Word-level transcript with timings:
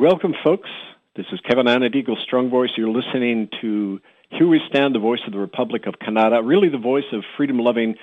Welcome, 0.00 0.36
folks. 0.44 0.70
This 1.16 1.26
is 1.32 1.40
Kevin 1.40 1.66
Annett, 1.66 1.96
Eagle 1.96 2.16
Strong 2.22 2.50
Voice. 2.50 2.70
You're 2.76 2.88
listening 2.88 3.48
to 3.60 4.00
Here 4.30 4.46
We 4.46 4.60
Stand, 4.68 4.94
the 4.94 5.00
voice 5.00 5.18
of 5.26 5.32
the 5.32 5.40
Republic 5.40 5.86
of 5.86 5.98
Canada, 5.98 6.40
really 6.40 6.68
the 6.68 6.78
voice 6.78 7.06
of 7.10 7.24
freedom 7.36 7.58
loving 7.58 7.96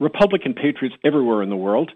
Republican 0.00 0.54
patriots 0.54 0.96
everywhere 1.04 1.42
in 1.42 1.50
the 1.50 1.56
world. 1.56 1.92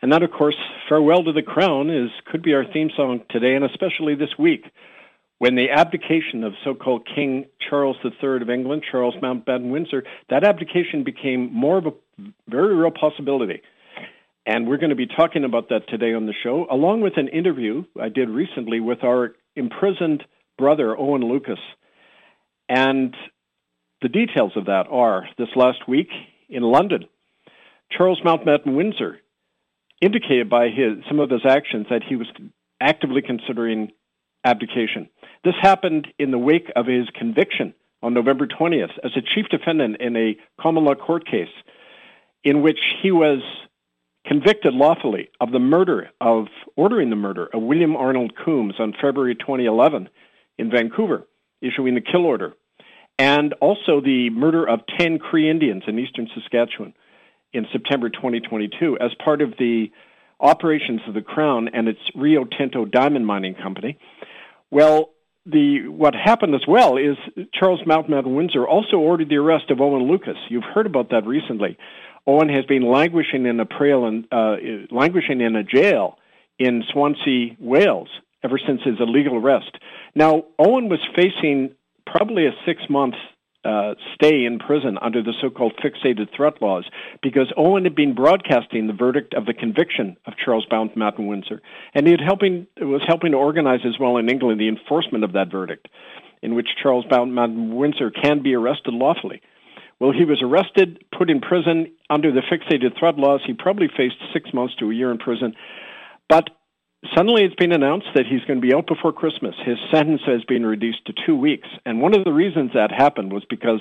And 0.00 0.12
that, 0.12 0.22
of 0.22 0.30
course, 0.30 0.54
Farewell 0.88 1.24
to 1.24 1.32
the 1.32 1.42
Crown 1.42 1.90
is 1.90 2.10
could 2.24 2.40
be 2.40 2.54
our 2.54 2.64
theme 2.64 2.92
song 2.96 3.22
today, 3.30 3.56
and 3.56 3.64
especially 3.64 4.14
this 4.14 4.38
week, 4.38 4.64
when 5.38 5.56
the 5.56 5.70
abdication 5.70 6.44
of 6.44 6.54
so-called 6.62 7.04
King 7.04 7.46
Charles 7.68 7.96
III 8.04 8.42
of 8.42 8.48
England, 8.48 8.84
Charles 8.88 9.16
Mountbatten 9.16 9.70
Windsor, 9.70 10.04
that 10.30 10.44
abdication 10.44 11.02
became 11.02 11.52
more 11.52 11.78
of 11.78 11.86
a 11.86 11.92
very 12.46 12.76
real 12.76 12.92
possibility. 12.92 13.60
And 14.44 14.66
we're 14.66 14.78
going 14.78 14.90
to 14.90 14.96
be 14.96 15.06
talking 15.06 15.44
about 15.44 15.68
that 15.68 15.88
today 15.88 16.14
on 16.14 16.26
the 16.26 16.34
show, 16.42 16.66
along 16.70 17.00
with 17.00 17.16
an 17.16 17.28
interview 17.28 17.84
I 18.00 18.08
did 18.08 18.28
recently 18.28 18.80
with 18.80 19.04
our 19.04 19.34
imprisoned 19.54 20.24
brother, 20.58 20.98
Owen 20.98 21.22
Lucas. 21.22 21.60
And 22.68 23.14
the 24.00 24.08
details 24.08 24.52
of 24.56 24.66
that 24.66 24.86
are 24.90 25.28
this 25.38 25.48
last 25.54 25.86
week 25.86 26.08
in 26.48 26.62
London, 26.62 27.04
Charles 27.90 28.20
Mountbatten 28.24 28.74
Windsor 28.74 29.18
indicated 30.00 30.50
by 30.50 30.68
his, 30.70 31.04
some 31.06 31.20
of 31.20 31.30
his 31.30 31.46
actions 31.46 31.86
that 31.88 32.02
he 32.02 32.16
was 32.16 32.26
actively 32.80 33.22
considering 33.22 33.92
abdication. 34.44 35.08
This 35.44 35.54
happened 35.60 36.08
in 36.18 36.32
the 36.32 36.38
wake 36.38 36.70
of 36.74 36.86
his 36.86 37.08
conviction 37.14 37.74
on 38.02 38.12
November 38.12 38.48
20th 38.48 38.98
as 39.04 39.12
a 39.16 39.22
chief 39.22 39.46
defendant 39.50 40.00
in 40.00 40.16
a 40.16 40.36
common 40.60 40.84
law 40.84 40.96
court 40.96 41.24
case 41.24 41.52
in 42.42 42.62
which 42.62 42.80
he 43.00 43.12
was 43.12 43.40
convicted 44.26 44.74
lawfully 44.74 45.30
of 45.40 45.52
the 45.52 45.58
murder 45.58 46.10
of 46.20 46.46
ordering 46.76 47.10
the 47.10 47.16
murder 47.16 47.48
of 47.52 47.62
William 47.62 47.96
Arnold 47.96 48.34
Combes 48.36 48.74
on 48.78 48.94
February 49.00 49.34
2011 49.34 50.08
in 50.58 50.70
Vancouver, 50.70 51.26
issuing 51.60 51.94
the 51.94 52.00
kill 52.00 52.24
order, 52.24 52.54
and 53.18 53.52
also 53.54 54.00
the 54.00 54.30
murder 54.30 54.68
of 54.68 54.80
10 54.98 55.18
Cree 55.18 55.50
Indians 55.50 55.82
in 55.86 55.98
eastern 55.98 56.28
Saskatchewan 56.34 56.94
in 57.52 57.66
September 57.72 58.08
2022 58.08 58.98
as 59.00 59.10
part 59.22 59.42
of 59.42 59.50
the 59.58 59.90
operations 60.40 61.00
of 61.06 61.14
the 61.14 61.20
Crown 61.20 61.68
and 61.72 61.88
its 61.88 62.00
Rio 62.14 62.44
Tinto 62.44 62.84
Diamond 62.84 63.26
Mining 63.26 63.54
Company. 63.54 63.98
Well, 64.70 65.10
the 65.44 65.88
what 65.88 66.14
happened 66.14 66.54
as 66.54 66.62
well 66.68 66.96
is 66.96 67.16
Charles 67.52 67.80
Mountbatten 67.80 68.36
Windsor 68.36 68.66
also 68.66 68.96
ordered 68.96 69.28
the 69.28 69.36
arrest 69.36 69.70
of 69.70 69.80
Owen 69.80 70.08
Lucas. 70.08 70.36
You've 70.48 70.62
heard 70.62 70.86
about 70.86 71.10
that 71.10 71.26
recently. 71.26 71.76
Owen 72.26 72.48
has 72.48 72.64
been 72.66 72.82
languishing 72.90 73.46
in 73.46 73.58
a 73.60 73.66
prail 73.66 74.06
and 74.06 74.26
uh, 74.30 74.56
languishing 74.90 75.40
in 75.40 75.56
a 75.56 75.64
jail 75.64 76.18
in 76.58 76.84
Swansea, 76.92 77.56
Wales, 77.58 78.08
ever 78.44 78.58
since 78.64 78.80
his 78.84 79.00
illegal 79.00 79.36
arrest. 79.36 79.76
Now, 80.14 80.44
Owen 80.58 80.88
was 80.88 81.00
facing 81.16 81.74
probably 82.06 82.46
a 82.46 82.52
six 82.66 82.82
month 82.88 83.14
uh, 83.64 83.94
stay 84.14 84.44
in 84.44 84.58
prison 84.58 84.98
under 85.00 85.22
the 85.22 85.32
so-called 85.40 85.72
fixated 85.82 86.34
threat 86.34 86.60
laws 86.60 86.84
because 87.22 87.52
Owen 87.56 87.84
had 87.84 87.94
been 87.94 88.14
broadcasting 88.14 88.88
the 88.88 88.92
verdict 88.92 89.34
of 89.34 89.46
the 89.46 89.54
conviction 89.54 90.16
of 90.26 90.34
Charles 90.36 90.66
Mountbatten 90.70 91.28
Windsor, 91.28 91.62
and 91.94 92.06
he 92.06 92.10
had 92.10 92.20
helping 92.20 92.66
was 92.80 93.02
helping 93.06 93.32
to 93.32 93.38
organize 93.38 93.80
as 93.86 93.98
well 94.00 94.16
in 94.16 94.28
England 94.28 94.60
the 94.60 94.68
enforcement 94.68 95.22
of 95.22 95.34
that 95.34 95.50
verdict, 95.50 95.88
in 96.42 96.56
which 96.56 96.70
Charles 96.82 97.04
Mountbatten 97.06 97.74
Windsor 97.74 98.10
can 98.10 98.42
be 98.42 98.54
arrested 98.54 98.94
lawfully. 98.94 99.40
Well, 100.02 100.10
he 100.10 100.24
was 100.24 100.42
arrested, 100.42 101.04
put 101.16 101.30
in 101.30 101.40
prison 101.40 101.92
under 102.10 102.32
the 102.32 102.40
fixated 102.40 102.98
threat 102.98 103.18
laws. 103.18 103.40
He 103.46 103.54
probably 103.54 103.86
faced 103.86 104.16
six 104.32 104.52
months 104.52 104.74
to 104.80 104.90
a 104.90 104.92
year 104.92 105.12
in 105.12 105.18
prison, 105.18 105.54
but 106.28 106.50
suddenly 107.14 107.44
it's 107.44 107.54
been 107.54 107.70
announced 107.70 108.08
that 108.16 108.26
he's 108.26 108.40
going 108.40 108.60
to 108.60 108.66
be 108.66 108.74
out 108.74 108.88
before 108.88 109.12
Christmas. 109.12 109.54
His 109.64 109.78
sentence 109.92 110.22
has 110.26 110.42
been 110.42 110.66
reduced 110.66 111.06
to 111.06 111.12
two 111.24 111.36
weeks. 111.36 111.68
And 111.86 112.00
one 112.00 112.16
of 112.16 112.24
the 112.24 112.32
reasons 112.32 112.72
that 112.74 112.90
happened 112.90 113.32
was 113.32 113.44
because 113.48 113.80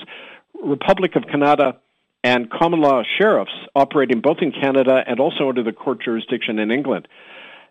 Republic 0.63 1.15
of 1.15 1.23
Canada 1.25 1.77
and 2.23 2.51
common 2.51 2.81
law 2.81 3.01
sheriffs 3.18 3.57
operating 3.75 4.21
both 4.21 4.44
in 4.44 4.51
Canada 4.51 5.03
and 5.07 5.19
also 5.19 5.50
under 5.50 5.63
the 5.63 5.73
court 5.73 6.03
jurisdiction 6.03 6.59
in 6.59 6.69
England 6.69 7.07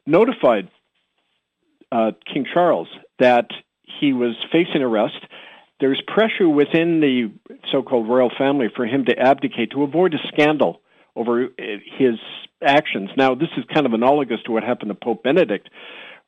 notified 0.07 0.69
uh, 1.93 2.11
King 2.27 2.47
Charles 2.53 2.89
that 3.21 3.53
he 4.01 4.13
was 4.13 4.35
facing 4.51 4.83
arrest. 4.83 5.25
There's 5.81 6.03
pressure 6.07 6.49
within 6.49 7.01
the 7.01 7.33
so-called 7.73 8.09
royal 8.09 8.31
family 8.37 8.67
for 8.75 8.85
him 8.85 9.07
to 9.07 9.19
abdicate 9.19 9.71
to 9.73 9.83
avoid 9.83 10.15
a 10.15 10.19
scandal 10.29 10.81
over 11.17 11.45
uh, 11.45 11.49
his 11.99 12.17
actions. 12.63 13.11
Now, 13.17 13.35
this 13.35 13.49
is 13.57 13.65
kind 13.73 13.87
of 13.87 13.95
analogous 13.95 14.41
to 14.47 14.53
what 14.53 14.63
happened 14.63 14.91
to 14.91 14.95
Pope 14.95 15.23
Benedict, 15.23 15.69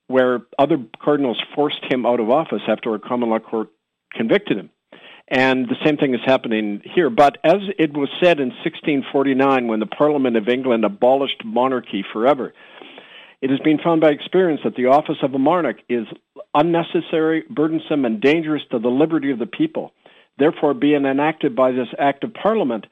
where 0.06 0.40
other 0.58 0.78
cardinals 1.02 1.40
forced 1.54 1.84
him 1.90 2.06
out 2.06 2.20
of 2.20 2.30
office 2.30 2.62
after 2.66 2.94
a 2.94 2.98
common 2.98 3.30
law 3.30 3.38
court 3.38 3.68
convicted 4.12 4.58
him. 4.58 4.70
And 5.28 5.66
the 5.66 5.76
same 5.84 5.96
thing 5.96 6.14
is 6.14 6.20
happening 6.24 6.82
here. 6.94 7.08
But 7.08 7.38
as 7.44 7.60
it 7.78 7.96
was 7.96 8.08
said 8.22 8.40
in 8.40 8.48
1649, 8.48 9.66
when 9.66 9.80
the 9.80 9.86
Parliament 9.86 10.36
of 10.36 10.48
England 10.48 10.84
abolished 10.84 11.42
monarchy 11.44 12.04
forever, 12.12 12.52
it 13.42 13.50
has 13.50 13.58
been 13.58 13.78
found 13.78 14.00
by 14.00 14.10
experience 14.10 14.60
that 14.62 14.76
the 14.76 14.86
office 14.86 15.16
of 15.20 15.34
a 15.34 15.38
monarch 15.38 15.78
is 15.88 16.06
unnecessary, 16.54 17.42
burdensome, 17.50 18.04
and 18.04 18.20
dangerous 18.20 18.62
to 18.70 18.78
the 18.78 18.88
liberty 18.88 19.32
of 19.32 19.40
the 19.40 19.46
people. 19.46 19.92
Therefore, 20.38 20.74
being 20.74 21.04
enacted 21.04 21.56
by 21.56 21.72
this 21.72 21.88
Act 21.98 22.22
of 22.22 22.32
Parliament, 22.34 22.86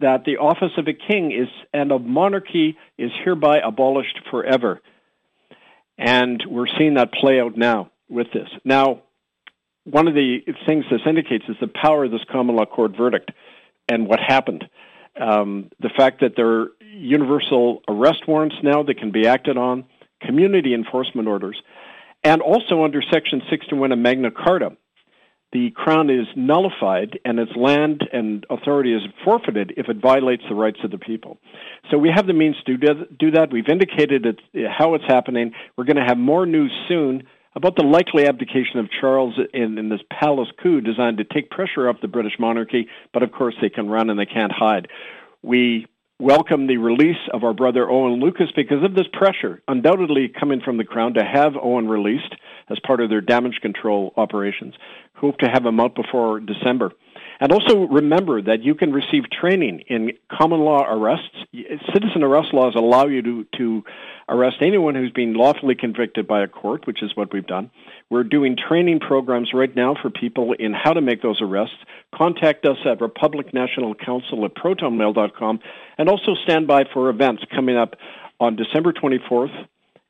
that 0.00 0.24
the 0.24 0.38
office 0.38 0.72
of 0.78 0.88
a 0.88 0.92
king 0.92 1.30
is 1.30 1.48
and 1.72 1.92
of 1.92 2.02
monarchy 2.02 2.76
is 2.98 3.10
hereby 3.24 3.58
abolished 3.58 4.18
forever. 4.30 4.80
And 5.96 6.42
we're 6.48 6.66
seeing 6.76 6.94
that 6.94 7.12
play 7.12 7.40
out 7.40 7.56
now 7.56 7.92
with 8.08 8.26
this. 8.32 8.48
Now, 8.64 9.02
one 9.84 10.08
of 10.08 10.14
the 10.14 10.38
things 10.66 10.84
this 10.90 11.00
indicates 11.06 11.44
is 11.48 11.56
the 11.60 11.68
power 11.68 12.04
of 12.04 12.10
this 12.10 12.24
common 12.32 12.56
law 12.56 12.64
court 12.64 12.96
verdict 12.96 13.30
and 13.88 14.08
what 14.08 14.18
happened. 14.18 14.64
Um, 15.20 15.70
the 15.78 15.90
fact 15.96 16.20
that 16.20 16.32
there 16.36 16.66
universal 16.94 17.82
arrest 17.88 18.26
warrants 18.26 18.56
now 18.62 18.82
that 18.82 18.98
can 18.98 19.10
be 19.10 19.26
acted 19.26 19.56
on, 19.56 19.84
community 20.20 20.74
enforcement 20.74 21.28
orders, 21.28 21.60
and 22.22 22.40
also 22.40 22.84
under 22.84 23.02
Section 23.12 23.42
61 23.50 23.92
of 23.92 23.98
Magna 23.98 24.30
Carta, 24.30 24.76
the 25.52 25.70
crown 25.70 26.10
is 26.10 26.26
nullified 26.34 27.18
and 27.24 27.38
its 27.38 27.52
land 27.54 28.02
and 28.12 28.44
authority 28.50 28.92
is 28.92 29.02
forfeited 29.24 29.72
if 29.76 29.88
it 29.88 29.98
violates 30.02 30.42
the 30.48 30.54
rights 30.54 30.80
of 30.82 30.90
the 30.90 30.98
people. 30.98 31.38
So 31.90 31.98
we 31.98 32.10
have 32.12 32.26
the 32.26 32.32
means 32.32 32.56
to 32.66 32.76
do 32.76 33.30
that. 33.30 33.52
We've 33.52 33.68
indicated 33.68 34.40
how 34.68 34.94
it's 34.94 35.04
happening. 35.06 35.52
We're 35.76 35.84
going 35.84 35.96
to 35.96 36.04
have 36.04 36.18
more 36.18 36.44
news 36.44 36.72
soon 36.88 37.22
about 37.54 37.76
the 37.76 37.84
likely 37.84 38.26
abdication 38.26 38.80
of 38.80 38.88
Charles 39.00 39.38
in, 39.52 39.78
in 39.78 39.90
this 39.90 40.00
palace 40.10 40.48
coup 40.60 40.80
designed 40.80 41.18
to 41.18 41.24
take 41.24 41.50
pressure 41.50 41.88
off 41.88 42.00
the 42.02 42.08
British 42.08 42.34
monarchy, 42.40 42.88
but 43.12 43.22
of 43.22 43.30
course 43.30 43.54
they 43.60 43.68
can 43.68 43.88
run 43.88 44.10
and 44.10 44.18
they 44.18 44.26
can't 44.26 44.50
hide. 44.50 44.88
We 45.40 45.86
welcome 46.20 46.66
the 46.66 46.76
release 46.76 47.18
of 47.32 47.42
our 47.44 47.52
brother 47.52 47.90
Owen 47.90 48.20
Lucas 48.20 48.48
because 48.54 48.84
of 48.84 48.94
this 48.94 49.06
pressure, 49.12 49.62
undoubtedly 49.66 50.28
coming 50.28 50.60
from 50.60 50.76
the 50.76 50.84
Crown 50.84 51.14
to 51.14 51.24
have 51.24 51.54
Owen 51.60 51.88
released 51.88 52.34
as 52.70 52.78
part 52.86 53.00
of 53.00 53.10
their 53.10 53.20
damage 53.20 53.58
control 53.60 54.12
operations. 54.16 54.74
Hope 55.14 55.38
to 55.38 55.48
have 55.48 55.66
him 55.66 55.80
out 55.80 55.94
before 55.94 56.40
December. 56.40 56.92
And 57.40 57.52
also 57.52 57.88
remember 57.88 58.40
that 58.42 58.62
you 58.62 58.74
can 58.74 58.92
receive 58.92 59.24
training 59.28 59.80
in 59.88 60.12
common 60.30 60.60
law 60.60 60.84
arrests. 60.88 61.36
Citizen 61.92 62.22
arrest 62.22 62.54
laws 62.54 62.74
allow 62.76 63.06
you 63.06 63.22
to, 63.22 63.46
to 63.58 63.84
arrest 64.28 64.56
anyone 64.60 64.94
who's 64.94 65.12
been 65.12 65.34
lawfully 65.34 65.74
convicted 65.74 66.26
by 66.26 66.42
a 66.42 66.48
court, 66.48 66.86
which 66.86 67.02
is 67.02 67.14
what 67.14 67.32
we've 67.32 67.46
done. 67.46 67.70
We're 68.10 68.24
doing 68.24 68.56
training 68.56 69.00
programs 69.00 69.52
right 69.52 69.74
now 69.74 69.94
for 70.00 70.10
people 70.10 70.52
in 70.52 70.72
how 70.72 70.92
to 70.92 71.00
make 71.00 71.22
those 71.22 71.40
arrests. 71.40 71.76
Contact 72.14 72.64
us 72.66 72.78
at 72.84 73.00
Republic 73.00 73.52
National 73.52 73.94
Council 73.94 74.44
at 74.44 74.54
protonmail.com 74.54 75.60
and 75.98 76.08
also 76.08 76.34
stand 76.44 76.66
by 76.66 76.84
for 76.92 77.10
events 77.10 77.42
coming 77.54 77.76
up 77.76 77.96
on 78.40 78.56
December 78.56 78.92
24th 78.92 79.66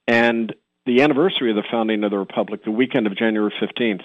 and 0.06 0.55
the 0.87 1.02
anniversary 1.02 1.50
of 1.50 1.56
the 1.56 1.64
founding 1.70 2.05
of 2.05 2.11
the 2.11 2.19
Republic, 2.19 2.64
the 2.64 2.70
weekend 2.70 3.06
of 3.06 3.16
January 3.16 3.52
15th 3.61 4.02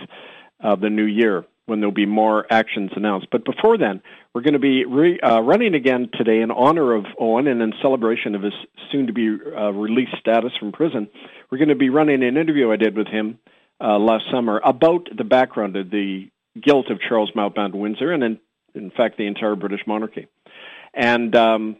of 0.61 0.79
the 0.81 0.89
new 0.89 1.05
year 1.05 1.45
when 1.69 1.79
there'll 1.79 1.93
be 1.93 2.05
more 2.05 2.45
actions 2.51 2.91
announced. 2.95 3.27
But 3.31 3.45
before 3.45 3.77
then, 3.77 4.01
we're 4.33 4.41
going 4.41 4.53
to 4.53 4.59
be 4.59 4.85
re, 4.85 5.19
uh, 5.19 5.41
running 5.41 5.75
again 5.75 6.09
today 6.13 6.41
in 6.41 6.51
honor 6.51 6.93
of 6.93 7.05
Owen 7.19 7.47
and 7.47 7.61
in 7.61 7.73
celebration 7.81 8.35
of 8.35 8.41
his 8.41 8.53
soon 8.91 9.07
to 9.07 9.13
be 9.13 9.29
uh, 9.29 9.71
released 9.71 10.15
status 10.19 10.51
from 10.59 10.71
prison. 10.71 11.07
We're 11.49 11.59
going 11.59 11.69
to 11.69 11.75
be 11.75 11.89
running 11.89 12.23
an 12.23 12.37
interview 12.37 12.71
I 12.71 12.75
did 12.75 12.97
with 12.97 13.07
him 13.07 13.39
uh, 13.79 13.97
last 13.97 14.25
summer 14.31 14.59
about 14.63 15.07
the 15.15 15.23
background 15.23 15.75
of 15.75 15.89
the 15.89 16.29
guilt 16.61 16.89
of 16.89 16.99
Charles 17.07 17.31
Mountbatten 17.35 17.75
Windsor 17.75 18.11
and, 18.11 18.23
in, 18.23 18.39
in 18.75 18.91
fact, 18.91 19.17
the 19.17 19.27
entire 19.27 19.55
British 19.55 19.81
monarchy. 19.87 20.27
And 20.93 21.35
um, 21.35 21.77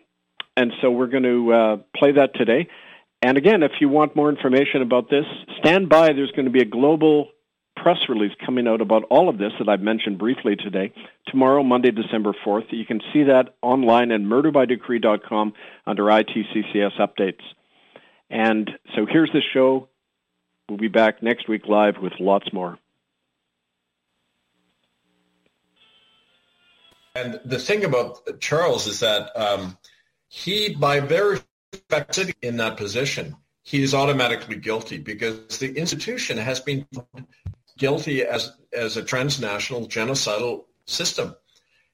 and 0.56 0.74
so 0.82 0.92
we're 0.92 1.08
going 1.08 1.24
to 1.24 1.54
uh, 1.54 1.78
play 1.96 2.12
that 2.14 2.36
today. 2.36 2.68
And 3.22 3.38
again, 3.38 3.64
if 3.64 3.72
you 3.80 3.90
want 3.90 4.16
more 4.16 4.30
information 4.30 4.82
about 4.82 5.10
this, 5.10 5.26
stand 5.60 5.90
by. 5.90 6.14
There's 6.14 6.32
going 6.32 6.46
to 6.46 6.52
be 6.52 6.62
a 6.62 6.66
global 6.66 7.30
press 7.82 7.98
release 8.10 8.34
coming 8.46 8.68
out 8.68 8.82
about 8.82 9.04
all 9.10 9.30
of 9.30 9.38
this 9.38 9.54
that 9.60 9.70
I've 9.70 9.82
mentioned 9.82 10.18
briefly 10.18 10.56
today. 10.56 10.94
Tomorrow, 11.28 11.64
Monday, 11.64 11.92
December 11.92 12.34
4th. 12.46 12.72
You 12.72 12.86
can 12.86 13.02
see 13.14 13.24
that 13.24 13.56
online 13.62 14.12
at 14.12 14.22
murderbydecree.com 14.22 15.54
under 15.86 16.04
ITCCS 16.04 17.00
updates. 17.00 17.42
And 18.30 18.70
so 18.96 19.06
here's 19.06 19.32
the 19.32 19.42
show. 19.54 19.88
We'll 20.68 20.78
be 20.78 20.88
back 20.88 21.24
next 21.24 21.48
week 21.48 21.68
live 21.68 21.96
with 22.02 22.14
lots 22.20 22.52
more. 22.54 22.78
And 27.16 27.40
the 27.44 27.60
thing 27.60 27.84
about 27.84 28.40
Charles 28.40 28.88
is 28.88 29.00
that 29.00 29.36
um, 29.36 29.78
he, 30.28 30.76
by 30.76 31.00
very 31.00 31.40
fact, 31.90 32.16
sitting 32.16 32.36
in 32.42 32.58
that 32.58 32.78
position, 32.78 33.36
he 33.64 33.82
is 33.84 33.94
automatically 33.94 34.56
guilty 34.56 34.98
because 34.98 35.58
the 35.58 35.74
institution 35.76 36.38
has 36.38 36.60
been 36.60 36.86
guilty 37.80 38.24
as 38.24 38.52
as 38.72 38.98
a 38.98 39.04
transnational 39.04 39.88
genocidal 39.88 40.66
system. 40.86 41.36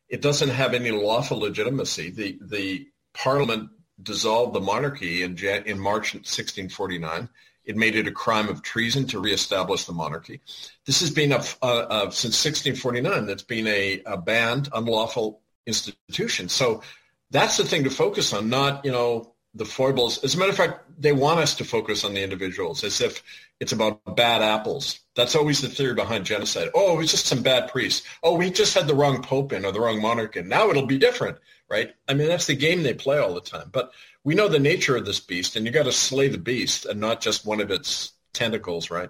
It 0.09 0.21
doesn't 0.21 0.49
have 0.49 0.73
any 0.73 0.91
lawful 0.91 1.39
legitimacy. 1.39 2.11
The 2.11 2.37
the 2.41 2.87
parliament 3.13 3.69
dissolved 4.01 4.53
the 4.53 4.59
monarchy 4.59 5.23
in 5.23 5.37
in 5.37 5.79
March 5.79 6.13
1649. 6.13 7.29
It 7.63 7.77
made 7.77 7.95
it 7.95 8.07
a 8.07 8.11
crime 8.11 8.49
of 8.49 8.61
treason 8.61 9.07
to 9.07 9.19
reestablish 9.19 9.85
the 9.85 9.93
monarchy. 9.93 10.41
This 10.85 10.99
has 10.99 11.09
been 11.09 11.31
a, 11.31 11.43
a, 11.63 11.67
a 11.67 12.11
since 12.11 12.43
1649. 12.45 13.25
That's 13.25 13.41
been 13.41 13.65
a, 13.65 14.03
a 14.05 14.17
banned, 14.17 14.69
unlawful 14.71 15.41
institution. 15.65 16.47
So 16.47 16.83
that's 17.31 17.57
the 17.57 17.65
thing 17.65 17.85
to 17.85 17.89
focus 17.89 18.33
on, 18.33 18.49
not 18.49 18.85
you 18.85 18.91
know 18.91 19.34
the 19.55 19.65
foibles. 19.65 20.23
As 20.23 20.35
a 20.35 20.37
matter 20.37 20.51
of 20.51 20.57
fact, 20.57 20.81
they 20.99 21.13
want 21.13 21.39
us 21.39 21.55
to 21.55 21.63
focus 21.63 22.03
on 22.03 22.13
the 22.13 22.21
individuals 22.21 22.83
as 22.83 23.01
if 23.01 23.23
it's 23.59 23.71
about 23.71 24.15
bad 24.15 24.41
apples. 24.41 24.99
That's 25.15 25.35
always 25.35 25.61
the 25.61 25.69
theory 25.69 25.93
behind 25.93 26.25
genocide. 26.25 26.69
Oh, 26.75 26.95
it 26.95 26.97
was 26.97 27.11
just 27.11 27.25
some 27.25 27.41
bad 27.41 27.69
priests. 27.71 28.05
Oh, 28.21 28.35
we 28.35 28.51
just 28.51 28.73
had 28.73 28.87
the 28.87 28.95
wrong 28.95 29.23
pope 29.23 29.53
in 29.53 29.65
or 29.65 29.71
the 29.71 29.79
wrong 29.79 30.01
monarch 30.01 30.35
in. 30.35 30.49
Now 30.49 30.69
it'll 30.69 30.85
be 30.85 30.97
different, 30.97 31.37
right? 31.69 31.93
I 32.07 32.13
mean, 32.13 32.27
that's 32.27 32.47
the 32.47 32.55
game 32.55 32.83
they 32.83 32.93
play 32.93 33.17
all 33.17 33.33
the 33.33 33.41
time. 33.41 33.69
But 33.71 33.91
we 34.25 34.35
know 34.35 34.49
the 34.49 34.59
nature 34.59 34.97
of 34.97 35.05
this 35.05 35.21
beast, 35.21 35.55
and 35.55 35.65
you 35.65 35.71
got 35.71 35.83
to 35.83 35.91
slay 35.91 36.27
the 36.27 36.37
beast 36.37 36.85
and 36.85 36.99
not 36.99 37.21
just 37.21 37.45
one 37.45 37.61
of 37.61 37.71
its 37.71 38.11
tentacles, 38.33 38.91
right? 38.91 39.09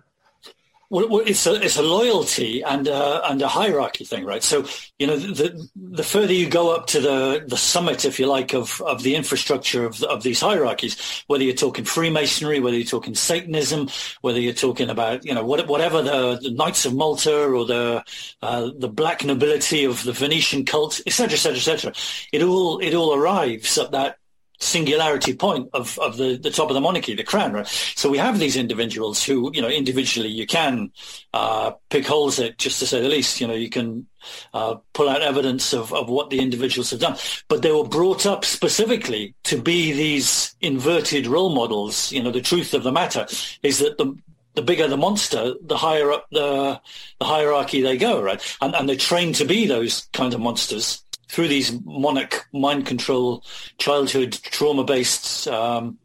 Well, 0.89 1.23
it's 1.25 1.47
a 1.47 1.55
it's 1.55 1.77
a 1.77 1.81
loyalty 1.81 2.61
and 2.61 2.87
a, 2.87 3.27
and 3.29 3.41
a 3.41 3.47
hierarchy 3.47 4.05
thing, 4.05 4.23
right? 4.23 4.43
So 4.43 4.65
you 4.99 5.07
know, 5.07 5.17
the 5.17 5.67
the 5.75 6.03
further 6.03 6.33
you 6.33 6.47
go 6.47 6.75
up 6.75 6.85
to 6.87 6.99
the 6.99 7.43
the 7.47 7.57
summit, 7.57 8.05
if 8.05 8.19
you 8.19 8.27
like, 8.27 8.53
of 8.53 8.81
of 8.81 9.01
the 9.01 9.15
infrastructure 9.15 9.85
of 9.85 10.03
of 10.03 10.21
these 10.21 10.41
hierarchies, 10.41 11.23
whether 11.25 11.43
you're 11.43 11.55
talking 11.55 11.85
Freemasonry, 11.85 12.59
whether 12.59 12.77
you're 12.77 12.85
talking 12.85 13.15
Satanism, 13.15 13.89
whether 14.21 14.39
you're 14.39 14.53
talking 14.53 14.91
about 14.91 15.25
you 15.25 15.33
know 15.33 15.43
what, 15.43 15.67
whatever 15.67 16.03
the, 16.03 16.37
the 16.41 16.51
Knights 16.51 16.85
of 16.85 16.93
Malta 16.93 17.45
or 17.45 17.65
the 17.65 18.03
uh, 18.43 18.69
the 18.77 18.89
black 18.89 19.25
nobility 19.25 19.85
of 19.85 20.03
the 20.03 20.13
Venetian 20.13 20.65
cult, 20.65 21.01
etc., 21.07 21.33
etc., 21.33 21.55
etc., 21.55 21.93
it 22.31 22.43
all 22.43 22.77
it 22.77 22.93
all 22.93 23.15
arrives 23.15 23.77
at 23.79 23.91
that 23.91 24.19
singularity 24.59 25.35
point 25.35 25.69
of, 25.73 25.97
of 25.99 26.17
the, 26.17 26.37
the 26.37 26.51
top 26.51 26.69
of 26.69 26.73
the 26.73 26.81
monarchy, 26.81 27.15
the 27.15 27.23
crown, 27.23 27.53
right? 27.53 27.67
So 27.67 28.09
we 28.09 28.17
have 28.17 28.39
these 28.39 28.55
individuals 28.55 29.23
who, 29.23 29.51
you 29.53 29.61
know, 29.61 29.69
individually 29.69 30.29
you 30.29 30.45
can 30.45 30.91
uh, 31.33 31.71
pick 31.89 32.05
holes 32.05 32.39
at, 32.39 32.57
just 32.57 32.79
to 32.79 32.87
say 32.87 33.01
the 33.01 33.09
least. 33.09 33.41
You 33.41 33.47
know, 33.47 33.53
you 33.53 33.69
can 33.69 34.07
uh, 34.53 34.75
pull 34.93 35.09
out 35.09 35.21
evidence 35.21 35.73
of, 35.73 35.93
of 35.93 36.09
what 36.09 36.29
the 36.29 36.39
individuals 36.39 36.91
have 36.91 36.99
done. 36.99 37.17
But 37.47 37.61
they 37.61 37.71
were 37.71 37.87
brought 37.87 38.25
up 38.25 38.45
specifically 38.45 39.35
to 39.45 39.61
be 39.61 39.91
these 39.91 40.55
inverted 40.61 41.27
role 41.27 41.53
models. 41.53 42.11
You 42.11 42.23
know, 42.23 42.31
the 42.31 42.41
truth 42.41 42.73
of 42.73 42.83
the 42.83 42.91
matter 42.91 43.27
is 43.63 43.79
that 43.79 43.97
the 43.97 44.17
the 44.55 44.61
bigger 44.61 44.87
the 44.87 44.97
monster, 44.97 45.53
the 45.61 45.77
higher 45.77 46.11
up 46.11 46.27
the, 46.31 46.79
the 47.19 47.25
hierarchy 47.25 47.81
they 47.81 47.97
go, 47.97 48.21
right? 48.21 48.41
And, 48.61 48.73
and 48.73 48.87
they're 48.89 48.95
trained 48.95 49.35
to 49.35 49.45
be 49.45 49.67
those 49.67 50.07
kind 50.13 50.33
of 50.33 50.39
monsters 50.39 51.03
through 51.29 51.47
these 51.47 51.79
monarch 51.83 52.47
mind 52.53 52.85
control, 52.85 53.43
childhood 53.77 54.33
trauma-based 54.33 55.47
um, 55.47 55.97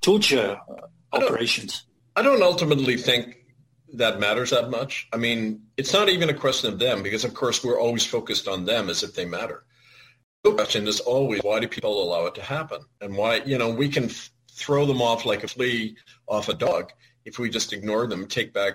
torture 0.00 0.58
I 1.12 1.16
operations. 1.16 1.84
I 2.16 2.22
don't 2.22 2.42
ultimately 2.42 2.96
think 2.96 3.36
that 3.94 4.20
matters 4.20 4.50
that 4.50 4.70
much. 4.70 5.08
I 5.12 5.16
mean, 5.16 5.62
it's 5.76 5.92
not 5.92 6.08
even 6.08 6.28
a 6.28 6.34
question 6.34 6.72
of 6.72 6.78
them 6.78 7.02
because, 7.02 7.24
of 7.24 7.34
course, 7.34 7.64
we're 7.64 7.80
always 7.80 8.04
focused 8.04 8.48
on 8.48 8.64
them 8.64 8.90
as 8.90 9.02
if 9.02 9.14
they 9.14 9.24
matter. 9.24 9.64
The 10.44 10.52
question 10.52 10.86
is 10.86 11.00
always, 11.00 11.40
why 11.42 11.60
do 11.60 11.68
people 11.68 12.02
allow 12.02 12.26
it 12.26 12.34
to 12.36 12.42
happen? 12.42 12.80
And 13.00 13.16
why, 13.16 13.36
you 13.44 13.58
know, 13.58 13.70
we 13.70 13.88
can 13.88 14.04
f- 14.04 14.30
throw 14.52 14.86
them 14.86 15.00
off 15.00 15.24
like 15.24 15.42
a 15.42 15.48
flea 15.48 15.96
off 16.26 16.48
a 16.48 16.54
dog 16.54 16.92
if 17.24 17.38
we 17.38 17.50
just 17.50 17.72
ignore 17.72 18.06
them, 18.06 18.26
take 18.26 18.52
back, 18.52 18.74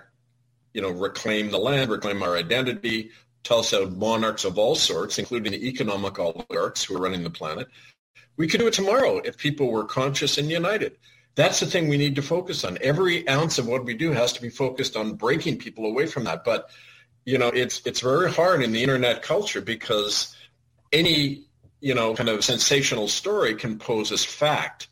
you 0.73 0.81
know, 0.81 0.89
reclaim 0.89 1.51
the 1.51 1.57
land, 1.57 1.91
reclaim 1.91 2.21
our 2.23 2.35
identity, 2.35 3.11
Tulsa 3.43 3.87
monarchs 3.87 4.45
of 4.45 4.57
all 4.57 4.75
sorts, 4.75 5.19
including 5.19 5.51
the 5.51 5.67
economic 5.67 6.17
oligarchs 6.17 6.83
who 6.83 6.95
are 6.95 7.01
running 7.01 7.23
the 7.23 7.29
planet. 7.29 7.67
We 8.37 8.47
could 8.47 8.59
do 8.59 8.67
it 8.67 8.73
tomorrow 8.73 9.17
if 9.17 9.37
people 9.37 9.71
were 9.71 9.83
conscious 9.83 10.37
and 10.37 10.49
united. 10.49 10.97
That's 11.35 11.59
the 11.59 11.65
thing 11.65 11.87
we 11.87 11.97
need 11.97 12.15
to 12.15 12.21
focus 12.21 12.63
on. 12.63 12.77
Every 12.81 13.27
ounce 13.27 13.57
of 13.57 13.67
what 13.67 13.85
we 13.85 13.95
do 13.95 14.11
has 14.11 14.33
to 14.33 14.41
be 14.41 14.49
focused 14.49 14.95
on 14.95 15.15
breaking 15.15 15.57
people 15.57 15.85
away 15.85 16.05
from 16.05 16.23
that. 16.25 16.43
But 16.43 16.69
you 17.25 17.37
know, 17.37 17.49
it's 17.49 17.81
it's 17.85 18.01
very 18.01 18.31
hard 18.31 18.61
in 18.61 18.71
the 18.71 18.81
internet 18.81 19.21
culture 19.21 19.61
because 19.61 20.35
any 20.91 21.45
you 21.79 21.93
know 21.93 22.13
kind 22.13 22.29
of 22.29 22.43
sensational 22.43 23.07
story 23.07 23.55
can 23.55 23.79
pose 23.79 24.11
as 24.11 24.23
fact. 24.23 24.87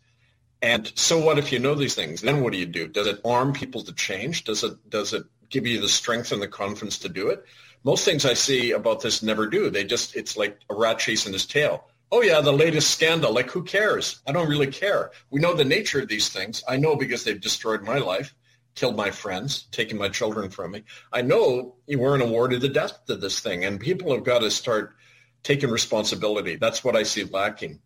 And 0.63 0.91
so 0.95 1.19
what 1.19 1.39
if 1.39 1.51
you 1.51 1.59
know 1.59 1.75
these 1.75 1.95
things? 1.95 2.21
Then 2.21 2.41
what 2.41 2.53
do 2.53 2.59
you 2.59 2.67
do? 2.67 2.87
Does 2.87 3.07
it 3.07 3.21
arm 3.25 3.53
people 3.53 3.83
to 3.83 3.93
change? 3.93 4.43
Does 4.43 4.63
it 4.63 4.89
does 4.89 5.13
it 5.13 5.23
give 5.49 5.67
you 5.67 5.81
the 5.81 5.89
strength 5.89 6.31
and 6.31 6.41
the 6.41 6.47
confidence 6.47 6.99
to 6.99 7.09
do 7.09 7.29
it? 7.29 7.45
Most 7.83 8.05
things 8.05 8.25
I 8.25 8.33
see 8.33 8.71
about 8.71 9.01
this 9.01 9.23
never 9.23 9.47
do. 9.47 9.69
They 9.69 9.83
just, 9.83 10.15
it's 10.15 10.37
like 10.37 10.59
a 10.69 10.75
rat 10.75 10.99
chasing 10.99 11.33
his 11.33 11.45
tail. 11.45 11.87
Oh 12.11 12.21
yeah, 12.21 12.41
the 12.41 12.51
latest 12.51 12.91
scandal. 12.91 13.33
Like 13.33 13.49
who 13.49 13.63
cares? 13.63 14.21
I 14.27 14.31
don't 14.31 14.49
really 14.49 14.67
care. 14.67 15.11
We 15.29 15.39
know 15.39 15.53
the 15.53 15.63
nature 15.63 16.01
of 16.01 16.09
these 16.09 16.29
things. 16.29 16.63
I 16.67 16.77
know 16.77 16.95
because 16.95 17.23
they've 17.23 17.39
destroyed 17.39 17.83
my 17.83 17.97
life, 17.99 18.35
killed 18.75 18.97
my 18.97 19.11
friends, 19.11 19.63
taken 19.71 19.97
my 19.97 20.09
children 20.09 20.49
from 20.49 20.71
me. 20.71 20.83
I 21.11 21.21
know 21.21 21.75
you 21.87 21.99
weren't 21.99 22.23
awarded 22.23 22.61
the 22.61 22.69
death 22.69 23.05
to 23.07 23.15
this 23.15 23.39
thing 23.39 23.63
and 23.65 23.79
people 23.79 24.13
have 24.13 24.25
got 24.25 24.39
to 24.39 24.51
start 24.51 24.95
taking 25.43 25.71
responsibility. 25.71 26.57
That's 26.57 26.83
what 26.83 26.95
I 26.95 27.03
see 27.03 27.23
lacking. 27.23 27.79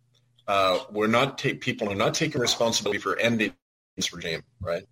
Uh, 0.48 0.80
we're 0.92 1.08
not, 1.08 1.38
ta- 1.38 1.58
people 1.60 1.92
are 1.92 1.96
not 1.96 2.14
taking 2.14 2.42
responsibility 2.42 3.00
for 3.00 3.18
ending 3.18 3.54
this 3.96 4.14
regime, 4.14 4.44
right? 4.60 4.84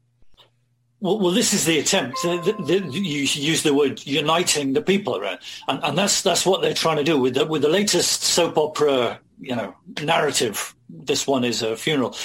Well, 1.04 1.20
well, 1.20 1.32
this 1.32 1.54
is 1.54 1.66
the 1.66 1.80
attempt. 1.80 2.22
The, 2.22 2.56
the, 2.66 2.88
you 2.98 3.24
use 3.24 3.62
the 3.64 3.74
word 3.74 4.06
uniting 4.08 4.72
the 4.72 4.82
people 4.82 5.18
around, 5.18 5.40
and, 5.68 5.84
and 5.84 5.98
that's 5.98 6.22
that's 6.22 6.46
what 6.46 6.62
they're 6.62 6.74
trying 6.74 6.96
to 6.96 7.04
do 7.04 7.20
with 7.20 7.34
the, 7.34 7.46
with 7.46 7.62
the 7.62 7.68
latest 7.68 8.24
soap 8.24 8.58
opera, 8.58 9.20
you 9.42 9.54
know, 9.54 9.76
narrative. 10.02 10.74
This 10.88 11.28
one 11.28 11.44
is 11.44 11.62
a 11.62 11.76
funeral. 11.76 12.16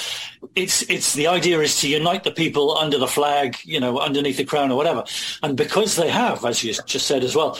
It's 0.54 0.82
it's 0.82 1.14
the 1.14 1.26
idea 1.26 1.58
is 1.58 1.80
to 1.80 1.88
unite 1.88 2.22
the 2.22 2.30
people 2.30 2.78
under 2.78 2.98
the 2.98 3.08
flag, 3.08 3.56
you 3.64 3.80
know, 3.80 3.98
underneath 3.98 4.36
the 4.36 4.44
crown 4.44 4.70
or 4.70 4.76
whatever. 4.76 5.02
And 5.42 5.56
because 5.56 5.96
they 5.96 6.08
have, 6.08 6.44
as 6.44 6.62
you 6.62 6.72
just 6.86 7.08
said 7.08 7.24
as 7.24 7.34
well, 7.34 7.58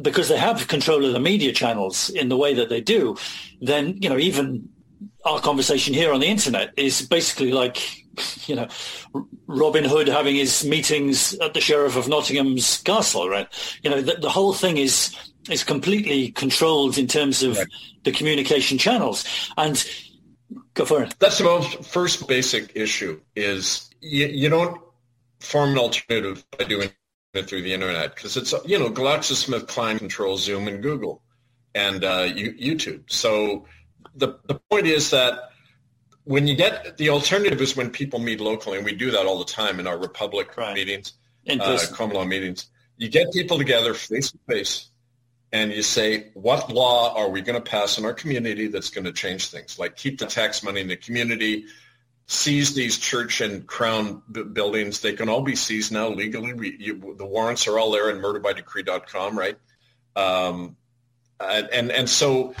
because 0.00 0.30
they 0.30 0.38
have 0.38 0.66
control 0.66 1.04
of 1.04 1.12
the 1.12 1.20
media 1.20 1.52
channels 1.52 2.08
in 2.08 2.30
the 2.30 2.38
way 2.38 2.54
that 2.54 2.70
they 2.70 2.80
do, 2.80 3.18
then 3.60 3.98
you 4.00 4.08
know 4.08 4.16
even 4.16 4.66
our 5.26 5.40
conversation 5.40 5.92
here 5.92 6.10
on 6.10 6.20
the 6.20 6.26
internet 6.26 6.72
is 6.78 7.02
basically 7.02 7.52
like 7.52 8.03
you 8.46 8.54
know, 8.54 8.68
Robin 9.46 9.84
Hood 9.84 10.08
having 10.08 10.36
his 10.36 10.64
meetings 10.64 11.34
at 11.34 11.54
the 11.54 11.60
Sheriff 11.60 11.96
of 11.96 12.08
Nottingham's 12.08 12.78
castle, 12.78 13.28
right? 13.28 13.48
You 13.82 13.90
know, 13.90 14.00
the, 14.00 14.14
the 14.14 14.30
whole 14.30 14.52
thing 14.52 14.76
is 14.76 15.14
is 15.50 15.62
completely 15.62 16.30
controlled 16.30 16.96
in 16.96 17.06
terms 17.06 17.42
of 17.42 17.58
right. 17.58 17.66
the 18.04 18.12
communication 18.12 18.78
channels. 18.78 19.24
And 19.56 19.84
go 20.74 20.84
for 20.84 21.02
it. 21.02 21.14
That's 21.18 21.38
the 21.38 21.44
most 21.44 21.84
first 21.84 22.26
basic 22.26 22.72
issue 22.74 23.20
is 23.36 23.90
you, 24.00 24.26
you 24.26 24.48
don't 24.48 24.80
form 25.40 25.72
an 25.72 25.78
alternative 25.78 26.44
by 26.58 26.64
doing 26.64 26.90
it 27.34 27.48
through 27.48 27.62
the 27.62 27.74
internet 27.74 28.14
because 28.14 28.36
it's, 28.36 28.54
you 28.64 28.78
know, 28.78 28.90
GlaxoSmithKline 28.90 29.98
controls 29.98 30.44
Zoom 30.44 30.68
and 30.68 30.82
Google 30.82 31.22
and 31.74 32.04
uh, 32.04 32.28
YouTube. 32.28 33.10
So 33.10 33.66
the, 34.14 34.38
the 34.46 34.60
point 34.70 34.86
is 34.86 35.10
that 35.10 35.50
when 36.24 36.46
you 36.46 36.56
get 36.56 36.96
the 36.96 37.10
alternative 37.10 37.60
is 37.60 37.76
when 37.76 37.90
people 37.90 38.18
meet 38.18 38.40
locally, 38.40 38.78
and 38.78 38.84
we 38.84 38.94
do 38.94 39.10
that 39.12 39.26
all 39.26 39.38
the 39.38 39.44
time 39.44 39.78
in 39.78 39.86
our 39.86 39.98
Republic 39.98 40.56
right. 40.56 40.74
meetings, 40.74 41.12
uh, 41.48 41.78
common 41.92 42.16
law 42.16 42.24
meetings. 42.24 42.66
You 42.96 43.08
get 43.08 43.32
people 43.32 43.58
together 43.58 43.92
face 43.94 44.32
to 44.32 44.38
face, 44.48 44.88
and 45.52 45.70
you 45.70 45.82
say, 45.82 46.30
"What 46.34 46.72
law 46.72 47.14
are 47.14 47.28
we 47.28 47.42
going 47.42 47.62
to 47.62 47.70
pass 47.70 47.98
in 47.98 48.04
our 48.04 48.14
community 48.14 48.68
that's 48.68 48.90
going 48.90 49.04
to 49.04 49.12
change 49.12 49.48
things? 49.48 49.78
Like 49.78 49.96
keep 49.96 50.18
the 50.18 50.26
tax 50.26 50.62
money 50.62 50.80
in 50.80 50.88
the 50.88 50.96
community." 50.96 51.66
Seize 52.26 52.72
these 52.72 52.96
church 52.96 53.42
and 53.42 53.66
crown 53.66 54.22
b- 54.32 54.44
buildings. 54.44 55.00
They 55.00 55.12
can 55.12 55.28
all 55.28 55.42
be 55.42 55.54
seized 55.54 55.92
now 55.92 56.08
legally. 56.08 56.54
We, 56.54 56.74
you, 56.78 57.14
the 57.18 57.26
warrants 57.26 57.68
are 57.68 57.78
all 57.78 57.90
there 57.90 58.08
in 58.08 58.16
murderbydecree.com, 58.16 59.38
right? 59.38 59.58
Um, 60.16 60.74
and, 61.38 61.68
and 61.68 61.92
and 61.92 62.08
so 62.08 62.54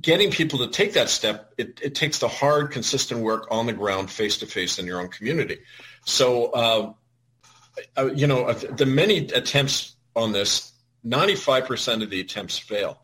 getting 0.00 0.30
people 0.30 0.58
to 0.60 0.68
take 0.68 0.94
that 0.94 1.08
step, 1.08 1.52
it, 1.58 1.80
it, 1.82 1.94
takes 1.94 2.18
the 2.18 2.28
hard, 2.28 2.70
consistent 2.70 3.20
work 3.20 3.46
on 3.50 3.66
the 3.66 3.72
ground, 3.72 4.10
face 4.10 4.38
to 4.38 4.46
face 4.46 4.78
in 4.78 4.86
your 4.86 5.00
own 5.00 5.08
community. 5.08 5.58
So, 6.04 6.46
uh, 6.46 6.92
uh, 7.96 8.12
you 8.12 8.26
know, 8.26 8.52
the 8.52 8.86
many 8.86 9.18
attempts 9.18 9.96
on 10.16 10.32
this, 10.32 10.72
95% 11.04 12.02
of 12.02 12.10
the 12.10 12.20
attempts 12.20 12.58
fail. 12.58 12.98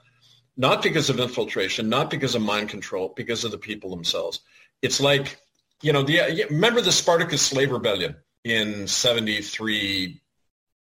Not 0.56 0.82
because 0.82 1.10
of 1.10 1.20
infiltration, 1.20 1.88
not 1.88 2.10
because 2.10 2.34
of 2.34 2.42
mind 2.42 2.68
control, 2.68 3.12
because 3.16 3.44
of 3.44 3.50
the 3.50 3.58
people 3.58 3.90
themselves. 3.90 4.40
It's 4.82 5.00
like, 5.00 5.38
you 5.82 5.92
know, 5.92 6.02
the, 6.02 6.46
remember 6.50 6.80
the 6.80 6.92
Spartacus 6.92 7.42
slave 7.42 7.70
rebellion? 7.70 8.16
in 8.44 8.86
73 8.86 10.20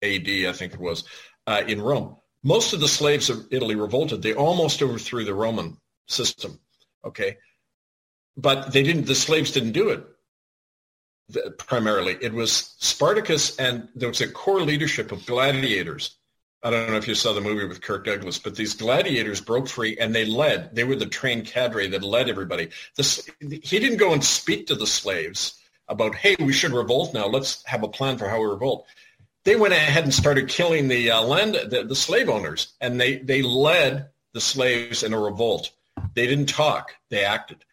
AD, 0.03 0.29
I 0.29 0.53
think 0.53 0.75
it 0.75 0.81
was, 0.81 1.05
uh, 1.47 1.63
in 1.67 1.81
Rome. 1.81 2.17
Most 2.43 2.73
of 2.73 2.81
the 2.81 2.89
slaves 2.89 3.31
of 3.31 3.47
Italy 3.51 3.75
revolted. 3.75 4.23
They 4.23 4.35
almost 4.35 4.83
overthrew 4.83 5.25
the 5.25 5.35
Roman 5.35 5.79
system. 6.07 6.59
Okay. 7.05 7.39
But 8.37 8.73
they 8.73 8.83
didn't, 8.83 9.07
the 9.07 9.15
slaves 9.15 9.53
didn't 9.53 9.73
do 9.73 9.91
it 9.91 10.05
primarily. 11.59 12.17
It 12.21 12.33
was 12.33 12.75
Spartacus 12.79 13.57
and 13.59 13.89
there 13.95 14.09
was 14.09 14.21
a 14.21 14.29
core 14.29 14.61
leadership 14.61 15.13
of 15.13 15.25
gladiators. 15.27 16.17
I 16.63 16.71
don't 16.71 16.91
know 16.91 16.97
if 16.97 17.07
you 17.07 17.15
saw 17.15 17.35
the 17.35 17.43
movie 17.43 17.67
with 17.67 17.83
Kirk 17.83 18.07
Douglas, 18.07 18.39
but 18.39 18.57
these 18.57 18.75
gladiators 18.75 19.41
broke 19.41 19.69
free 19.69 19.99
and 19.99 20.15
they 20.15 20.25
led. 20.25 20.75
They 20.75 20.85
were 20.85 20.97
the 20.97 21.07
trained 21.07 21.47
cadre 21.47 21.89
that 21.89 22.03
led 22.03 22.29
everybody. 22.29 22.71
This, 22.97 23.29
he 23.41 23.79
didn't 23.79 23.99
go 23.99 24.15
and 24.15 24.25
speak 24.25 24.67
to 24.69 24.75
the 24.75 24.87
slaves 24.87 25.61
about, 25.89 26.15
hey, 26.15 26.37
we 26.39 26.55
should 26.55 26.73
revolt 26.73 27.13
now. 27.13 27.27
Let's 27.27 27.63
have 27.67 27.83
a 27.83 27.89
plan 27.89 28.17
for 28.17 28.29
how 28.29 28.41
we 28.41 28.47
revolt. 28.47 28.87
They 29.45 29.57
went 29.57 29.75
ahead 29.75 30.05
and 30.05 30.15
started 30.15 30.49
killing 30.49 30.89
the 30.89 31.11
uh, 31.11 31.23
land, 31.23 31.55
the, 31.55 31.85
the 31.85 31.95
slave 31.95 32.31
owners, 32.31 32.73
and 32.81 32.99
they, 32.99 33.17
they 33.19 33.43
led 33.43 34.09
the 34.33 34.41
slaves 34.41 35.03
in 35.03 35.13
a 35.13 35.21
revolt. 35.21 35.71
They 36.15 36.27
didn't 36.27 36.49
talk. 36.49 36.95
They 37.11 37.25
acted. 37.25 37.65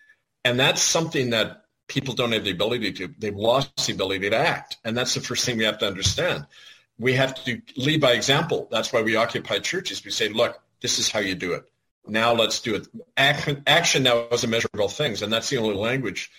And 0.44 0.60
that's 0.60 0.82
something 0.82 1.32
that 1.32 1.66
people 1.88 2.13
don't 2.13 2.32
have 2.32 2.44
the 2.44 2.51
ability 2.51 2.94
to. 2.94 3.13
They've 3.18 3.36
lost 3.36 3.86
the 3.86 3.94
ability 3.94 4.30
to 4.30 4.38
act. 4.38 4.78
And 4.84 4.98
that's 4.98 5.13
the 5.13 5.22
first 5.22 5.46
thing 5.46 5.58
we 5.58 5.66
have 5.66 5.80
to 5.80 5.88
understand. 5.88 6.48
We 6.98 7.13
have 7.13 7.36
to 7.44 7.62
lead 7.78 8.01
by 8.01 8.13
example. 8.13 8.68
That's 8.72 8.94
why 8.94 9.01
we 9.01 9.16
occupy 9.16 9.60
churches. 9.60 10.04
We 10.04 10.12
say, 10.12 10.30
look, 10.30 10.60
this 10.82 11.00
is 11.00 11.10
how 11.10 11.20
you 11.20 11.36
do 11.36 11.54
it. 11.54 11.63
Now 12.08 12.34
let's 12.34 12.60
do 12.62 12.75
it. 12.75 12.88
Action, 13.18 13.63
action 13.68 14.04
now 14.04 14.28
is 14.32 14.44
a 14.44 14.48
measure 14.48 14.70
of 14.74 14.80
all 14.80 14.88
things. 14.88 15.22
And 15.22 15.32
that's 15.32 15.50
the 15.50 15.58
only 15.58 15.75
language 15.75 16.32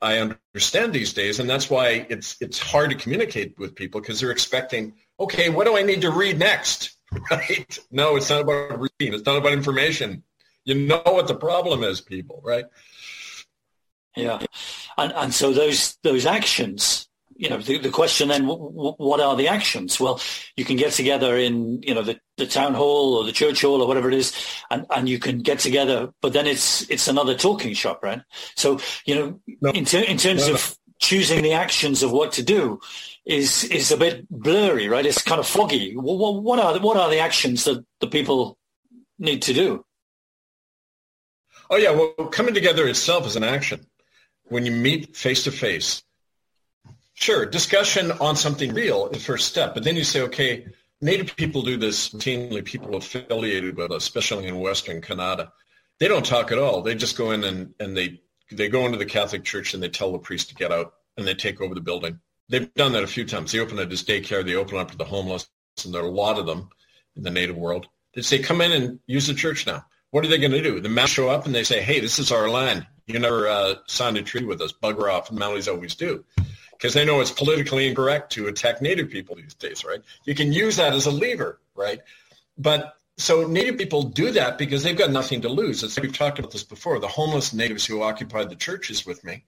I 0.00 0.18
understand 0.18 0.92
these 0.92 1.12
days. 1.12 1.40
And 1.40 1.48
that's 1.48 1.70
why 1.70 2.06
it's, 2.08 2.36
it's 2.40 2.58
hard 2.58 2.90
to 2.90 2.96
communicate 2.96 3.58
with 3.58 3.74
people 3.74 4.00
because 4.00 4.20
they're 4.20 4.30
expecting, 4.30 4.94
okay, 5.18 5.50
what 5.50 5.66
do 5.66 5.76
I 5.76 5.82
need 5.82 6.02
to 6.02 6.10
read 6.10 6.38
next? 6.38 6.92
Right? 7.30 7.78
No, 7.92 8.16
it's 8.16 8.28
not 8.28 8.40
about 8.42 8.80
reading. 8.80 9.14
It's 9.14 9.24
not 9.24 9.36
about 9.36 9.52
information. 9.52 10.24
You 10.66 10.74
know 10.74 11.00
what 11.04 11.28
the 11.28 11.36
problem 11.36 11.84
is, 11.84 12.00
people, 12.00 12.42
right? 12.44 12.64
Yeah, 14.16 14.40
and 14.98 15.12
and 15.12 15.32
so 15.32 15.52
those 15.52 15.96
those 16.02 16.26
actions, 16.26 17.08
you 17.36 17.48
know, 17.48 17.58
the, 17.58 17.78
the 17.78 17.90
question 17.90 18.28
then, 18.28 18.42
w- 18.46 18.94
what 18.96 19.20
are 19.20 19.36
the 19.36 19.46
actions? 19.46 20.00
Well, 20.00 20.20
you 20.56 20.64
can 20.64 20.76
get 20.76 20.92
together 20.92 21.36
in 21.36 21.82
you 21.82 21.94
know 21.94 22.02
the, 22.02 22.18
the 22.36 22.46
town 22.46 22.74
hall 22.74 23.14
or 23.14 23.24
the 23.24 23.32
church 23.32 23.62
hall 23.62 23.80
or 23.80 23.86
whatever 23.86 24.08
it 24.08 24.14
is, 24.14 24.34
and, 24.68 24.86
and 24.90 25.08
you 25.08 25.20
can 25.20 25.38
get 25.38 25.60
together, 25.60 26.12
but 26.20 26.32
then 26.32 26.48
it's 26.48 26.90
it's 26.90 27.06
another 27.06 27.36
talking 27.36 27.72
shop, 27.72 28.02
right? 28.02 28.22
So 28.56 28.80
you 29.04 29.14
know, 29.14 29.40
no. 29.60 29.70
in 29.70 29.84
ter- 29.84 30.00
in 30.00 30.16
terms 30.16 30.48
no, 30.48 30.54
of 30.54 30.76
choosing 30.98 31.42
the 31.42 31.52
actions 31.52 32.02
of 32.02 32.10
what 32.10 32.32
to 32.32 32.42
do, 32.42 32.80
is 33.24 33.62
is 33.62 33.92
a 33.92 33.96
bit 33.96 34.28
blurry, 34.30 34.88
right? 34.88 35.06
It's 35.06 35.22
kind 35.22 35.38
of 35.38 35.46
foggy. 35.46 35.94
What, 35.94 36.42
what 36.42 36.58
are 36.58 36.72
the, 36.72 36.80
what 36.80 36.96
are 36.96 37.08
the 37.08 37.20
actions 37.20 37.62
that 37.64 37.86
the 38.00 38.08
people 38.08 38.58
need 39.20 39.42
to 39.42 39.54
do? 39.54 39.85
Oh 41.68 41.76
yeah, 41.76 41.90
well, 41.90 42.28
coming 42.28 42.54
together 42.54 42.86
itself 42.86 43.26
is 43.26 43.36
an 43.36 43.44
action 43.44 43.86
when 44.48 44.64
you 44.66 44.72
meet 44.72 45.16
face 45.16 45.44
to 45.44 45.50
face, 45.50 46.02
sure, 47.14 47.46
discussion 47.46 48.12
on 48.12 48.36
something 48.36 48.72
real 48.72 49.06
is 49.08 49.18
the 49.18 49.24
first 49.24 49.48
step. 49.48 49.74
But 49.74 49.84
then 49.84 49.96
you 49.96 50.04
say, 50.04 50.22
okay, 50.22 50.66
Native 51.00 51.36
people 51.36 51.62
do 51.62 51.76
this 51.76 52.10
routinely, 52.10 52.64
people 52.64 52.94
affiliated 52.94 53.76
with 53.76 53.90
us, 53.92 54.04
especially 54.04 54.46
in 54.46 54.60
Western 54.60 55.00
Canada. 55.00 55.52
They 55.98 56.08
don't 56.08 56.24
talk 56.24 56.52
at 56.52 56.58
all. 56.58 56.82
They 56.82 56.94
just 56.94 57.18
go 57.18 57.32
in 57.32 57.44
and, 57.44 57.74
and 57.80 57.96
they, 57.96 58.20
they 58.50 58.68
go 58.68 58.86
into 58.86 58.98
the 58.98 59.06
Catholic 59.06 59.44
Church 59.44 59.74
and 59.74 59.82
they 59.82 59.88
tell 59.88 60.12
the 60.12 60.18
priest 60.18 60.48
to 60.50 60.54
get 60.54 60.72
out 60.72 60.94
and 61.16 61.26
they 61.26 61.34
take 61.34 61.60
over 61.60 61.74
the 61.74 61.80
building. 61.80 62.20
They've 62.48 62.72
done 62.74 62.92
that 62.92 63.02
a 63.02 63.08
few 63.08 63.24
times. 63.24 63.50
They 63.50 63.58
open 63.58 63.78
it 63.78 63.92
as 63.92 64.04
daycare. 64.04 64.44
They 64.44 64.54
open 64.54 64.78
up 64.78 64.90
for 64.90 64.96
the 64.96 65.04
homeless, 65.04 65.48
and 65.84 65.92
there 65.92 66.02
are 66.02 66.06
a 66.06 66.10
lot 66.10 66.38
of 66.38 66.46
them 66.46 66.68
in 67.16 67.24
the 67.24 67.30
Native 67.30 67.56
world. 67.56 67.88
They 68.14 68.22
say, 68.22 68.38
come 68.38 68.60
in 68.60 68.70
and 68.70 69.00
use 69.06 69.26
the 69.26 69.34
church 69.34 69.66
now. 69.66 69.84
What 70.16 70.24
are 70.24 70.28
they 70.28 70.38
going 70.38 70.52
to 70.52 70.62
do? 70.62 70.80
The 70.80 70.88
men 70.88 71.06
show 71.08 71.28
up 71.28 71.44
and 71.44 71.54
they 71.54 71.62
say, 71.62 71.82
hey, 71.82 72.00
this 72.00 72.18
is 72.18 72.32
our 72.32 72.48
land. 72.48 72.86
You 73.06 73.18
never 73.18 73.48
uh, 73.48 73.74
signed 73.86 74.16
a 74.16 74.22
treaty 74.22 74.46
with 74.46 74.62
us. 74.62 74.72
Bugger 74.72 75.12
off. 75.12 75.28
And 75.28 75.38
Mounties 75.38 75.70
always 75.70 75.94
do. 75.94 76.24
Because 76.72 76.94
they 76.94 77.04
know 77.04 77.20
it's 77.20 77.30
politically 77.30 77.86
incorrect 77.86 78.32
to 78.32 78.46
attack 78.46 78.80
Native 78.80 79.10
people 79.10 79.36
these 79.36 79.52
days, 79.52 79.84
right? 79.84 80.00
You 80.24 80.34
can 80.34 80.54
use 80.54 80.76
that 80.76 80.94
as 80.94 81.04
a 81.04 81.10
lever, 81.10 81.60
right? 81.74 82.00
But 82.56 82.94
so 83.18 83.46
Native 83.46 83.76
people 83.76 84.04
do 84.04 84.30
that 84.30 84.56
because 84.56 84.82
they've 84.82 84.96
got 84.96 85.10
nothing 85.10 85.42
to 85.42 85.50
lose. 85.50 85.82
It's, 85.82 86.00
we've 86.00 86.16
talked 86.16 86.38
about 86.38 86.50
this 86.50 86.64
before. 86.64 86.98
The 86.98 87.08
homeless 87.08 87.52
natives 87.52 87.84
who 87.84 88.00
occupied 88.00 88.48
the 88.48 88.56
churches 88.56 89.04
with 89.04 89.22
me, 89.22 89.44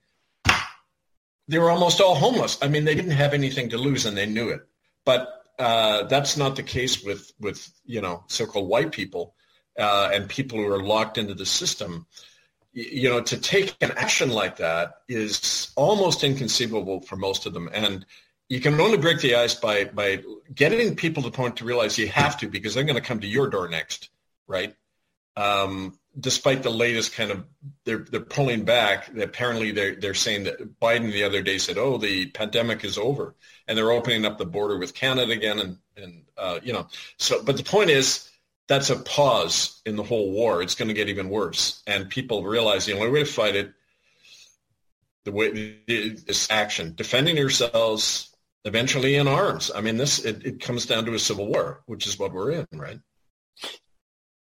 they 1.47 1.57
were 1.57 1.71
almost 1.71 1.99
all 1.99 2.13
homeless. 2.13 2.59
I 2.61 2.67
mean, 2.67 2.85
they 2.85 2.93
didn't 2.93 3.17
have 3.17 3.33
anything 3.33 3.69
to 3.69 3.79
lose 3.79 4.05
and 4.05 4.15
they 4.15 4.27
knew 4.27 4.49
it. 4.49 4.61
But 5.03 5.29
uh, 5.57 6.03
that's 6.03 6.37
not 6.37 6.57
the 6.57 6.61
case 6.61 7.03
with, 7.03 7.31
with 7.39 7.67
you 7.85 8.01
know, 8.01 8.23
so-called 8.27 8.69
white 8.69 8.91
people 8.91 9.33
uh, 9.79 10.11
and 10.13 10.29
people 10.29 10.59
who 10.59 10.67
are 10.67 10.83
locked 10.83 11.17
into 11.17 11.33
the 11.33 11.45
system 11.45 12.05
you 12.71 13.09
know, 13.09 13.21
to 13.21 13.37
take 13.37 13.75
an 13.81 13.91
action 13.97 14.29
like 14.29 14.57
that 14.57 15.01
is 15.07 15.71
almost 15.75 16.23
inconceivable 16.23 17.01
for 17.01 17.15
most 17.15 17.45
of 17.45 17.53
them. 17.53 17.69
And 17.73 18.05
you 18.47 18.59
can 18.59 18.79
only 18.79 18.97
break 18.97 19.19
the 19.21 19.35
ice 19.35 19.55
by, 19.55 19.85
by 19.85 20.23
getting 20.53 20.95
people 20.95 21.23
to 21.23 21.29
the 21.29 21.35
point 21.35 21.57
to 21.57 21.65
realize 21.65 21.97
you 21.97 22.07
have 22.09 22.37
to 22.39 22.47
because 22.47 22.73
they're 22.73 22.83
going 22.83 22.95
to 22.95 23.01
come 23.01 23.19
to 23.21 23.27
your 23.27 23.49
door 23.49 23.67
next, 23.67 24.09
right? 24.47 24.75
Um, 25.35 25.97
despite 26.19 26.63
the 26.63 26.69
latest 26.69 27.13
kind 27.13 27.31
of, 27.31 27.45
they're, 27.85 27.99
they're 27.99 28.21
pulling 28.21 28.65
back. 28.65 29.15
Apparently 29.17 29.71
they're, 29.71 29.95
they're 29.95 30.13
saying 30.13 30.43
that 30.43 30.79
Biden 30.79 31.11
the 31.11 31.23
other 31.23 31.41
day 31.41 31.57
said, 31.57 31.77
oh, 31.77 31.97
the 31.97 32.27
pandemic 32.27 32.83
is 32.83 32.97
over. 32.97 33.35
And 33.67 33.77
they're 33.77 33.91
opening 33.91 34.25
up 34.25 34.37
the 34.37 34.45
border 34.45 34.77
with 34.77 34.93
Canada 34.93 35.31
again. 35.31 35.59
And, 35.59 35.77
and 35.97 36.23
uh, 36.37 36.59
you 36.63 36.73
know, 36.73 36.87
so, 37.17 37.43
but 37.43 37.57
the 37.57 37.63
point 37.63 37.89
is, 37.89 38.28
that's 38.69 38.91
a 38.91 38.95
pause 38.95 39.81
in 39.85 39.95
the 39.95 40.03
whole 40.03 40.31
war. 40.31 40.61
It's 40.61 40.75
going 40.75 40.87
to 40.87 40.93
get 40.93 41.09
even 41.09 41.29
worse. 41.29 41.81
And 41.87 42.07
people 42.07 42.43
realize 42.43 42.85
the 42.85 42.93
only 42.93 43.09
way 43.09 43.21
to 43.21 43.25
fight 43.25 43.55
it, 43.55 43.73
the 45.25 45.31
way 45.31 45.75
is 45.87 46.47
action, 46.51 46.93
defending 46.95 47.35
yourselves, 47.35 48.33
eventually 48.65 49.15
in 49.15 49.27
arms. 49.27 49.71
I 49.75 49.81
mean, 49.81 49.97
this 49.97 50.23
it, 50.23 50.45
it 50.45 50.61
comes 50.61 50.85
down 50.85 51.03
to 51.05 51.13
a 51.15 51.19
civil 51.19 51.47
war, 51.47 51.81
which 51.87 52.05
is 52.05 52.19
what 52.19 52.31
we're 52.31 52.51
in, 52.51 52.67
right? 52.73 52.99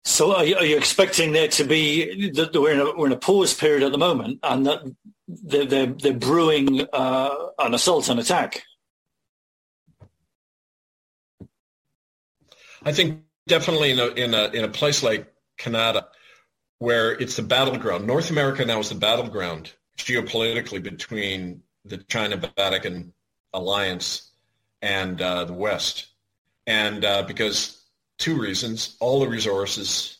So, 0.05 0.37
are 0.37 0.45
you, 0.45 0.57
are 0.57 0.65
you 0.65 0.77
expecting 0.77 1.33
there 1.33 1.49
to 1.49 1.65
be 1.65 2.31
that 2.31 2.55
we're 2.55 2.73
in 2.73 2.81
a 2.81 2.97
we're 2.97 3.07
in 3.07 3.13
a 3.13 3.17
pause 3.17 3.53
period 3.53 3.83
at 3.83 3.91
the 3.91 3.99
moment, 3.99 4.39
and 4.43 4.67
that 4.67 4.95
they're 5.27 5.67
they're, 5.67 5.87
they're 5.87 6.13
brewing 6.13 6.87
uh, 6.93 7.35
an 7.59 7.75
assault 7.75 8.09
and 8.09 8.21
attack? 8.21 8.63
I 12.85 12.93
think 12.93 13.24
definitely 13.47 13.91
in 13.91 13.99
a, 13.99 14.07
in 14.09 14.35
a, 14.35 14.45
in 14.49 14.65
a 14.65 14.69
place 14.69 15.03
like 15.03 15.33
Canada, 15.57 16.09
where 16.79 17.13
it's 17.13 17.37
the 17.37 17.43
battleground. 17.43 18.07
North 18.07 18.31
America 18.31 18.65
now 18.65 18.81
is 18.81 18.89
the 18.89 18.95
battleground 18.95 19.73
geopolitically 19.97 20.83
between 20.83 21.63
the 21.85 21.99
China-Vatican 21.99 23.13
alliance 23.53 24.31
and 24.83 25.21
uh, 25.23 25.45
the 25.45 25.53
West. 25.53 26.07
And 26.67 27.05
uh, 27.05 27.23
because 27.23 27.81
two 28.19 28.41
reasons, 28.41 28.97
all 29.01 29.21
the 29.21 29.29
resources 29.29 30.19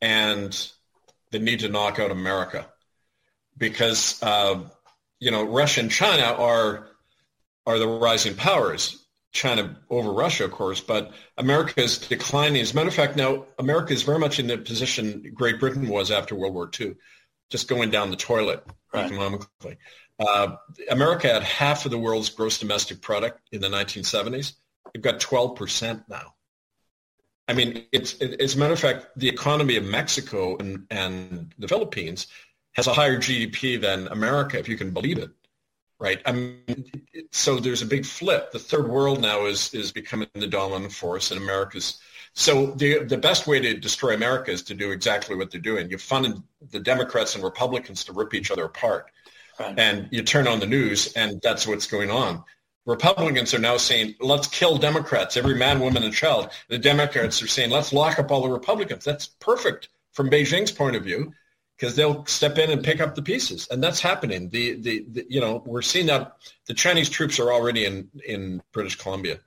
and 0.00 0.72
the 1.30 1.38
need 1.38 1.60
to 1.60 1.68
knock 1.68 1.98
out 1.98 2.10
America. 2.10 2.66
Because, 3.56 4.22
uh, 4.22 4.64
you 5.20 5.30
know, 5.30 5.44
Russia 5.44 5.80
and 5.80 5.90
China 5.90 6.24
are, 6.24 6.88
are 7.64 7.78
the 7.78 7.88
rising 7.88 8.34
powers. 8.34 9.05
China 9.36 9.76
over 9.90 10.10
Russia, 10.12 10.44
of 10.44 10.50
course, 10.50 10.80
but 10.80 11.12
America 11.36 11.80
is 11.80 11.98
declining. 11.98 12.60
As 12.60 12.72
a 12.72 12.74
matter 12.74 12.88
of 12.88 12.94
fact, 12.94 13.16
now 13.16 13.46
America 13.58 13.92
is 13.92 14.02
very 14.02 14.18
much 14.18 14.38
in 14.38 14.46
the 14.46 14.58
position 14.58 15.30
Great 15.34 15.60
Britain 15.60 15.88
was 15.88 16.10
after 16.10 16.34
World 16.34 16.54
War 16.54 16.70
II, 16.78 16.94
just 17.50 17.68
going 17.68 17.90
down 17.90 18.10
the 18.10 18.16
toilet 18.16 18.64
right. 18.92 19.04
economically. 19.04 19.76
Uh, 20.18 20.56
America 20.90 21.28
had 21.28 21.42
half 21.42 21.84
of 21.84 21.90
the 21.90 21.98
world's 21.98 22.30
gross 22.30 22.58
domestic 22.58 23.02
product 23.02 23.40
in 23.52 23.60
the 23.60 23.68
1970s. 23.68 24.54
They've 24.92 25.02
got 25.02 25.20
12% 25.20 26.04
now. 26.08 26.34
I 27.46 27.52
mean, 27.52 27.84
it's, 27.92 28.14
it, 28.14 28.40
as 28.40 28.56
a 28.56 28.58
matter 28.58 28.72
of 28.72 28.80
fact, 28.80 29.06
the 29.16 29.28
economy 29.28 29.76
of 29.76 29.84
Mexico 29.84 30.56
and, 30.56 30.86
and 30.90 31.54
the 31.58 31.68
Philippines 31.68 32.26
has 32.72 32.86
a 32.86 32.94
higher 32.94 33.18
GDP 33.18 33.80
than 33.80 34.08
America, 34.08 34.58
if 34.58 34.68
you 34.68 34.76
can 34.76 34.90
believe 34.90 35.18
it 35.18 35.30
right? 35.98 36.20
I 36.26 36.32
mean, 36.32 36.84
so 37.32 37.58
there's 37.58 37.82
a 37.82 37.86
big 37.86 38.04
flip. 38.04 38.52
The 38.52 38.58
third 38.58 38.88
world 38.88 39.20
now 39.20 39.46
is 39.46 39.72
is 39.74 39.92
becoming 39.92 40.28
the 40.34 40.46
dominant 40.46 40.92
force, 40.92 41.32
in 41.32 41.38
America's. 41.38 41.98
So 42.34 42.66
the 42.66 43.04
the 43.04 43.16
best 43.16 43.46
way 43.46 43.60
to 43.60 43.74
destroy 43.74 44.14
America 44.14 44.50
is 44.50 44.62
to 44.64 44.74
do 44.74 44.90
exactly 44.90 45.36
what 45.36 45.50
they're 45.50 45.60
doing. 45.60 45.90
You 45.90 45.98
fund 45.98 46.42
the 46.70 46.80
Democrats 46.80 47.34
and 47.34 47.42
Republicans 47.42 48.04
to 48.04 48.12
rip 48.12 48.34
each 48.34 48.50
other 48.50 48.64
apart, 48.64 49.10
right. 49.58 49.78
and 49.78 50.08
you 50.10 50.22
turn 50.22 50.46
on 50.46 50.60
the 50.60 50.66
news, 50.66 51.12
and 51.14 51.40
that's 51.42 51.66
what's 51.66 51.86
going 51.86 52.10
on. 52.10 52.44
Republicans 52.84 53.52
are 53.52 53.58
now 53.58 53.76
saying, 53.76 54.14
let's 54.20 54.46
kill 54.46 54.78
Democrats, 54.78 55.36
every 55.36 55.56
man, 55.56 55.80
woman, 55.80 56.04
and 56.04 56.14
child. 56.14 56.50
The 56.68 56.78
Democrats 56.78 57.42
are 57.42 57.48
saying, 57.48 57.70
let's 57.70 57.92
lock 57.92 58.20
up 58.20 58.30
all 58.30 58.42
the 58.42 58.48
Republicans. 58.48 59.04
That's 59.04 59.26
perfect 59.26 59.88
from 60.12 60.30
Beijing's 60.30 60.70
point 60.70 60.94
of 60.94 61.02
view 61.02 61.32
because 61.76 61.94
they'll 61.94 62.24
step 62.26 62.58
in 62.58 62.70
and 62.70 62.82
pick 62.82 63.00
up 63.00 63.14
the 63.14 63.22
pieces, 63.22 63.68
and 63.70 63.82
that's 63.82 64.00
happening. 64.00 64.48
The, 64.48 64.74
the, 64.74 65.06
the 65.10 65.26
you 65.28 65.40
know 65.40 65.62
we're 65.66 65.82
seeing 65.82 66.06
that 66.06 66.36
the 66.66 66.74
Chinese 66.74 67.10
troops 67.10 67.38
are 67.38 67.52
already 67.52 67.84
in 67.84 68.08
in 68.26 68.62
British 68.72 68.96
Columbia, 68.96 69.40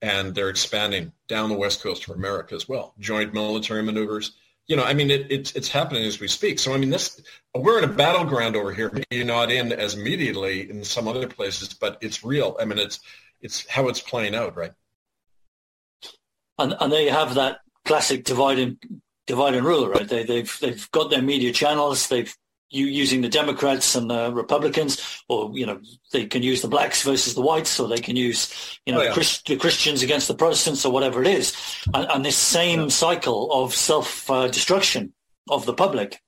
and 0.00 0.34
they're 0.34 0.48
expanding 0.48 1.12
down 1.28 1.50
the 1.50 1.56
west 1.56 1.82
coast 1.82 2.08
of 2.08 2.16
America 2.16 2.54
as 2.54 2.68
well. 2.68 2.94
Joint 2.98 3.34
military 3.34 3.82
maneuvers. 3.82 4.32
You 4.66 4.74
know, 4.74 4.84
I 4.84 4.94
mean, 4.94 5.10
it, 5.10 5.30
it's 5.30 5.52
it's 5.54 5.68
happening 5.68 6.04
as 6.04 6.18
we 6.18 6.28
speak. 6.28 6.58
So 6.58 6.72
I 6.72 6.78
mean, 6.78 6.90
this 6.90 7.20
we're 7.54 7.78
in 7.78 7.84
a 7.84 7.92
battleground 7.92 8.56
over 8.56 8.72
here. 8.72 8.90
Maybe 8.92 9.24
not 9.24 9.50
in 9.50 9.72
as 9.72 9.94
immediately 9.94 10.68
in 10.68 10.82
some 10.82 11.06
other 11.06 11.28
places, 11.28 11.72
but 11.74 11.98
it's 12.00 12.24
real. 12.24 12.56
I 12.58 12.64
mean, 12.64 12.78
it's 12.78 13.00
it's 13.40 13.68
how 13.68 13.88
it's 13.88 14.00
playing 14.00 14.34
out, 14.34 14.56
right? 14.56 14.72
And 16.58 16.74
and 16.80 16.90
there 16.90 17.02
you 17.02 17.10
have 17.10 17.34
that 17.34 17.58
classic 17.84 18.24
divide 18.24 18.58
and 18.58 18.78
divide 19.26 19.54
and 19.54 19.66
rule, 19.66 19.88
right? 19.88 20.08
They, 20.08 20.24
they've 20.24 20.58
they've 20.60 20.90
got 20.90 21.10
their 21.10 21.22
media 21.22 21.52
channels. 21.52 22.08
They've 22.08 22.34
you 22.70 22.86
using 22.86 23.20
the 23.20 23.28
Democrats 23.28 23.94
and 23.94 24.10
the 24.10 24.32
Republicans, 24.32 25.22
or 25.28 25.50
you 25.54 25.66
know 25.66 25.80
they 26.12 26.26
can 26.26 26.42
use 26.42 26.62
the 26.62 26.68
blacks 26.68 27.02
versus 27.02 27.34
the 27.34 27.40
whites, 27.40 27.78
or 27.78 27.88
they 27.88 28.00
can 28.00 28.16
use 28.16 28.78
you 28.86 28.92
know 28.92 29.00
oh, 29.00 29.04
yeah. 29.04 29.12
Christ, 29.12 29.46
the 29.46 29.56
Christians 29.56 30.02
against 30.02 30.28
the 30.28 30.34
Protestants, 30.34 30.84
or 30.84 30.92
whatever 30.92 31.20
it 31.22 31.28
is, 31.28 31.56
and, 31.94 32.06
and 32.10 32.24
this 32.24 32.36
same 32.36 32.82
yeah. 32.82 32.88
cycle 32.88 33.52
of 33.52 33.74
self 33.74 34.30
uh, 34.30 34.48
destruction 34.48 35.12
of 35.48 35.64
the 35.66 35.74
public 35.74 36.20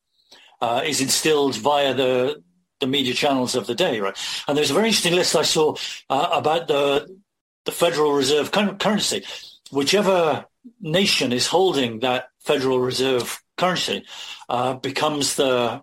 uh, 0.60 0.82
is 0.84 1.00
instilled 1.00 1.56
via 1.56 1.94
the 1.94 2.42
the 2.80 2.86
media 2.86 3.14
channels 3.14 3.56
of 3.56 3.66
the 3.66 3.74
day, 3.74 3.98
right? 4.00 4.16
And 4.46 4.56
there's 4.56 4.70
a 4.70 4.74
very 4.74 4.88
interesting 4.88 5.14
list 5.14 5.34
I 5.34 5.42
saw 5.42 5.74
uh, 6.08 6.28
about 6.32 6.68
the 6.68 7.18
the 7.64 7.72
Federal 7.72 8.12
Reserve 8.12 8.52
currency. 8.52 9.24
Whichever 9.70 10.46
nation 10.80 11.32
is 11.32 11.46
holding 11.46 12.00
that 12.00 12.28
Federal 12.40 12.80
Reserve 12.80 13.42
currency 13.56 14.04
uh, 14.48 14.74
becomes 14.74 15.36
the 15.36 15.82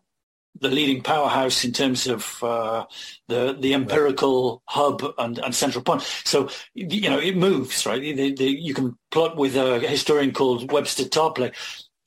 the 0.62 0.69
leading 0.69 1.02
powerhouse 1.02 1.65
in 1.65 1.74
terms 1.74 2.08
of 2.08 2.41
uh, 2.43 2.86
the 3.28 3.58
the 3.60 3.74
empirical 3.74 4.63
hub 4.65 5.04
and, 5.17 5.38
and, 5.39 5.54
central 5.54 5.84
point. 5.84 6.02
So 6.24 6.50
you 6.74 7.10
know 7.10 7.19
it 7.19 7.36
moves 7.36 7.86
right. 7.86 8.02
The, 8.02 8.34
the, 8.34 8.45
you 8.45 8.74
can 8.74 8.98
plot 9.12 9.36
with 9.36 9.56
a 9.58 9.80
historian 9.80 10.32
called 10.32 10.71
Webster 10.71 11.04
Tarpley 11.04 11.54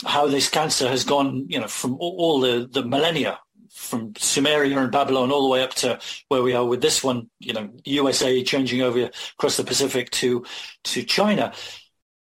how 0.04 0.28
this 0.28 0.48
cancer 0.48 0.88
has 0.88 1.04
gone. 1.04 1.46
You 1.48 1.60
know 1.60 1.68
from 1.68 1.96
all 2.00 2.40
the 2.40 2.68
the 2.70 2.84
millennia 2.84 3.38
from 3.70 4.12
Sumeria 4.14 4.76
and 4.78 4.90
Babylon 4.90 5.30
all 5.30 5.42
the 5.42 5.52
way 5.52 5.62
up 5.62 5.74
to 5.74 5.98
where 6.28 6.42
we 6.42 6.54
are 6.54 6.64
with 6.64 6.80
this 6.80 7.04
one. 7.04 7.28
You 7.40 7.52
know 7.52 7.70
USA 7.84 8.42
changing 8.42 8.82
over 8.82 9.10
across 9.34 9.56
the 9.56 9.64
Pacific 9.64 10.10
to 10.12 10.44
to 10.84 11.02
China, 11.02 11.52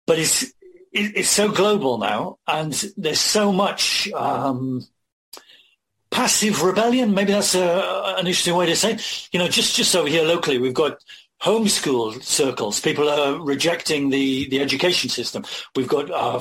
but 0.09 0.17
it's 0.17 0.51
it's 0.91 1.29
so 1.29 1.51
global 1.51 1.99
now, 1.99 2.39
and 2.47 2.73
there's 2.97 3.19
so 3.21 3.53
much 3.53 4.11
um, 4.13 4.83
passive 6.09 6.63
rebellion. 6.63 7.13
Maybe 7.13 7.31
that's 7.31 7.53
a, 7.53 8.15
an 8.17 8.25
interesting 8.25 8.55
way 8.55 8.65
to 8.65 8.75
say. 8.75 8.93
It. 8.93 9.29
You 9.31 9.37
know, 9.37 9.47
just 9.47 9.75
just 9.75 9.95
over 9.95 10.09
here 10.09 10.23
locally, 10.23 10.57
we've 10.57 10.73
got 10.73 10.97
homeschool 11.43 12.23
circles. 12.23 12.79
People 12.79 13.07
are 13.07 13.39
rejecting 13.39 14.09
the 14.09 14.49
the 14.49 14.61
education 14.61 15.11
system. 15.11 15.45
We've 15.75 15.87
got 15.87 16.09
uh, 16.09 16.39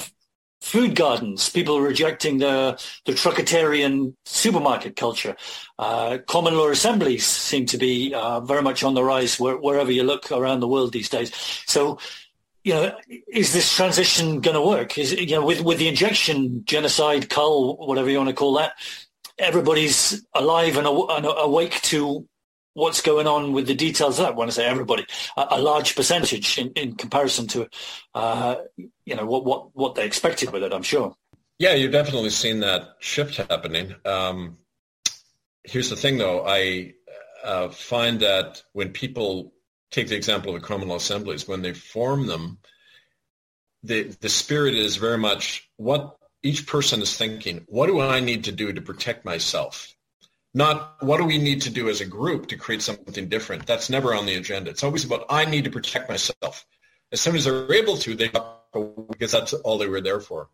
food 0.62 0.94
gardens. 0.94 1.50
People 1.50 1.76
are 1.76 1.82
rejecting 1.82 2.38
the 2.38 2.82
the 3.04 3.12
truckatarian 3.12 4.14
supermarket 4.24 4.96
culture. 4.96 5.36
Uh, 5.78 6.16
common 6.26 6.56
law 6.56 6.70
assemblies 6.70 7.26
seem 7.26 7.66
to 7.66 7.76
be 7.76 8.14
uh, 8.14 8.40
very 8.40 8.62
much 8.62 8.82
on 8.82 8.94
the 8.94 9.04
rise 9.04 9.38
where, 9.38 9.58
wherever 9.58 9.92
you 9.92 10.04
look 10.04 10.32
around 10.32 10.60
the 10.60 10.68
world 10.68 10.94
these 10.94 11.10
days. 11.10 11.30
So 11.66 11.98
you 12.64 12.74
know, 12.74 12.96
is 13.28 13.52
this 13.52 13.74
transition 13.74 14.40
going 14.40 14.54
to 14.54 14.60
work? 14.60 14.98
Is 14.98 15.12
you 15.12 15.36
know, 15.36 15.44
with 15.44 15.62
with 15.62 15.78
the 15.78 15.88
injection, 15.88 16.64
genocide, 16.64 17.30
cull, 17.30 17.76
whatever 17.76 18.10
you 18.10 18.18
want 18.18 18.30
to 18.30 18.34
call 18.34 18.54
that, 18.54 18.72
everybody's 19.38 20.24
alive 20.34 20.76
and, 20.76 20.86
aw- 20.86 21.16
and 21.16 21.26
awake 21.26 21.80
to 21.82 22.26
what's 22.74 23.00
going 23.00 23.26
on 23.26 23.52
with 23.52 23.66
the 23.66 23.74
details 23.74 24.18
of 24.18 24.26
that. 24.26 24.36
When 24.36 24.48
I 24.48 24.52
say 24.52 24.66
everybody, 24.66 25.06
a, 25.36 25.46
a 25.52 25.60
large 25.60 25.96
percentage 25.96 26.58
in, 26.58 26.70
in 26.72 26.94
comparison 26.94 27.46
to, 27.48 27.68
uh, 28.14 28.56
you 28.76 29.16
know, 29.16 29.26
what 29.26 29.44
what 29.44 29.74
what 29.74 29.94
they 29.94 30.04
expected 30.04 30.50
with 30.52 30.62
it. 30.62 30.72
I'm 30.72 30.82
sure. 30.82 31.14
Yeah, 31.58 31.74
you've 31.74 31.92
definitely 31.92 32.30
seen 32.30 32.60
that 32.60 32.94
shift 33.00 33.36
happening. 33.36 33.94
Um, 34.04 34.58
here's 35.64 35.90
the 35.90 35.96
thing, 35.96 36.18
though. 36.18 36.44
I 36.46 36.94
uh, 37.42 37.68
find 37.70 38.20
that 38.20 38.62
when 38.74 38.90
people 38.90 39.52
take 39.90 40.08
the 40.08 40.16
example 40.16 40.54
of 40.54 40.60
the 40.60 40.66
common 40.66 40.88
law 40.88 40.96
assemblies, 40.96 41.48
when 41.48 41.62
they 41.62 41.72
form 41.72 42.26
them, 42.26 42.58
the, 43.82 44.04
the 44.20 44.28
spirit 44.28 44.74
is 44.74 44.96
very 44.96 45.18
much 45.18 45.68
what 45.76 46.16
each 46.42 46.66
person 46.66 47.00
is 47.00 47.16
thinking, 47.16 47.64
what 47.68 47.86
do 47.86 48.00
I 48.00 48.20
need 48.20 48.44
to 48.44 48.52
do 48.52 48.72
to 48.72 48.80
protect 48.80 49.24
myself? 49.24 49.94
Not 50.54 51.02
what 51.02 51.18
do 51.18 51.24
we 51.24 51.38
need 51.38 51.62
to 51.62 51.70
do 51.70 51.88
as 51.88 52.00
a 52.00 52.06
group 52.06 52.48
to 52.48 52.56
create 52.56 52.82
something 52.82 53.28
different. 53.28 53.66
That's 53.66 53.90
never 53.90 54.14
on 54.14 54.26
the 54.26 54.34
agenda. 54.34 54.70
It's 54.70 54.82
always 54.82 55.04
about 55.04 55.26
I 55.28 55.44
need 55.44 55.64
to 55.64 55.70
protect 55.70 56.08
myself. 56.08 56.66
As 57.12 57.20
soon 57.20 57.36
as 57.36 57.44
they're 57.44 57.72
able 57.72 57.96
to, 57.98 58.14
they 58.14 58.30
because 59.08 59.32
that's 59.32 59.52
all 59.52 59.78
they 59.78 59.88
were 59.88 60.00
there 60.00 60.20
for. 60.20 60.48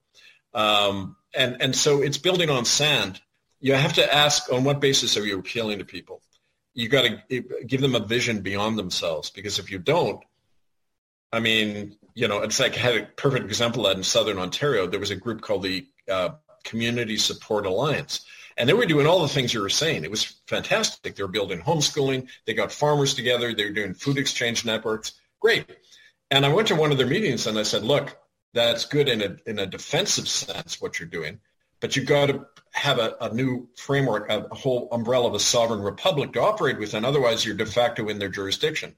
Um, 0.52 1.16
and 1.34 1.56
and 1.60 1.76
so 1.76 2.02
it's 2.02 2.18
building 2.18 2.50
on 2.50 2.64
sand. 2.64 3.20
You 3.60 3.74
have 3.74 3.94
to 3.94 4.14
ask 4.14 4.52
on 4.52 4.64
what 4.64 4.80
basis 4.80 5.16
are 5.16 5.24
you 5.24 5.38
appealing 5.38 5.78
to 5.78 5.84
people? 5.84 6.20
You 6.74 6.88
got 6.88 7.08
to 7.28 7.42
give 7.66 7.80
them 7.80 7.94
a 7.94 8.00
vision 8.00 8.40
beyond 8.40 8.78
themselves 8.78 9.30
because 9.30 9.58
if 9.58 9.70
you 9.70 9.78
don't, 9.78 10.20
I 11.32 11.40
mean, 11.40 11.96
you 12.14 12.28
know, 12.28 12.42
it's 12.42 12.60
like 12.60 12.74
I 12.76 12.80
had 12.80 12.96
a 12.96 13.06
perfect 13.06 13.46
example 13.46 13.84
that 13.84 13.96
in 13.96 14.02
Southern 14.02 14.38
Ontario. 14.38 14.86
There 14.86 15.00
was 15.00 15.10
a 15.10 15.16
group 15.16 15.40
called 15.40 15.62
the 15.62 15.86
uh, 16.10 16.30
Community 16.64 17.16
Support 17.16 17.66
Alliance. 17.66 18.24
And 18.56 18.68
they 18.68 18.72
were 18.72 18.86
doing 18.86 19.06
all 19.06 19.22
the 19.22 19.28
things 19.28 19.52
you 19.52 19.60
were 19.60 19.68
saying. 19.68 20.04
It 20.04 20.10
was 20.10 20.40
fantastic. 20.46 21.16
They 21.16 21.22
were 21.22 21.28
building 21.28 21.60
homeschooling. 21.60 22.28
They 22.46 22.54
got 22.54 22.70
farmers 22.70 23.14
together. 23.14 23.52
They 23.52 23.64
were 23.64 23.72
doing 23.72 23.94
food 23.94 24.16
exchange 24.16 24.64
networks. 24.64 25.12
Great. 25.40 25.66
And 26.30 26.46
I 26.46 26.52
went 26.52 26.68
to 26.68 26.76
one 26.76 26.92
of 26.92 26.98
their 26.98 27.06
meetings 27.06 27.48
and 27.48 27.58
I 27.58 27.64
said, 27.64 27.82
look, 27.82 28.16
that's 28.52 28.84
good 28.84 29.08
in 29.08 29.22
a, 29.22 29.36
in 29.50 29.58
a 29.58 29.66
defensive 29.66 30.28
sense, 30.28 30.80
what 30.80 31.00
you're 31.00 31.08
doing 31.08 31.40
but 31.84 31.96
you've 31.96 32.06
got 32.06 32.30
to 32.30 32.46
have 32.72 32.98
a, 32.98 33.14
a 33.20 33.34
new 33.34 33.68
framework, 33.76 34.30
a, 34.30 34.40
whole 34.54 34.88
umbrella 34.90 35.28
of 35.28 35.34
a 35.34 35.38
sovereign 35.38 35.82
republic 35.82 36.32
to 36.32 36.40
operate 36.40 36.78
within. 36.78 37.04
Otherwise, 37.04 37.44
you're 37.44 37.54
de 37.54 37.66
facto 37.66 38.08
in 38.08 38.18
their 38.18 38.30
jurisdiction, 38.30 38.96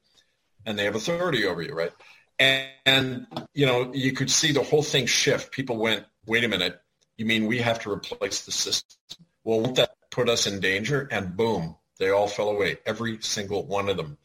and 0.65 0.79
they 0.79 0.85
have 0.85 0.95
authority 0.95 1.45
over 1.47 1.63
you, 1.63 1.75
right? 1.75 1.91
And, 2.39 2.69
and 2.87 3.27
you 3.55 3.67
know, 3.67 3.91
you 3.93 4.13
could 4.13 4.31
see 4.31 4.53
the 4.53 4.63
whole 4.63 4.85
thing 4.85 5.07
shift. 5.07 5.51
People 5.51 5.79
went, 5.79 6.05
"Wait 6.27 6.45
a 6.45 6.49
minute, 6.49 6.81
you 7.17 7.27
mean 7.27 7.47
we 7.47 7.59
have 7.59 7.81
to 7.81 7.91
replace 7.91 8.45
the 8.45 8.53
system? 8.53 9.27
Well, 9.43 9.63
won't 9.63 9.75
that 9.75 9.97
put 10.13 10.29
us 10.29 10.47
in 10.47 10.61
danger?" 10.61 11.09
And 11.11 11.37
boom, 11.37 11.75
they 11.99 12.11
all 12.11 12.29
fell 12.29 12.51
away, 12.51 12.79
every 12.87 13.19
single 13.21 13.67
one 13.67 13.89
of 13.89 13.97
them. 13.97 14.17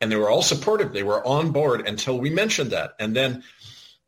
And 0.00 0.10
they 0.10 0.16
were 0.16 0.28
all 0.28 0.42
supportive. 0.42 0.92
They 0.92 1.04
were 1.04 1.24
on 1.24 1.52
board 1.52 1.86
until 1.86 2.18
we 2.18 2.30
mentioned 2.30 2.72
that, 2.72 2.94
and 2.98 3.14
then 3.14 3.44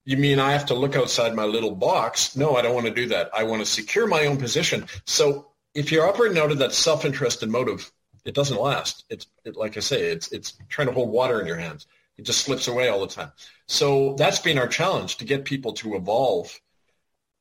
you 0.05 0.17
mean 0.17 0.39
I 0.39 0.53
have 0.53 0.67
to 0.67 0.75
look 0.75 0.97
outside 0.97 1.35
my 1.35 1.45
little 1.45 1.75
box? 1.75 2.37
No, 2.37 2.57
I 2.57 2.63
don't 2.63 2.75
want 2.75 2.87
to 2.87 2.95
do 2.95 3.09
that. 3.09 3.31
I 3.35 3.45
want 3.45 3.65
to 3.65 3.67
secure 3.67 4.07
my 4.07 4.27
own 4.27 4.37
position. 4.37 4.87
So 5.07 5.53
if 5.75 5.91
you're 5.91 6.07
operating 6.07 6.39
out 6.39 6.53
of 6.53 6.59
that 6.59 6.73
self-interested 6.73 7.49
motive, 7.49 7.91
it 8.25 8.35
doesn't 8.35 8.61
last. 8.61 9.05
It's 9.09 9.27
it, 9.45 9.57
like 9.57 9.77
I 9.77 9.81
say, 9.81 10.03
it's 10.03 10.31
it's 10.33 10.55
trying 10.69 10.89
to 10.89 10.95
hold 10.95 11.11
water 11.11 11.41
in 11.41 11.47
your 11.47 11.57
hands. 11.57 11.87
It 12.17 12.23
just 12.23 12.45
slips 12.45 12.69
away 12.69 12.89
all 12.89 13.01
the 13.01 13.13
time. 13.13 13.33
So 13.67 14.15
that's 14.15 14.39
been 14.39 14.59
our 14.59 14.69
challenge 14.69 15.17
to 15.17 15.25
get 15.25 15.45
people 15.45 15.73
to 15.75 15.97
evolve. 15.97 16.59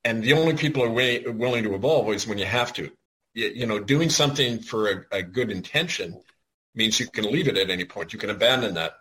And 0.03 0.23
the 0.23 0.33
only 0.33 0.55
people 0.55 0.83
are 0.83 0.89
way, 0.89 1.23
willing 1.25 1.63
to 1.63 1.75
evolve 1.75 2.13
is 2.13 2.27
when 2.27 2.37
you 2.37 2.45
have 2.45 2.73
to. 2.73 2.91
You, 3.33 3.47
you 3.49 3.65
know, 3.65 3.79
doing 3.79 4.09
something 4.09 4.59
for 4.59 4.89
a, 4.89 5.17
a 5.17 5.23
good 5.23 5.51
intention 5.51 6.19
means 6.75 6.99
you 6.99 7.07
can 7.07 7.31
leave 7.31 7.47
it 7.47 7.57
at 7.57 7.69
any 7.69 7.85
point. 7.85 8.13
You 8.13 8.19
can 8.19 8.29
abandon 8.29 8.73
that 8.73 8.93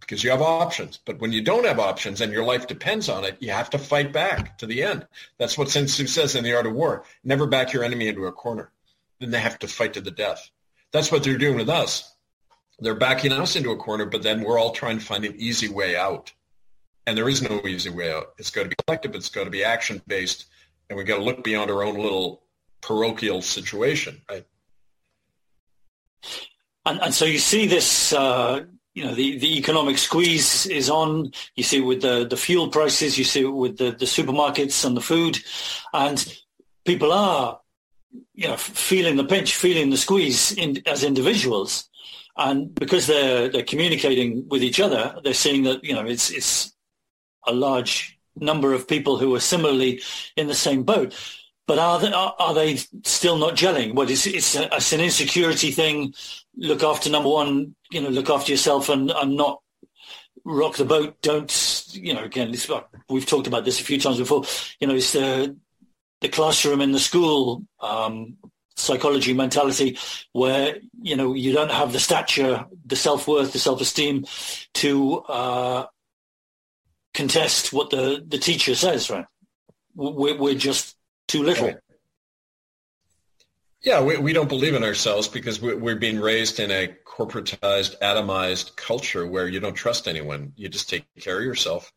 because 0.00 0.22
you 0.22 0.30
have 0.30 0.42
options. 0.42 0.98
But 1.04 1.20
when 1.20 1.32
you 1.32 1.42
don't 1.42 1.64
have 1.64 1.78
options 1.78 2.20
and 2.20 2.32
your 2.32 2.44
life 2.44 2.66
depends 2.66 3.08
on 3.08 3.24
it, 3.24 3.36
you 3.40 3.50
have 3.52 3.70
to 3.70 3.78
fight 3.78 4.12
back 4.12 4.58
to 4.58 4.66
the 4.66 4.82
end. 4.82 5.06
That's 5.38 5.56
what 5.56 5.70
Sun 5.70 5.86
Tzu 5.86 6.06
says 6.06 6.34
in 6.34 6.44
The 6.44 6.54
Art 6.54 6.66
of 6.66 6.74
War. 6.74 7.04
Never 7.22 7.46
back 7.46 7.72
your 7.72 7.84
enemy 7.84 8.08
into 8.08 8.26
a 8.26 8.32
corner. 8.32 8.70
Then 9.20 9.30
they 9.30 9.40
have 9.40 9.58
to 9.60 9.68
fight 9.68 9.94
to 9.94 10.00
the 10.00 10.10
death. 10.10 10.50
That's 10.92 11.10
what 11.10 11.24
they're 11.24 11.38
doing 11.38 11.56
with 11.56 11.68
us. 11.68 12.14
They're 12.80 12.94
backing 12.94 13.32
us 13.32 13.56
into 13.56 13.70
a 13.70 13.76
corner, 13.76 14.04
but 14.04 14.22
then 14.22 14.42
we're 14.42 14.58
all 14.58 14.72
trying 14.72 14.98
to 14.98 15.04
find 15.04 15.24
an 15.24 15.34
easy 15.38 15.68
way 15.68 15.96
out. 15.96 16.32
And 17.06 17.16
there 17.16 17.28
is 17.28 17.42
no 17.42 17.60
easy 17.66 17.90
way 17.90 18.12
out. 18.12 18.34
It's 18.38 18.50
got 18.50 18.64
to 18.64 18.68
be 18.68 18.76
collective. 18.86 19.14
It's 19.14 19.28
got 19.28 19.44
to 19.44 19.50
be 19.50 19.64
action-based. 19.64 20.46
And 20.88 20.96
we've 20.96 21.06
got 21.06 21.16
to 21.16 21.22
look 21.22 21.44
beyond 21.44 21.70
our 21.70 21.82
own 21.82 21.96
little 21.96 22.42
parochial 22.80 23.42
situation, 23.42 24.20
right? 24.28 24.44
And, 26.86 27.00
and 27.00 27.14
so 27.14 27.24
you 27.24 27.38
see 27.38 27.66
this 27.66 28.12
uh, 28.12 28.64
you 28.94 29.04
know, 29.04 29.14
the, 29.14 29.38
the 29.38 29.58
economic 29.58 29.98
squeeze 29.98 30.66
is 30.66 30.88
on. 30.88 31.32
You 31.56 31.64
see 31.64 31.78
it 31.78 31.84
with 31.84 32.00
the, 32.00 32.26
the 32.26 32.36
fuel 32.36 32.68
prices, 32.68 33.18
you 33.18 33.24
see 33.24 33.42
it 33.42 33.48
with 33.48 33.76
the, 33.76 33.90
the 33.90 34.06
supermarkets 34.06 34.84
and 34.84 34.96
the 34.96 35.00
food. 35.00 35.38
And 35.92 36.24
people 36.84 37.12
are, 37.12 37.60
you 38.34 38.48
know, 38.48 38.56
feeling 38.56 39.16
the 39.16 39.24
pinch, 39.24 39.56
feeling 39.56 39.90
the 39.90 39.96
squeeze 39.96 40.52
in, 40.52 40.80
as 40.86 41.02
individuals. 41.02 41.88
And 42.36 42.74
because 42.74 43.06
they're, 43.06 43.48
they're 43.48 43.64
communicating 43.64 44.48
with 44.48 44.62
each 44.62 44.80
other, 44.80 45.16
they're 45.22 45.34
seeing 45.34 45.64
that, 45.64 45.84
you 45.84 45.94
know, 45.94 46.06
it's, 46.06 46.30
it's 46.30 46.72
a 47.46 47.52
large 47.52 48.18
number 48.36 48.72
of 48.72 48.88
people 48.88 49.18
who 49.18 49.34
are 49.34 49.40
similarly 49.40 50.02
in 50.36 50.46
the 50.46 50.54
same 50.54 50.84
boat. 50.84 51.14
But 51.66 51.78
are 51.78 51.98
they, 51.98 52.12
are, 52.12 52.34
are 52.38 52.54
they 52.54 52.76
still 52.76 53.38
not 53.38 53.54
gelling? 53.54 53.94
Well, 53.94 54.10
it's, 54.10 54.26
it's, 54.26 54.54
a, 54.54 54.74
it's, 54.74 54.92
an 54.92 55.00
insecurity 55.00 55.70
thing. 55.70 56.14
Look 56.56 56.82
after 56.82 57.10
number 57.10 57.28
one, 57.28 57.74
you 57.90 58.00
know, 58.00 58.10
look 58.10 58.28
after 58.28 58.52
yourself 58.52 58.88
and, 58.88 59.10
and 59.10 59.36
not 59.36 59.60
rock 60.44 60.76
the 60.76 60.84
boat. 60.84 61.20
Don't, 61.22 61.86
you 61.92 62.12
know, 62.12 62.24
again, 62.24 62.50
this, 62.50 62.70
we've 63.08 63.26
talked 63.26 63.46
about 63.46 63.64
this 63.64 63.80
a 63.80 63.84
few 63.84 63.98
times 63.98 64.18
before. 64.18 64.44
You 64.78 64.88
know, 64.88 64.94
it's 64.94 65.12
the, 65.12 65.56
the 66.20 66.28
classroom 66.28 66.80
in 66.80 66.92
the 66.92 66.98
school 66.98 67.64
um, 67.80 68.36
psychology 68.76 69.32
mentality 69.32 69.98
where, 70.32 70.76
you 71.00 71.16
know, 71.16 71.32
you 71.32 71.52
don't 71.52 71.70
have 71.70 71.92
the 71.92 72.00
stature, 72.00 72.66
the 72.84 72.96
self-worth, 72.96 73.52
the 73.52 73.58
self-esteem 73.58 74.26
to 74.74 75.18
uh, 75.20 75.86
contest 77.14 77.72
what 77.72 77.88
the, 77.88 78.22
the 78.26 78.38
teacher 78.38 78.74
says, 78.74 79.08
right? 79.08 79.26
We're, 79.94 80.36
we're 80.36 80.54
just 80.54 80.96
too 81.28 81.42
little. 81.42 81.74
Yeah, 83.82 84.02
we, 84.02 84.16
we 84.16 84.32
don't 84.32 84.48
believe 84.48 84.74
in 84.74 84.82
ourselves 84.82 85.28
because 85.28 85.60
we, 85.60 85.74
we're 85.74 85.96
being 85.96 86.18
raised 86.18 86.58
in 86.58 86.70
a 86.70 86.88
corporatized, 87.04 87.98
atomized 88.00 88.76
culture 88.76 89.26
where 89.26 89.46
you 89.46 89.60
don't 89.60 89.74
trust 89.74 90.08
anyone. 90.08 90.52
You 90.56 90.70
just 90.70 90.88
take 90.88 91.04
care 91.20 91.38
of 91.38 91.44
yourself 91.44 91.92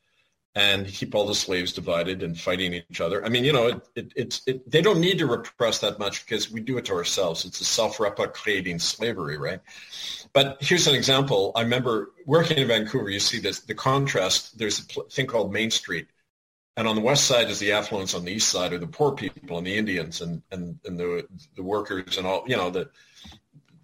and 0.53 0.87
keep 0.87 1.13
all 1.13 1.27
the 1.27 1.35
slaves 1.35 1.71
divided 1.71 2.23
and 2.23 2.37
fighting 2.37 2.73
each 2.73 2.99
other. 2.99 3.23
I 3.23 3.29
mean, 3.29 3.43
you 3.43 3.53
know, 3.53 3.67
it, 3.67 3.81
it, 3.95 4.13
it's 4.15 4.41
it, 4.47 4.69
they 4.69 4.81
don't 4.81 4.99
need 4.99 5.19
to 5.19 5.27
repress 5.27 5.79
that 5.79 5.99
much 5.99 6.25
because 6.25 6.51
we 6.51 6.61
do 6.61 6.77
it 6.77 6.85
to 6.85 6.93
ourselves. 6.93 7.45
It's 7.45 7.61
a 7.61 7.65
self-replicating 7.65 8.81
slavery, 8.81 9.37
right? 9.37 9.61
But 10.33 10.57
here's 10.59 10.87
an 10.87 10.95
example. 10.95 11.51
I 11.55 11.61
remember 11.61 12.11
working 12.25 12.57
in 12.57 12.67
Vancouver. 12.67 13.09
You 13.09 13.19
see 13.19 13.39
this 13.39 13.59
the 13.59 13.75
contrast. 13.75 14.57
There's 14.57 14.79
a 14.79 15.03
thing 15.11 15.27
called 15.27 15.53
Main 15.53 15.69
Street, 15.69 16.07
and 16.77 16.87
on 16.87 16.95
the 16.95 17.01
west 17.01 17.25
side 17.25 17.49
is 17.49 17.59
the 17.59 17.73
affluence. 17.73 18.13
On 18.13 18.23
the 18.23 18.31
east 18.31 18.49
side 18.49 18.71
are 18.71 18.77
the 18.77 18.87
poor 18.87 19.11
people 19.11 19.57
and 19.57 19.67
the 19.67 19.75
Indians 19.75 20.21
and 20.21 20.41
and, 20.51 20.79
and 20.85 20.97
the 20.97 21.27
the 21.55 21.63
workers 21.63 22.17
and 22.17 22.25
all. 22.25 22.43
You 22.47 22.55
know 22.55 22.69
the 22.69 22.89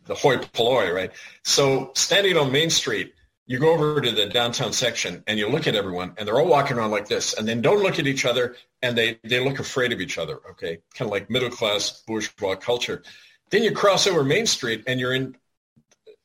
the 0.05 0.15
hoi 0.15 0.37
polloi, 0.37 0.93
right? 0.93 1.11
So 1.43 1.91
standing 1.95 2.37
on 2.37 2.51
Main 2.51 2.69
Street 2.69 3.13
you 3.45 3.59
go 3.59 3.73
over 3.73 3.99
to 3.99 4.11
the 4.11 4.27
downtown 4.27 4.71
section 4.71 5.23
and 5.27 5.37
you 5.37 5.49
look 5.49 5.67
at 5.67 5.75
everyone 5.75 6.13
and 6.17 6.27
they're 6.27 6.39
all 6.39 6.47
walking 6.47 6.77
around 6.77 6.91
like 6.91 7.07
this 7.07 7.33
and 7.33 7.47
then 7.47 7.61
don't 7.61 7.83
look 7.83 7.99
at 7.99 8.07
each 8.07 8.25
other 8.25 8.55
and 8.81 8.97
they, 8.97 9.19
they 9.23 9.39
look 9.39 9.59
afraid 9.59 9.91
of 9.91 9.99
each 9.99 10.17
other, 10.17 10.39
okay? 10.51 10.79
Kind 10.93 11.07
of 11.07 11.11
like 11.11 11.29
middle 11.29 11.49
class 11.49 12.03
bourgeois 12.07 12.55
culture. 12.55 13.03
Then 13.49 13.63
you 13.63 13.71
cross 13.71 14.07
over 14.07 14.23
Main 14.23 14.45
Street 14.45 14.83
and 14.87 14.99
you're 14.99 15.13
in 15.13 15.35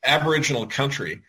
Aboriginal 0.04 0.66
country, 0.66 1.22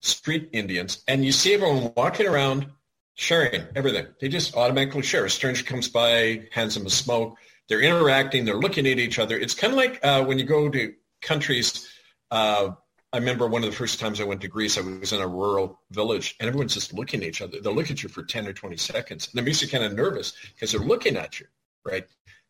street 0.00 0.48
Indians, 0.52 1.02
and 1.08 1.24
you 1.24 1.32
see 1.32 1.54
everyone 1.54 1.92
walking 1.96 2.26
around 2.26 2.66
sharing 3.14 3.62
everything. 3.74 4.06
They 4.20 4.28
just 4.28 4.56
automatically 4.56 5.02
share. 5.02 5.24
A 5.24 5.30
stranger 5.30 5.64
comes 5.64 5.88
by, 5.88 6.48
hands 6.50 6.74
them 6.74 6.86
a 6.86 6.90
smoke. 6.90 7.36
They're 7.68 7.80
interacting. 7.82 8.44
They're 8.44 8.56
looking 8.56 8.86
at 8.86 8.98
each 8.98 9.18
other. 9.18 9.38
It's 9.38 9.54
kind 9.54 9.72
of 9.72 9.76
like 9.76 10.00
uh, 10.02 10.24
when 10.24 10.38
you 10.38 10.44
go 10.44 10.68
to 10.68 10.94
countries 11.20 11.88
uh, 12.30 12.72
I 13.12 13.18
remember 13.18 13.46
one 13.46 13.62
of 13.62 13.70
the 13.70 13.76
first 13.76 14.00
times 14.00 14.20
I 14.20 14.24
went 14.24 14.40
to 14.40 14.48
Greece, 14.48 14.78
I 14.78 14.80
was 14.80 15.12
in 15.12 15.20
a 15.20 15.28
rural 15.28 15.78
village 15.90 16.34
and 16.40 16.48
everyone's 16.48 16.72
just 16.72 16.94
looking 16.94 17.20
at 17.20 17.28
each 17.28 17.42
other. 17.42 17.60
They'll 17.60 17.74
look 17.74 17.90
at 17.90 18.02
you 18.02 18.08
for 18.08 18.22
10 18.22 18.46
or 18.46 18.54
20 18.54 18.76
seconds. 18.78 19.28
And 19.30 19.38
it 19.38 19.44
makes 19.44 19.60
you 19.60 19.68
kind 19.68 19.84
of 19.84 19.92
nervous 19.92 20.32
because 20.54 20.72
they're 20.72 20.80
looking 20.80 21.16
at 21.18 21.38
you, 21.38 21.46
right? 21.84 22.06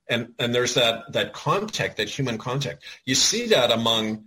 And, 0.08 0.34
and 0.38 0.54
there's 0.54 0.74
that, 0.74 1.12
that 1.12 1.32
contact, 1.32 1.96
that 1.96 2.08
human 2.08 2.38
contact. 2.38 2.84
You 3.04 3.16
see 3.16 3.48
that 3.48 3.72
among, 3.72 4.26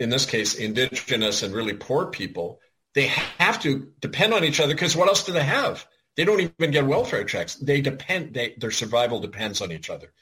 in 0.00 0.08
this 0.08 0.24
case, 0.24 0.54
indigenous 0.54 1.42
and 1.42 1.54
really 1.54 1.74
poor 1.74 2.06
people. 2.06 2.60
They 2.94 3.06
have 3.38 3.60
to 3.62 3.92
depend 4.00 4.34
on 4.34 4.44
each 4.44 4.60
other 4.60 4.74
because 4.74 4.96
what 4.96 5.08
else 5.08 5.24
do 5.24 5.32
they 5.32 5.44
have? 5.44 5.86
They 6.16 6.24
don't 6.24 6.40
even 6.40 6.70
get 6.70 6.86
welfare 6.86 7.24
checks. 7.24 7.54
They 7.54 7.80
depend, 7.80 8.34
they, 8.34 8.54
their 8.58 8.70
survival 8.70 9.20
depends 9.20 9.60
on 9.60 9.70
each 9.70 9.90
other. 9.90 10.12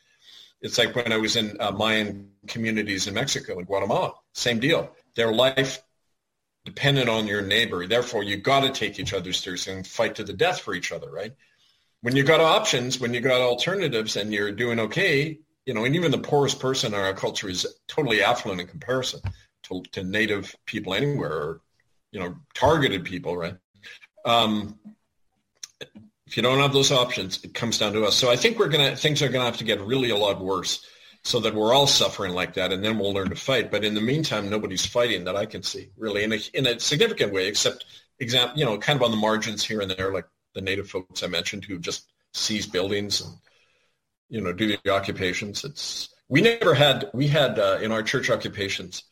It's 0.61 0.79
like 0.79 0.95
when 0.95 1.13
I 1.13 1.17
was 1.17 1.37
in 1.37 1.57
uh, 1.61 1.71
Mayan 1.71 2.31
communities 2.47 3.07
in 3.07 3.15
Mexico 3.15 3.59
and 3.59 3.67
Guatemala, 3.67 4.15
same 4.33 4.59
deal 4.59 4.91
their 5.17 5.33
life 5.33 5.83
dependent 6.65 7.09
on 7.09 7.27
your 7.27 7.43
neighbor. 7.43 7.87
Therefore, 7.87 8.23
you 8.23 8.37
got 8.37 8.61
to 8.61 8.71
take 8.71 8.99
each 8.99 9.15
other 9.15 9.33
seriously 9.33 9.73
and 9.73 9.87
fight 9.87 10.17
to 10.17 10.25
the 10.25 10.33
death 10.33 10.61
for 10.61 10.75
each 10.75 10.93
other, 10.93 11.11
right? 11.11 11.33
When 12.03 12.15
you 12.15 12.23
got 12.23 12.41
options, 12.41 13.01
when 13.01 13.15
you 13.15 13.21
got 13.21 13.41
alternatives 13.41 14.17
and 14.17 14.33
you're 14.33 14.53
doing 14.53 14.79
okay, 14.81 15.39
you 15.65 15.75
know, 15.75 15.85
and 15.85 15.97
even 15.97 16.11
the 16.11 16.19
poorest 16.19 16.61
person 16.61 16.95
in 16.95 17.01
our 17.01 17.15
culture 17.15 17.49
is 17.49 17.67
totally 17.89 18.23
affluent 18.23 18.61
in 18.61 18.67
comparison 18.67 19.21
to, 19.65 19.83
to 19.93 20.05
native 20.05 20.55
people 20.67 20.95
anywhere 20.95 21.33
or, 21.33 21.61
you 22.11 22.21
know, 22.21 22.37
targeted 22.55 23.05
people, 23.05 23.37
right? 23.37 23.57
Um, 24.25 24.79
if 26.27 26.37
you 26.37 26.43
don't 26.43 26.59
have 26.59 26.73
those 26.73 26.91
options, 26.91 27.45
it 27.45 27.55
comes 27.55 27.79
down 27.79 27.93
to 27.93 28.05
us. 28.05 28.17
So 28.17 28.31
I 28.31 28.37
think 28.37 28.59
we're 28.59 28.69
to, 28.69 28.97
things 28.97 29.23
are 29.23 29.29
to 29.29 29.41
have 29.41 29.59
to 29.59 29.65
get 29.65 29.81
really 29.81 30.11
a 30.11 30.17
lot 30.17 30.41
worse 30.41 30.85
so 31.23 31.41
that 31.41 31.55
we're 31.55 31.75
all 31.75 31.87
suffering 31.87 32.33
like 32.33 32.55
that, 32.55 32.73
and 32.73 32.85
then 32.85 32.99
we'll 32.99 33.13
learn 33.13 33.31
to 33.31 33.37
fight. 33.37 33.71
But 33.71 33.85
in 33.85 33.95
the 33.95 34.01
meantime, 34.01 34.49
nobody's 34.49 34.87
fighting 34.87 35.25
that 35.25 35.37
I 35.37 35.47
can 35.47 35.63
see 35.63 35.91
really 35.97 36.25
in 36.25 36.33
a, 36.33 36.39
in 36.55 36.67
a 36.67 36.79
significant 36.81 37.33
way, 37.33 37.49
except 37.49 37.85
example, 38.19 38.59
you 38.59 38.65
know, 38.65 38.79
kind 38.79 38.97
of 38.97 39.03
on 39.03 39.11
the 39.11 39.17
margins 39.17 39.65
here 39.65 39.81
and 39.81 39.91
there, 39.91 40.13
like 40.13 40.27
the 40.55 40.61
native 40.61 40.89
folks 40.89 41.23
I 41.23 41.27
mentioned 41.27 41.65
who 41.65 41.79
just 41.79 42.11
seize 42.33 42.67
buildings 42.67 43.21
and 43.21 43.35
you 44.29 44.41
know 44.41 44.53
do 44.53 44.67
the 44.67 44.91
occupations. 44.91 45.65
It's 45.65 46.09
we 46.29 46.41
never 46.41 46.75
had 46.75 47.11
we 47.15 47.29
had 47.29 47.59
uh, 47.59 47.79
in 47.81 47.93
our 47.93 48.03
church 48.03 48.31
occupations 48.31 49.05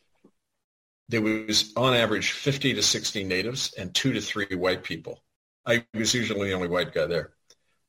there 1.09 1.21
was 1.21 1.73
on 1.75 1.93
average 1.93 2.31
50 2.31 2.73
to 2.73 2.81
60 2.83 3.23
natives 3.23 3.73
and 3.77 3.93
two 3.93 4.13
to 4.13 4.21
three 4.21 4.55
white 4.55 4.83
people. 4.83 5.21
I 5.65 5.85
was 5.93 6.13
usually 6.13 6.49
the 6.49 6.55
only 6.55 6.67
white 6.67 6.93
guy 6.93 7.05
there. 7.05 7.33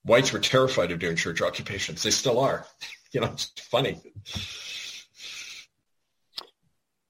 Whites 0.04 0.32
were 0.32 0.38
terrified 0.38 0.92
of 0.92 0.98
doing 0.98 1.16
church 1.16 1.42
occupations. 1.42 2.02
They 2.02 2.10
still 2.10 2.38
are 2.38 2.66
you 3.16 3.20
know, 3.22 3.28
it's 3.32 3.50
funny. 3.70 4.00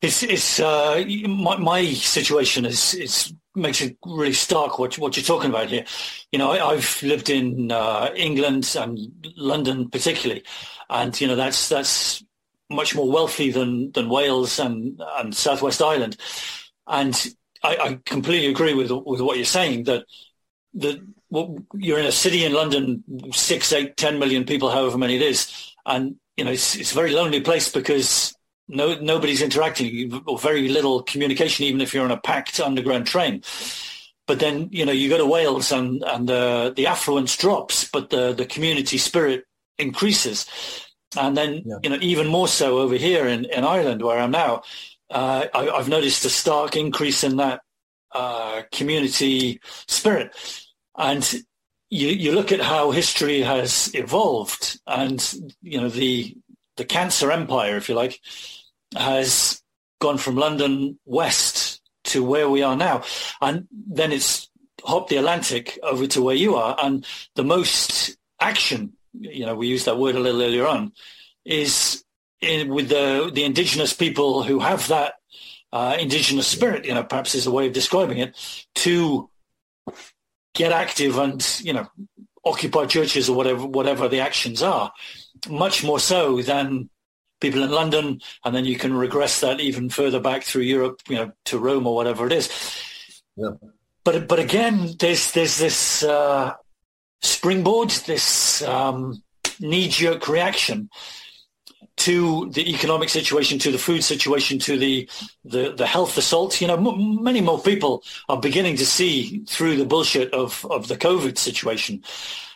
It's 0.03 0.23
it's 0.23 0.61
uh, 0.61 1.05
my 1.29 1.57
my 1.57 1.85
situation 1.93 2.65
is 2.65 2.95
is 2.95 3.33
makes 3.55 3.81
it 3.81 3.97
really 4.05 4.35
stark 4.35 4.79
what 4.79 4.97
what 4.99 5.17
you're 5.17 5.25
talking 5.25 5.51
about 5.51 5.69
here. 5.69 5.85
You 6.31 6.39
know, 6.39 6.53
I, 6.53 6.75
have 6.75 7.03
lived 7.03 7.31
in 7.31 7.73
uh, 7.73 8.11
England 8.15 8.73
and 8.79 8.99
London 9.37 9.89
particularly, 9.89 10.45
and 10.89 11.19
you 11.21 11.27
know 11.27 11.35
that's 11.35 11.69
that's 11.69 12.23
much 12.71 12.95
more 12.95 13.11
wealthy 13.11 13.51
than 13.51 13.93
than 13.93 14.09
Wales 14.09 14.59
and 14.59 15.01
and 15.19 15.35
Southwest 15.35 15.83
Ireland, 15.83 16.17
and 16.87 17.15
I, 17.63 17.77
I 17.77 17.99
completely 18.05 18.49
agree 18.49 18.75
with 18.75 18.91
with 18.91 19.21
what 19.21 19.37
you're 19.37 19.45
saying 19.45 19.85
that 19.85 20.05
that 20.75 21.01
well, 21.31 21.59
you're 21.75 21.99
in 21.99 22.07
a 22.07 22.13
city 22.13 22.45
in 22.45 22.53
London, 22.53 23.03
six, 23.33 23.73
eight, 23.73 23.97
ten 23.97 24.19
million 24.19 24.45
people, 24.45 24.71
however 24.71 24.97
many 24.97 25.17
it 25.17 25.23
is, 25.23 25.73
and 25.85 26.17
you 26.37 26.45
know 26.45 26.53
it's, 26.53 26.77
it's 26.77 26.93
a 26.93 26.95
very 26.95 27.13
lonely 27.13 27.41
place 27.41 27.71
because 27.71 28.35
no 28.69 28.95
nobody's 29.01 29.43
interacting. 29.43 30.23
Or 30.27 30.39
very 30.39 30.69
little 30.69 31.03
communication, 31.03 31.65
even 31.65 31.81
if 31.81 31.95
you're 31.95 32.05
on 32.05 32.11
a 32.11 32.21
packed 32.21 32.61
underground 32.61 33.07
train. 33.07 33.43
But 34.27 34.41
then 34.41 34.69
you 34.71 34.87
know 34.87 34.93
you 34.93 35.09
go 35.09 35.19
to 35.19 35.27
Wales 35.27 35.73
and 35.73 36.03
and 36.05 36.31
uh, 36.31 36.71
the 36.71 36.87
affluence 36.87 37.37
drops, 37.37 37.89
but 37.89 38.11
the 38.11 38.33
the 38.33 38.47
community 38.47 38.99
spirit 38.99 39.45
increases, 39.79 40.47
and 41.17 41.37
then 41.37 41.63
yeah. 41.65 41.77
you 41.83 41.91
know 41.91 41.99
even 42.01 42.27
more 42.27 42.49
so 42.49 42.79
over 42.79 42.97
here 42.97 43.27
in 43.27 43.45
in 43.47 43.65
Ireland 43.65 44.03
where 44.03 44.19
I'm 44.19 44.31
now. 44.31 44.63
Uh, 45.09 45.47
I, 45.55 45.65
have 45.77 45.89
noticed 45.89 46.25
a 46.25 46.29
stark 46.29 46.75
increase 46.75 47.23
in 47.23 47.37
that 47.37 47.61
uh, 48.13 48.63
community 48.73 49.61
spirit, 49.87 50.35
and 50.97 51.23
you, 51.91 52.09
you 52.09 52.33
look 52.33 52.53
at 52.53 52.61
how 52.61 52.91
history 52.91 53.41
has 53.41 53.91
evolved 53.95 54.81
and, 54.87 55.53
you 55.63 55.81
know, 55.81 55.89
the, 55.89 56.37
the 56.77 56.85
cancer 56.85 57.31
empire, 57.31 57.77
if 57.77 57.89
you 57.89 57.95
like, 57.95 58.21
has 58.97 59.63
gone 60.01 60.19
from 60.19 60.37
London 60.37 60.99
west 61.05 61.81
to 62.05 62.25
where 62.25 62.49
we 62.49 62.63
are 62.63 62.77
now. 62.77 63.03
And 63.41 63.67
then 63.71 64.13
it's 64.13 64.51
hopped 64.83 65.11
the 65.11 65.17
Atlantic 65.17 65.79
over 65.83 66.07
to 66.09 66.23
where 66.23 66.35
you 66.35 66.57
are. 66.57 66.77
And 66.81 67.07
the 67.35 67.45
most 67.45 68.17
action, 68.41 68.93
you 69.21 69.47
know, 69.47 69.55
we 69.55 69.69
used 69.69 69.87
that 69.87 69.99
word 69.99 70.15
a 70.15 70.21
little 70.21 70.43
earlier 70.43 70.67
on, 70.67 70.93
is 71.45 72.05
in, 72.41 72.69
with 72.69 72.89
the, 72.89 73.31
the 73.33 73.45
indigenous 73.45 73.93
people 73.93 74.43
who 74.43 74.59
have 74.61 74.89
that 74.89 75.15
uh, 75.73 75.97
indigenous 75.99 76.47
spirit, 76.47 76.85
you 76.85 76.95
know, 76.95 77.03
perhaps 77.03 77.35
is 77.35 77.47
a 77.47 77.51
way 77.51 77.67
of 77.67 77.73
describing 77.73 78.19
it, 78.19 78.37
to 78.75 79.29
get 80.55 80.73
active 80.73 81.19
and 81.19 81.61
you 81.63 81.73
know 81.73 81.87
occupy 82.45 82.87
churches 82.87 83.29
or 83.29 83.37
whatever 83.37 83.67
whatever 83.67 84.09
the 84.09 84.21
actions 84.21 84.63
are, 84.63 84.93
much 85.49 85.85
more 85.85 86.01
so 86.01 86.41
than 86.41 86.89
people 87.41 87.63
in 87.63 87.71
London, 87.71 88.21
and 88.45 88.55
then 88.55 88.65
you 88.65 88.77
can 88.77 88.95
regress 88.95 89.41
that 89.41 89.61
even 89.61 89.91
further 89.91 90.21
back 90.21 90.43
through 90.43 90.63
Europe, 90.63 91.03
you 91.09 91.17
know, 91.17 91.33
to 91.45 91.59
Rome 91.59 91.87
or 91.87 91.95
whatever 91.95 92.27
it 92.27 92.33
is. 92.33 92.51
Yeah. 93.37 93.51
But 94.05 94.29
but 94.29 94.39
again, 94.39 94.95
there's 94.99 95.33
there's 95.33 95.59
this 95.59 96.03
uh, 96.03 96.55
springboard, 97.23 97.91
this 97.91 98.63
um, 98.63 99.23
knee 99.61 99.89
jerk 99.89 100.29
reaction 100.29 100.89
to 101.97 102.51
the 102.51 102.73
economic 102.75 103.09
situation, 103.09 103.59
to 103.59 103.73
the 103.73 103.79
food 103.79 104.05
situation, 104.05 104.59
to 104.59 104.79
the 104.79 105.09
the, 105.45 105.73
the 105.73 105.87
health 105.87 106.17
assault. 106.19 106.61
You 106.61 106.69
know, 106.69 106.77
m- 106.77 107.23
many 107.23 107.41
more 107.41 107.61
people 107.61 108.05
are 108.29 108.41
beginning 108.41 108.77
to 108.77 108.87
see 108.87 109.45
through 109.49 109.77
the 109.77 109.87
bullshit 109.87 110.33
of, 110.35 110.67
of 110.71 110.89
the 110.89 110.97
COVID 110.97 111.39
situation, 111.39 112.05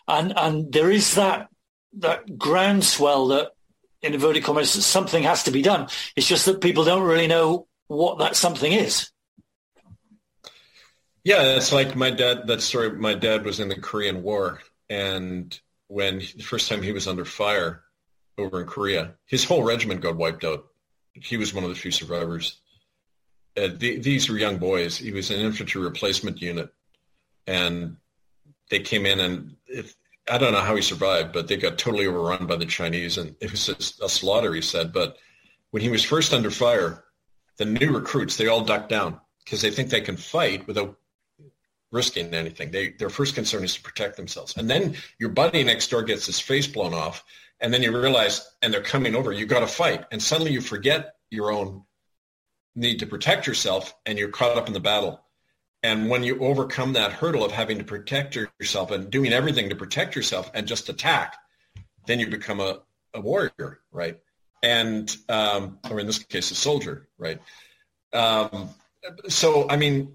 and 0.07 0.37
and 0.37 0.73
there 0.73 0.91
is 0.91 1.15
that 1.15 1.49
that 1.99 2.39
groundswell 2.39 3.29
that 3.29 3.53
in 4.03 4.15
inverted 4.15 4.45
commas 4.45 4.71
something 4.71 5.23
has 5.23 5.43
to 5.45 5.51
be 5.51 5.63
done. 5.63 5.89
It's 6.17 6.29
just 6.29 6.47
that 6.47 6.61
people 6.61 6.85
don't 6.85 7.03
really 7.03 7.27
know 7.27 7.67
what 7.89 8.19
that 8.19 8.37
something 8.37 8.73
is. 8.73 9.11
Yeah, 11.25 11.57
it's 11.57 11.73
like 11.73 11.97
my 11.97 12.11
dad. 12.11 12.47
That 12.47 12.63
story. 12.63 12.91
My 12.93 13.15
dad 13.15 13.45
was 13.45 13.61
in 13.61 13.69
the 13.69 13.75
Korean 13.81 14.23
War, 14.23 14.61
and 14.89 15.59
when 15.89 16.19
the 16.19 16.43
first 16.43 16.69
time 16.69 16.83
he 16.83 16.93
was 16.93 17.07
under 17.07 17.25
fire 17.25 17.83
over 18.39 18.63
in 18.63 18.67
Korea, 18.67 19.15
his 19.27 19.45
whole 19.45 19.63
regiment 19.63 20.01
got 20.01 20.17
wiped 20.17 20.45
out. 20.45 20.67
He 21.13 21.37
was 21.37 21.53
one 21.53 21.65
of 21.65 21.71
the 21.71 21.77
few 21.77 21.91
survivors. 21.91 22.61
Uh, 23.57 23.69
the, 23.77 23.99
these 23.99 24.29
were 24.29 24.39
young 24.39 24.59
boys. 24.59 24.97
He 24.97 25.13
was 25.13 25.31
an 25.31 25.41
infantry 25.41 25.83
replacement 25.83 26.41
unit, 26.41 26.73
and 27.47 27.97
they 28.71 28.81
came 28.81 29.05
in 29.05 29.21
and 29.21 29.57
if, 29.67 29.97
I 30.31 30.39
don't 30.39 30.53
know 30.53 30.61
how 30.61 30.77
he 30.77 30.83
survived, 30.83 31.33
but 31.33 31.49
they 31.49 31.57
got 31.57 31.77
totally 31.77 32.07
overrun 32.07 32.47
by 32.47 32.57
the 32.57 32.67
Chinese, 32.67 33.19
and 33.19 33.35
it 33.41 33.51
was 33.51 33.69
a, 33.69 34.05
a 34.05 34.09
slaughter. 34.09 34.55
He 34.55 34.63
said, 34.63 34.93
but 34.93 35.17
when 35.71 35.83
he 35.83 35.89
was 35.89 36.05
first 36.05 36.33
under 36.33 36.51
fire, 36.51 37.05
the 37.57 37.65
new 37.65 37.93
recruits 37.93 38.37
they 38.37 38.47
all 38.47 38.65
ducked 38.65 38.89
down 38.89 39.21
because 39.45 39.61
they 39.61 39.71
think 39.71 39.91
they 39.91 40.01
can 40.01 40.17
fight 40.17 40.67
without 40.67 40.97
risking 41.93 42.33
anything. 42.35 42.71
They, 42.71 42.91
their 42.91 43.11
first 43.11 43.35
concern 43.35 43.65
is 43.65 43.75
to 43.75 43.83
protect 43.83 44.17
themselves. 44.17 44.57
And 44.57 44.71
then 44.71 44.95
your 45.19 45.31
buddy 45.31 45.65
next 45.65 45.91
door 45.91 46.03
gets 46.03 46.27
his 46.27 46.41
face 46.41 46.67
blown 46.67 46.95
off, 46.95 47.25
and 47.61 47.75
then 47.75 47.83
you 47.83 47.99
realize, 47.99 48.49
and 48.63 48.73
they're 48.73 48.83
coming 48.83 49.15
over, 49.15 49.33
you 49.33 49.47
got 49.47 49.61
to 49.61 49.67
fight. 49.67 50.05
And 50.11 50.23
suddenly 50.23 50.53
you 50.53 50.61
forget 50.61 51.15
your 51.31 51.53
own 51.53 51.85
need 52.75 53.01
to 53.01 53.07
protect 53.07 53.47
yourself, 53.47 53.95
and 54.07 54.19
you're 54.19 54.31
caught 54.31 54.57
up 54.57 54.69
in 54.69 54.73
the 54.73 54.81
battle. 54.81 55.21
And 55.83 56.09
when 56.11 56.23
you 56.23 56.39
overcome 56.41 56.93
that 56.93 57.13
hurdle 57.13 57.45
of 57.45 57.53
having 57.53 57.79
to 57.79 57.85
protect 57.85 58.37
yourself 58.37 58.91
and 58.91 59.11
doing 59.11 59.33
everything 59.33 59.71
to 59.71 59.77
protect 59.77 60.15
yourself 60.15 60.51
and 60.55 60.67
just 60.67 60.89
attack, 60.89 61.37
then 62.07 62.21
you 62.21 62.29
become 62.29 62.61
a, 62.61 62.81
a 63.15 63.21
warrior, 63.21 63.81
right? 63.91 64.19
And, 64.63 65.15
um, 65.29 65.79
or 65.91 66.01
in 66.01 66.07
this 66.07 66.19
case, 66.19 66.51
a 66.51 66.55
soldier, 66.55 67.09
right? 67.19 67.41
Um, 68.13 68.71
so, 69.29 69.69
I 69.69 69.77
mean, 69.77 70.15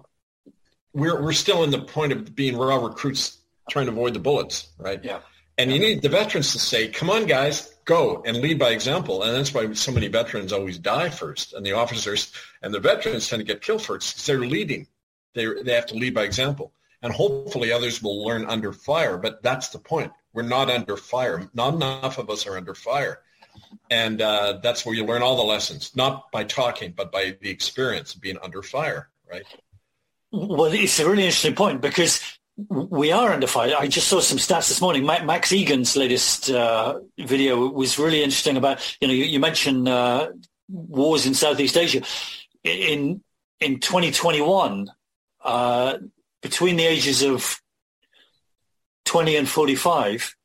we're 0.96 1.22
we're 1.22 1.32
still 1.32 1.62
in 1.62 1.70
the 1.70 1.80
point 1.80 2.12
of 2.12 2.34
being 2.34 2.56
raw 2.56 2.76
recruits 2.76 3.38
trying 3.70 3.86
to 3.86 3.92
avoid 3.92 4.14
the 4.14 4.18
bullets, 4.20 4.68
right? 4.78 5.04
Yeah. 5.04 5.20
And 5.58 5.72
you 5.72 5.78
need 5.78 6.02
the 6.02 6.08
veterans 6.08 6.52
to 6.52 6.58
say, 6.58 6.88
"Come 6.88 7.10
on, 7.10 7.26
guys, 7.26 7.74
go 7.84 8.22
and 8.26 8.38
lead 8.38 8.58
by 8.58 8.70
example." 8.70 9.22
And 9.22 9.36
that's 9.36 9.52
why 9.54 9.72
so 9.74 9.92
many 9.92 10.08
veterans 10.08 10.52
always 10.52 10.78
die 10.78 11.10
first, 11.10 11.52
and 11.52 11.64
the 11.64 11.72
officers 11.72 12.32
and 12.62 12.72
the 12.72 12.80
veterans 12.80 13.28
tend 13.28 13.40
to 13.40 13.44
get 13.44 13.62
killed 13.62 13.82
first 13.82 14.14
because 14.14 14.26
they're 14.26 14.40
leading. 14.40 14.86
They 15.34 15.46
they 15.62 15.74
have 15.74 15.86
to 15.86 15.94
lead 15.94 16.14
by 16.14 16.22
example, 16.22 16.72
and 17.02 17.12
hopefully 17.12 17.72
others 17.72 18.02
will 18.02 18.24
learn 18.24 18.46
under 18.46 18.72
fire. 18.72 19.18
But 19.18 19.42
that's 19.42 19.68
the 19.68 19.78
point. 19.78 20.12
We're 20.32 20.42
not 20.42 20.70
under 20.70 20.96
fire. 20.96 21.48
Not 21.54 21.74
enough 21.74 22.18
of 22.18 22.30
us 22.30 22.46
are 22.46 22.56
under 22.56 22.74
fire, 22.74 23.20
and 23.90 24.20
uh, 24.20 24.60
that's 24.62 24.84
where 24.84 24.94
you 24.94 25.04
learn 25.04 25.22
all 25.22 25.36
the 25.36 25.42
lessons, 25.42 25.94
not 25.94 26.30
by 26.32 26.44
talking, 26.44 26.92
but 26.96 27.12
by 27.12 27.36
the 27.40 27.50
experience 27.50 28.14
of 28.14 28.20
being 28.20 28.38
under 28.42 28.62
fire, 28.62 29.08
right? 29.30 29.44
Well, 30.38 30.70
it's 30.74 31.00
a 31.00 31.08
really 31.08 31.24
interesting 31.24 31.54
point 31.54 31.80
because 31.80 32.20
we 32.68 33.10
are 33.10 33.32
under 33.32 33.46
fire. 33.46 33.74
I 33.78 33.86
just 33.86 34.06
saw 34.06 34.20
some 34.20 34.36
stats 34.36 34.68
this 34.68 34.82
morning. 34.82 35.06
Max 35.06 35.50
Igan's 35.50 35.96
latest 35.96 36.50
uh, 36.50 37.00
video 37.16 37.68
was 37.68 37.98
really 37.98 38.22
interesting 38.22 38.58
about, 38.58 38.96
you 39.00 39.08
know, 39.08 39.14
you, 39.14 39.24
you 39.24 39.40
mentioned 39.40 39.88
uh, 39.88 40.28
wars 40.68 41.24
in 41.24 41.32
Southeast 41.32 41.78
Asia. 41.78 42.02
In 42.64 43.22
in 43.60 43.80
2021, 43.80 44.90
uh, 45.42 45.96
between 46.42 46.76
the 46.76 46.84
ages 46.84 47.22
of 47.22 47.58
20 49.06 49.36
and 49.36 49.48
45, 49.48 50.36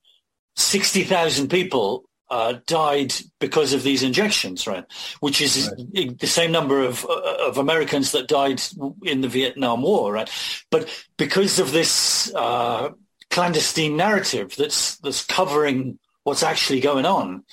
60,000 0.56 1.50
people 1.50 2.06
uh, 2.32 2.56
died 2.66 3.14
because 3.40 3.74
of 3.74 3.84
these 3.84 4.04
injections, 4.04 4.66
right? 4.66 4.86
Which 5.20 5.42
is 5.42 5.70
right. 5.78 6.18
the 6.18 6.28
same 6.28 6.52
number 6.54 6.82
of 6.82 7.06
of 7.06 7.58
Americans 7.58 8.14
that 8.14 8.30
died 8.30 8.62
in 9.04 9.20
the 9.20 9.28
Vietnam 9.28 9.82
War, 9.82 10.14
right? 10.14 10.32
But 10.70 10.90
because 11.18 11.60
of 11.60 11.74
this 11.74 12.34
uh, 12.34 12.92
clandestine 13.30 13.98
narrative 13.98 14.56
that's 14.58 14.96
that's 15.00 15.26
covering 15.26 16.00
what's 16.24 16.42
actually 16.42 16.80
going 16.80 17.06
on, 17.06 17.44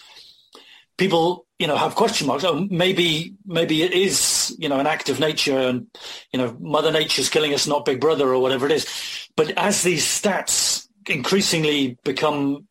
people, 0.97 1.45
you 1.59 1.67
know, 1.67 1.77
have 1.77 1.97
question 1.97 2.29
marks. 2.29 2.45
Oh, 2.45 2.65
maybe 2.71 3.35
maybe 3.45 3.83
it 3.83 3.93
is, 3.93 4.55
you 4.61 4.69
know, 4.69 4.79
an 4.79 4.87
act 4.87 5.09
of 5.09 5.19
nature, 5.19 5.59
and 5.59 5.89
you 6.33 6.39
know, 6.39 6.57
Mother 6.61 6.93
Nature's 6.93 7.29
killing 7.29 7.53
us, 7.53 7.67
not 7.67 7.85
Big 7.85 8.01
Brother 8.01 8.29
or 8.33 8.39
whatever 8.39 8.67
it 8.67 8.73
is. 8.73 8.87
But 9.35 9.51
as 9.59 9.83
these 9.83 10.05
stats 10.05 10.87
increasingly 11.09 11.99
become 12.05 12.69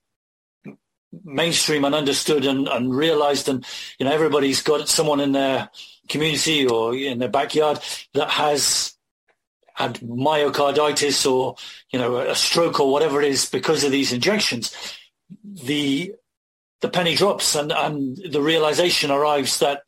mainstream 1.23 1.85
and 1.85 1.95
understood 1.95 2.45
and, 2.45 2.67
and 2.67 2.95
realized 2.95 3.47
and 3.49 3.65
you 3.97 4.05
know 4.05 4.11
everybody's 4.11 4.61
got 4.61 4.89
someone 4.89 5.19
in 5.19 5.31
their 5.31 5.69
community 6.09 6.67
or 6.67 6.95
in 6.95 7.19
their 7.19 7.29
backyard 7.29 7.79
that 8.13 8.29
has 8.29 8.93
had 9.73 9.95
myocarditis 9.99 11.29
or 11.31 11.55
you 11.91 11.99
know 11.99 12.17
a 12.17 12.35
stroke 12.35 12.79
or 12.79 12.91
whatever 12.91 13.21
it 13.21 13.29
is 13.29 13.49
because 13.49 13.83
of 13.83 13.91
these 13.91 14.11
injections. 14.11 14.75
The 15.43 16.13
the 16.81 16.89
penny 16.89 17.15
drops 17.15 17.55
and 17.55 17.71
and 17.71 18.17
the 18.29 18.41
realization 18.41 19.11
arrives 19.11 19.59
that 19.59 19.83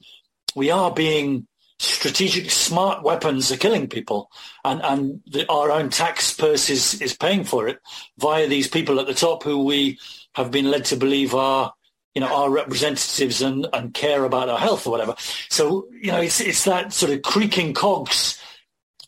we 0.55 0.71
are 0.71 0.91
being 0.91 1.47
strategic 1.79 2.51
smart 2.51 3.03
weapons 3.03 3.51
are 3.51 3.57
killing 3.57 3.87
people 3.87 4.29
and 4.65 4.81
and 4.83 5.21
the, 5.27 5.49
our 5.49 5.71
own 5.71 5.89
tax 5.89 6.33
purse 6.33 6.69
is 6.69 7.01
is 7.01 7.15
paying 7.15 7.43
for 7.43 7.67
it 7.67 7.79
via 8.17 8.47
these 8.47 8.67
people 8.67 8.99
at 8.99 9.07
the 9.07 9.13
top 9.13 9.43
who 9.43 9.63
we 9.63 9.97
have 10.35 10.51
been 10.51 10.69
led 10.69 10.85
to 10.85 10.95
believe 10.95 11.33
are 11.35 11.73
you 12.15 12.21
know 12.21 12.33
our 12.33 12.49
representatives 12.49 13.41
and 13.41 13.67
and 13.73 13.93
care 13.93 14.23
about 14.23 14.49
our 14.49 14.59
health 14.59 14.87
or 14.87 14.91
whatever. 14.91 15.15
So 15.49 15.87
you 15.91 16.11
know 16.11 16.21
it's 16.21 16.41
it's 16.41 16.65
that 16.65 16.93
sort 16.93 17.11
of 17.11 17.21
creaking 17.21 17.73
cogs 17.73 18.41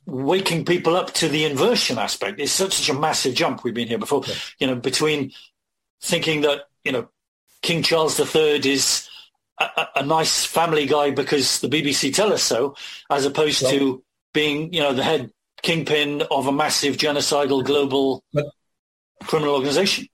waking 0.06 0.66
people 0.66 0.96
up 0.96 1.14
to 1.14 1.30
the 1.30 1.46
inversion 1.46 1.98
aspect. 1.98 2.40
It's 2.40 2.52
such, 2.52 2.74
such 2.74 2.90
a 2.90 3.00
massive 3.00 3.36
jump 3.36 3.64
we've 3.64 3.74
been 3.74 3.88
here 3.88 4.00
before. 4.00 4.24
Yeah. 4.26 4.36
you 4.60 4.68
know 4.68 4.76
between 4.76 5.32
thinking 6.02 6.42
that 6.42 6.62
you 6.84 6.92
know 6.92 7.08
king 7.62 7.84
charles 7.84 8.20
iii 8.36 8.72
is 8.72 9.08
a, 9.60 9.88
a, 9.98 10.04
nice 10.04 10.46
family 10.46 10.88
guy 10.88 11.12
because 11.12 11.60
the 11.60 11.68
bbc 11.68 12.14
tell 12.14 12.34
us 12.34 12.42
so 12.42 12.76
as 13.12 13.26
opposed 13.26 13.62
well, 13.62 13.72
to 13.72 14.04
being 14.34 14.74
you 14.74 14.82
know 14.82 14.94
the 14.94 15.04
head 15.04 15.32
kingpin 15.62 16.24
of 16.32 16.48
a 16.48 16.52
massive 16.52 16.98
genocidal 16.98 17.64
global 17.64 18.24
but, 18.34 18.46
criminal 19.26 19.54
organization 19.54 20.08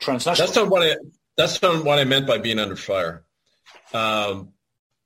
transnational. 0.00 0.46
That's 0.46 0.56
not 0.56 0.70
what 0.70 0.82
I. 0.82 0.96
That's 1.36 1.60
not 1.62 1.84
what 1.84 1.98
I 1.98 2.04
meant 2.04 2.26
by 2.26 2.38
being 2.38 2.58
under 2.58 2.76
fire. 2.76 3.24
Um, 3.92 4.52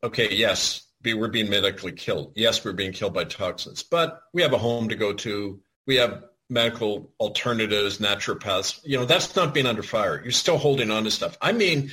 okay, 0.03 0.35
yes, 0.35 0.87
we're 1.05 1.29
being 1.29 1.49
medically 1.49 1.93
killed. 1.93 2.33
Yes, 2.35 2.65
we're 2.65 2.73
being 2.73 2.93
killed 2.93 3.15
by 3.15 3.25
toxins, 3.25 3.83
but 3.83 4.23
we 4.33 4.43
have 4.43 4.53
a 4.53 4.59
home 4.59 4.89
to 4.89 4.97
go 4.97 5.13
to. 5.13 5.61
We 5.87 5.97
have 5.97 6.25
medical 6.51 7.13
alternatives, 7.21 7.99
naturopaths. 7.99 8.81
You 8.85 8.99
know, 8.99 9.05
that's 9.05 9.37
not 9.37 9.55
being 9.55 9.67
under 9.67 9.83
fire. 9.83 10.21
You're 10.23 10.33
still 10.33 10.59
holding 10.59 10.91
on 10.91 11.05
to 11.05 11.11
stuff. 11.11 11.37
I 11.41 11.53
mean, 11.53 11.93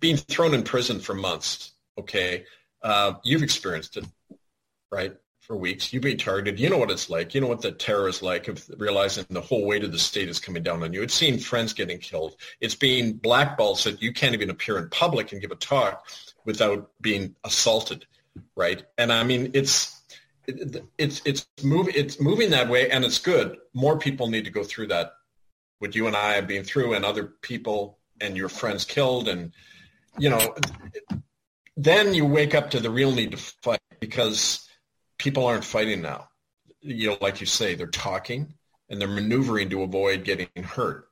being 0.00 0.16
thrown 0.16 0.54
in 0.54 0.62
prison 0.62 1.00
for 1.00 1.14
months. 1.14 1.72
Okay, 1.98 2.44
uh, 2.82 3.14
you've 3.24 3.42
experienced 3.42 3.96
it, 3.96 4.04
right? 4.90 5.14
For 5.50 5.56
weeks. 5.56 5.92
You've 5.92 6.04
been 6.04 6.16
targeted. 6.16 6.60
You 6.60 6.70
know 6.70 6.78
what 6.78 6.92
it's 6.92 7.10
like. 7.10 7.34
You 7.34 7.40
know 7.40 7.48
what 7.48 7.60
the 7.60 7.72
terror 7.72 8.06
is 8.06 8.22
like 8.22 8.46
of 8.46 8.64
realizing 8.78 9.26
the 9.30 9.40
whole 9.40 9.66
weight 9.66 9.82
of 9.82 9.90
the 9.90 9.98
state 9.98 10.28
is 10.28 10.38
coming 10.38 10.62
down 10.62 10.84
on 10.84 10.92
you. 10.92 11.02
It's 11.02 11.12
seeing 11.12 11.40
friends 11.40 11.72
getting 11.72 11.98
killed. 11.98 12.36
It's 12.60 12.76
being 12.76 13.14
blackballed 13.14 13.78
so 13.78 13.90
you 13.98 14.12
can't 14.12 14.32
even 14.32 14.50
appear 14.50 14.78
in 14.78 14.88
public 14.90 15.32
and 15.32 15.40
give 15.40 15.50
a 15.50 15.56
talk 15.56 16.06
without 16.44 16.92
being 17.00 17.34
assaulted, 17.42 18.06
right? 18.54 18.84
And 18.96 19.12
I 19.12 19.24
mean, 19.24 19.50
it's 19.52 20.00
it's 20.46 21.20
it's 21.24 21.48
moving 21.64 21.94
it's 21.96 22.20
moving 22.20 22.50
that 22.50 22.68
way, 22.68 22.88
and 22.88 23.04
it's 23.04 23.18
good. 23.18 23.56
More 23.74 23.98
people 23.98 24.28
need 24.28 24.44
to 24.44 24.52
go 24.52 24.62
through 24.62 24.86
that. 24.86 25.14
What 25.80 25.96
you 25.96 26.06
and 26.06 26.14
I 26.14 26.34
have 26.34 26.46
been 26.46 26.62
through, 26.62 26.94
and 26.94 27.04
other 27.04 27.24
people 27.24 27.98
and 28.20 28.36
your 28.36 28.50
friends 28.50 28.84
killed, 28.84 29.26
and 29.26 29.52
you 30.16 30.30
know, 30.30 30.54
then 31.76 32.14
you 32.14 32.24
wake 32.24 32.54
up 32.54 32.70
to 32.70 32.78
the 32.78 32.90
real 32.90 33.10
need 33.10 33.32
to 33.32 33.36
fight 33.36 33.80
because 33.98 34.69
people 35.20 35.44
aren't 35.46 35.64
fighting 35.64 36.00
now. 36.00 36.28
You 36.80 37.10
know, 37.10 37.18
like 37.20 37.40
you 37.40 37.46
say, 37.46 37.74
they're 37.74 37.86
talking 37.86 38.54
and 38.88 38.98
they're 38.98 39.06
maneuvering 39.06 39.68
to 39.68 39.82
avoid 39.82 40.24
getting 40.24 40.48
hurt. 40.64 41.08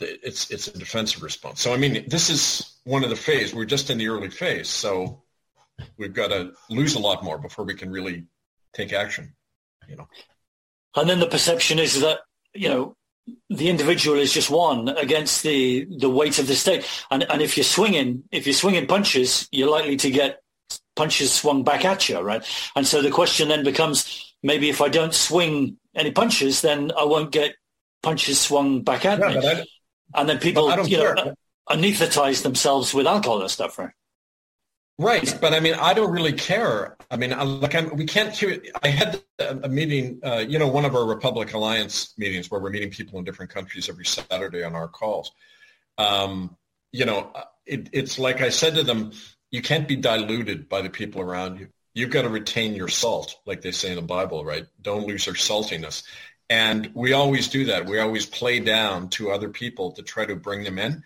It's 0.00 0.50
it's 0.50 0.68
a 0.68 0.78
defensive 0.78 1.22
response. 1.22 1.60
So 1.60 1.74
I 1.74 1.76
mean, 1.76 2.04
this 2.08 2.30
is 2.30 2.78
one 2.84 3.02
of 3.02 3.10
the 3.10 3.16
phase. 3.16 3.52
We're 3.52 3.64
just 3.64 3.90
in 3.90 3.98
the 3.98 4.08
early 4.08 4.30
phase, 4.30 4.68
so 4.68 5.22
we've 5.98 6.14
got 6.14 6.28
to 6.28 6.52
lose 6.70 6.94
a 6.94 7.00
lot 7.00 7.24
more 7.24 7.36
before 7.36 7.64
we 7.64 7.74
can 7.74 7.90
really 7.90 8.26
take 8.72 8.92
action. 8.92 9.34
You 9.88 9.96
know. 9.96 10.08
And 10.94 11.10
then 11.10 11.18
the 11.18 11.26
perception 11.26 11.78
is 11.78 12.00
that 12.00 12.20
you 12.54 12.68
know 12.68 12.96
the 13.50 13.68
individual 13.68 14.18
is 14.18 14.32
just 14.32 14.50
one 14.50 14.88
against 14.88 15.42
the 15.42 15.86
the 15.98 16.08
weight 16.08 16.38
of 16.38 16.46
the 16.46 16.54
state. 16.54 16.86
And 17.10 17.24
and 17.24 17.42
if 17.42 17.56
you're 17.56 17.64
swinging, 17.64 18.22
if 18.30 18.46
you're 18.46 18.54
swinging 18.54 18.86
punches, 18.86 19.48
you're 19.50 19.70
likely 19.70 19.96
to 19.96 20.10
get 20.10 20.40
punches 20.96 21.32
swung 21.32 21.62
back 21.62 21.84
at 21.84 22.08
you, 22.08 22.18
right? 22.20 22.44
And 22.74 22.86
so 22.86 23.02
the 23.02 23.10
question 23.10 23.48
then 23.48 23.62
becomes, 23.62 24.34
maybe 24.42 24.68
if 24.68 24.80
I 24.80 24.88
don't 24.88 25.14
swing 25.14 25.76
any 25.94 26.10
punches, 26.10 26.62
then 26.62 26.90
I 26.98 27.04
won't 27.04 27.30
get 27.30 27.54
punches 28.02 28.40
swung 28.40 28.82
back 28.82 29.04
at 29.04 29.18
yeah, 29.18 29.54
me. 29.54 29.64
and 30.14 30.28
then 30.28 30.38
people, 30.38 30.70
you 30.86 30.98
know, 30.98 31.34
anesthetize 31.68 32.42
themselves 32.42 32.94
with 32.94 33.06
alcohol 33.06 33.42
and 33.42 33.50
stuff, 33.50 33.78
right? 33.78 33.90
Right, 34.98 35.36
but 35.42 35.52
I 35.52 35.60
mean, 35.60 35.74
I 35.74 35.92
don't 35.92 36.10
really 36.10 36.32
care. 36.32 36.96
I 37.10 37.18
mean, 37.18 37.30
like, 37.60 37.74
I'm, 37.74 37.94
we 37.96 38.06
can't 38.06 38.34
hear. 38.34 38.58
I 38.82 38.88
had 38.88 39.20
a 39.38 39.68
meeting, 39.68 40.20
uh, 40.24 40.44
you 40.48 40.58
know, 40.58 40.68
one 40.68 40.86
of 40.86 40.94
our 40.94 41.04
Republic 41.04 41.52
Alliance 41.52 42.14
meetings 42.16 42.50
where 42.50 42.60
we're 42.60 42.70
meeting 42.70 42.90
people 42.90 43.18
in 43.18 43.24
different 43.24 43.50
countries 43.50 43.90
every 43.90 44.06
Saturday 44.06 44.64
on 44.64 44.74
our 44.74 44.88
calls. 44.88 45.32
Um, 45.98 46.56
you 46.92 47.04
know, 47.04 47.30
it, 47.66 47.90
it's 47.92 48.18
like 48.18 48.40
I 48.40 48.48
said 48.48 48.74
to 48.76 48.82
them, 48.82 49.12
you 49.50 49.62
can't 49.62 49.88
be 49.88 49.96
diluted 49.96 50.68
by 50.68 50.82
the 50.82 50.90
people 50.90 51.20
around 51.20 51.58
you. 51.58 51.68
You've 51.94 52.10
got 52.10 52.22
to 52.22 52.28
retain 52.28 52.74
your 52.74 52.88
salt, 52.88 53.36
like 53.46 53.62
they 53.62 53.72
say 53.72 53.90
in 53.90 53.96
the 53.96 54.02
Bible, 54.02 54.44
right? 54.44 54.66
Don't 54.82 55.06
lose 55.06 55.26
your 55.26 55.34
saltiness. 55.34 56.02
And 56.50 56.90
we 56.94 57.12
always 57.12 57.48
do 57.48 57.64
that. 57.66 57.86
We 57.86 57.98
always 57.98 58.26
play 58.26 58.60
down 58.60 59.08
to 59.10 59.30
other 59.30 59.48
people 59.48 59.92
to 59.92 60.02
try 60.02 60.26
to 60.26 60.36
bring 60.36 60.62
them 60.62 60.78
in. 60.78 61.02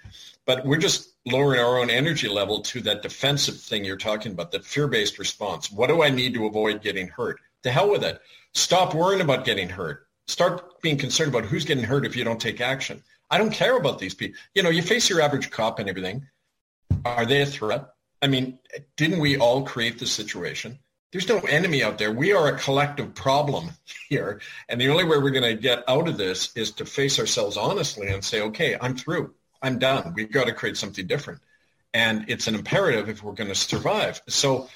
But 0.46 0.66
we're 0.66 0.78
just 0.78 1.14
lowering 1.24 1.60
our 1.60 1.78
own 1.78 1.90
energy 1.90 2.28
level 2.28 2.60
to 2.62 2.80
that 2.82 3.02
defensive 3.02 3.60
thing 3.60 3.84
you're 3.84 3.96
talking 3.96 4.32
about, 4.32 4.50
that 4.52 4.64
fear-based 4.64 5.18
response. 5.18 5.70
What 5.70 5.86
do 5.86 6.02
I 6.02 6.10
need 6.10 6.34
to 6.34 6.46
avoid 6.46 6.82
getting 6.82 7.08
hurt? 7.08 7.38
To 7.62 7.70
hell 7.70 7.90
with 7.90 8.02
it. 8.02 8.20
Stop 8.54 8.94
worrying 8.94 9.20
about 9.20 9.44
getting 9.44 9.68
hurt. 9.68 10.06
Start 10.26 10.80
being 10.82 10.96
concerned 10.96 11.28
about 11.28 11.44
who's 11.44 11.64
getting 11.64 11.84
hurt 11.84 12.04
if 12.04 12.16
you 12.16 12.24
don't 12.24 12.40
take 12.40 12.60
action. 12.60 13.02
I 13.30 13.38
don't 13.38 13.52
care 13.52 13.76
about 13.76 13.98
these 13.98 14.14
people. 14.14 14.38
You 14.54 14.62
know, 14.62 14.70
you 14.70 14.82
face 14.82 15.08
your 15.08 15.20
average 15.20 15.50
cop 15.50 15.78
and 15.78 15.88
everything. 15.88 16.26
Are 17.04 17.26
they 17.26 17.42
a 17.42 17.46
threat? 17.46 17.86
I 18.22 18.26
mean, 18.26 18.58
didn't 18.96 19.20
we 19.20 19.38
all 19.38 19.62
create 19.62 19.98
this 19.98 20.12
situation? 20.12 20.78
There's 21.12 21.28
no 21.28 21.40
enemy 21.40 21.82
out 21.82 21.98
there. 21.98 22.12
We 22.12 22.32
are 22.32 22.48
a 22.48 22.58
collective 22.58 23.14
problem 23.14 23.70
here. 24.08 24.40
And 24.68 24.80
the 24.80 24.88
only 24.88 25.04
way 25.04 25.18
we're 25.18 25.30
going 25.30 25.56
to 25.56 25.60
get 25.60 25.82
out 25.88 26.08
of 26.08 26.18
this 26.18 26.54
is 26.56 26.70
to 26.72 26.84
face 26.84 27.18
ourselves 27.18 27.56
honestly 27.56 28.08
and 28.08 28.24
say, 28.24 28.42
okay, 28.42 28.76
I'm 28.80 28.96
through. 28.96 29.34
I'm 29.62 29.78
done. 29.78 30.14
We've 30.14 30.30
got 30.30 30.46
to 30.46 30.52
create 30.52 30.76
something 30.76 31.06
different. 31.06 31.40
And 31.92 32.26
it's 32.28 32.46
an 32.46 32.54
imperative 32.54 33.08
if 33.08 33.22
we're 33.22 33.32
going 33.32 33.48
to 33.48 33.54
survive. 33.54 34.22
So 34.28 34.68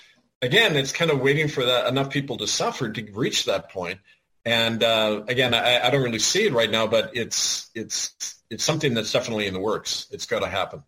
again, 0.42 0.76
it's 0.76 0.92
kind 0.92 1.10
of 1.10 1.20
waiting 1.20 1.48
for 1.48 1.64
that, 1.64 1.86
enough 1.86 2.10
people 2.10 2.36
to 2.38 2.46
suffer 2.46 2.90
to 2.90 3.12
reach 3.12 3.44
that 3.44 3.70
point. 3.70 4.00
And 4.44 4.82
uh, 4.82 5.22
again, 5.28 5.54
I, 5.54 5.86
I, 5.86 5.90
don't 5.90 6.02
really 6.02 6.18
see 6.18 6.44
it 6.44 6.52
right 6.52 6.70
now, 6.70 6.86
but 6.86 7.16
it's 7.16 7.70
it's 7.74 8.42
it's 8.50 8.62
something 8.62 8.92
that's 8.92 9.10
definitely 9.10 9.46
in 9.46 9.54
the 9.54 9.60
works. 9.60 10.06
It's 10.10 10.26
got 10.26 10.40
to 10.40 10.48
happen, 10.48 10.82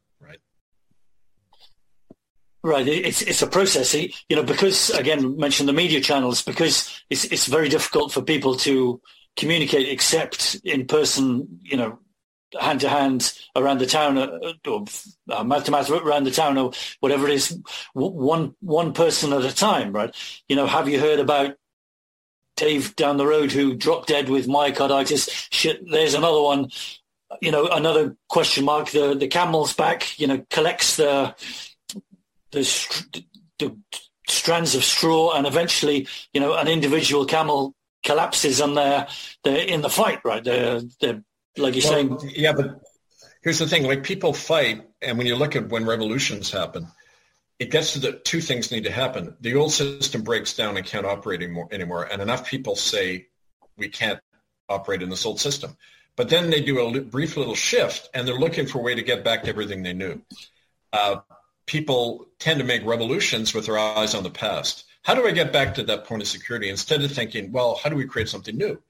right? 2.67 2.87
It's 2.87 3.23
it's 3.23 3.43
a 3.43 3.47
process, 3.47 3.95
you 3.95 4.11
know, 4.31 4.43
because 4.43 4.91
again, 4.91 5.37
mention 5.37 5.67
the 5.67 5.73
media 5.73 6.01
channels 6.01 6.43
because 6.43 7.03
it's 7.09 7.25
it's 7.25 7.47
very 7.47 7.69
difficult 7.69 8.13
for 8.13 8.23
people 8.23 8.57
to 8.57 9.01
communicate 9.37 9.89
except 9.89 10.57
in 10.65 10.87
person, 10.87 11.61
you 11.63 11.77
know, 11.77 11.99
hand 12.59 12.81
to 12.81 12.89
hand 12.89 13.33
around 13.55 13.79
the 13.79 13.87
town 13.87 14.19
uh, 14.19 14.39
or 14.67 14.85
uh, 15.31 15.45
mouth 15.45 15.65
to 15.65 15.71
mouth 15.71 15.91
around 15.91 16.25
the 16.25 16.31
town 16.31 16.59
or 16.59 16.73
whatever 17.01 17.29
it 17.29 17.35
is, 17.35 17.57
one 17.95 18.55
one 18.61 18.93
person 18.93 19.33
at 19.33 19.45
a 19.45 19.55
time, 19.55 19.93
right? 19.93 20.15
You 20.49 20.57
know, 20.57 20.67
have 20.67 20.89
you 20.89 20.99
heard 20.99 21.21
about 21.21 21.57
Dave 22.57 22.97
down 22.97 23.17
the 23.17 23.27
road 23.27 23.53
who 23.53 23.75
dropped 23.75 24.09
dead 24.09 24.29
with 24.29 24.49
myocarditis? 24.49 25.49
Shit, 25.53 25.89
there's 25.89 26.15
another 26.15 26.43
one. 26.43 26.71
You 27.41 27.51
know, 27.51 27.69
another 27.69 28.17
question 28.29 28.65
mark. 28.65 28.91
The 28.91 29.15
the 29.15 29.29
camel's 29.29 29.73
back. 29.73 30.19
You 30.19 30.27
know, 30.27 30.45
collects 30.51 30.97
the 30.97 31.35
the, 32.63 33.25
the 33.59 33.77
strands 34.29 34.75
of 34.75 34.85
straw, 34.85 35.33
and 35.33 35.47
eventually, 35.47 36.09
you 36.33 36.41
know, 36.41 36.55
an 36.55 36.69
individual 36.69 37.25
camel 37.25 37.75
collapses 38.05 38.61
and 38.61 38.77
they're 38.77 39.07
they're 39.43 39.67
in 39.67 39.83
the 39.83 39.91
fight, 39.91 40.21
right? 40.25 40.43
They're 40.43 40.81
they're 41.01 41.23
like 41.57 41.75
you're 41.75 41.91
well, 41.91 42.19
saying. 42.19 42.33
Yeah, 42.35 42.53
but 42.53 42.81
here's 43.43 43.59
the 43.59 43.67
thing: 43.67 43.85
like 43.85 44.05
people 44.05 44.33
fight, 44.33 44.87
and 45.03 45.19
when 45.19 45.27
you 45.27 45.37
look 45.37 45.57
at 45.57 45.69
when 45.69 45.85
revolutions 45.85 46.51
happen, 46.51 46.87
it 47.59 47.71
gets 47.71 47.95
to 47.95 47.99
the 47.99 48.13
two 48.13 48.41
things 48.41 48.71
need 48.71 48.85
to 48.85 48.93
happen. 48.93 49.37
The 49.41 49.57
old 49.57 49.73
system 49.73 50.23
breaks 50.23 50.55
down 50.55 50.77
and 50.77 50.87
can't 50.87 51.07
operate 51.07 51.43
anymore, 51.43 51.69
anymore, 51.71 52.05
and 52.05 52.23
enough 52.23 52.49
people 52.49 52.77
say 52.77 53.27
we 53.77 53.89
can't 53.89 54.21
operate 54.69 55.03
in 55.03 55.11
this 55.11 55.27
old 55.27 55.41
system. 55.41 55.77
But 56.17 56.31
then 56.31 56.49
they 56.49 56.63
do 56.63 56.81
a 56.81 57.01
brief 57.03 57.37
little 57.37 57.55
shift, 57.55 58.09
and 58.15 58.27
they're 58.27 58.39
looking 58.39 58.67
for 58.67 58.79
a 58.79 58.83
way 58.83 58.95
to 58.95 59.03
get 59.03 59.23
back 59.23 59.43
to 59.43 59.49
everything 59.51 59.83
they 59.83 59.93
knew. 59.93 60.23
Uh, 60.93 61.17
people 61.67 62.29
tend 62.39 62.61
to 62.61 62.65
make 62.65 62.85
revolutions 62.85 63.55
with 63.55 63.67
their 63.67 63.79
eyes 63.79 64.15
on 64.15 64.23
the 64.23 64.31
past. 64.31 64.85
How 65.03 65.15
do 65.15 65.27
I 65.27 65.33
get 65.33 65.53
back 65.53 65.75
to 65.75 65.83
that 65.85 66.05
point 66.05 66.23
of 66.23 66.29
security 66.29 66.69
instead 66.69 67.03
of 67.03 67.13
thinking, 67.13 67.53
well, 67.53 67.79
how 67.83 67.91
do 67.91 67.97
we 67.97 68.07
create 68.07 68.29
something 68.29 68.57
new? 68.57 68.81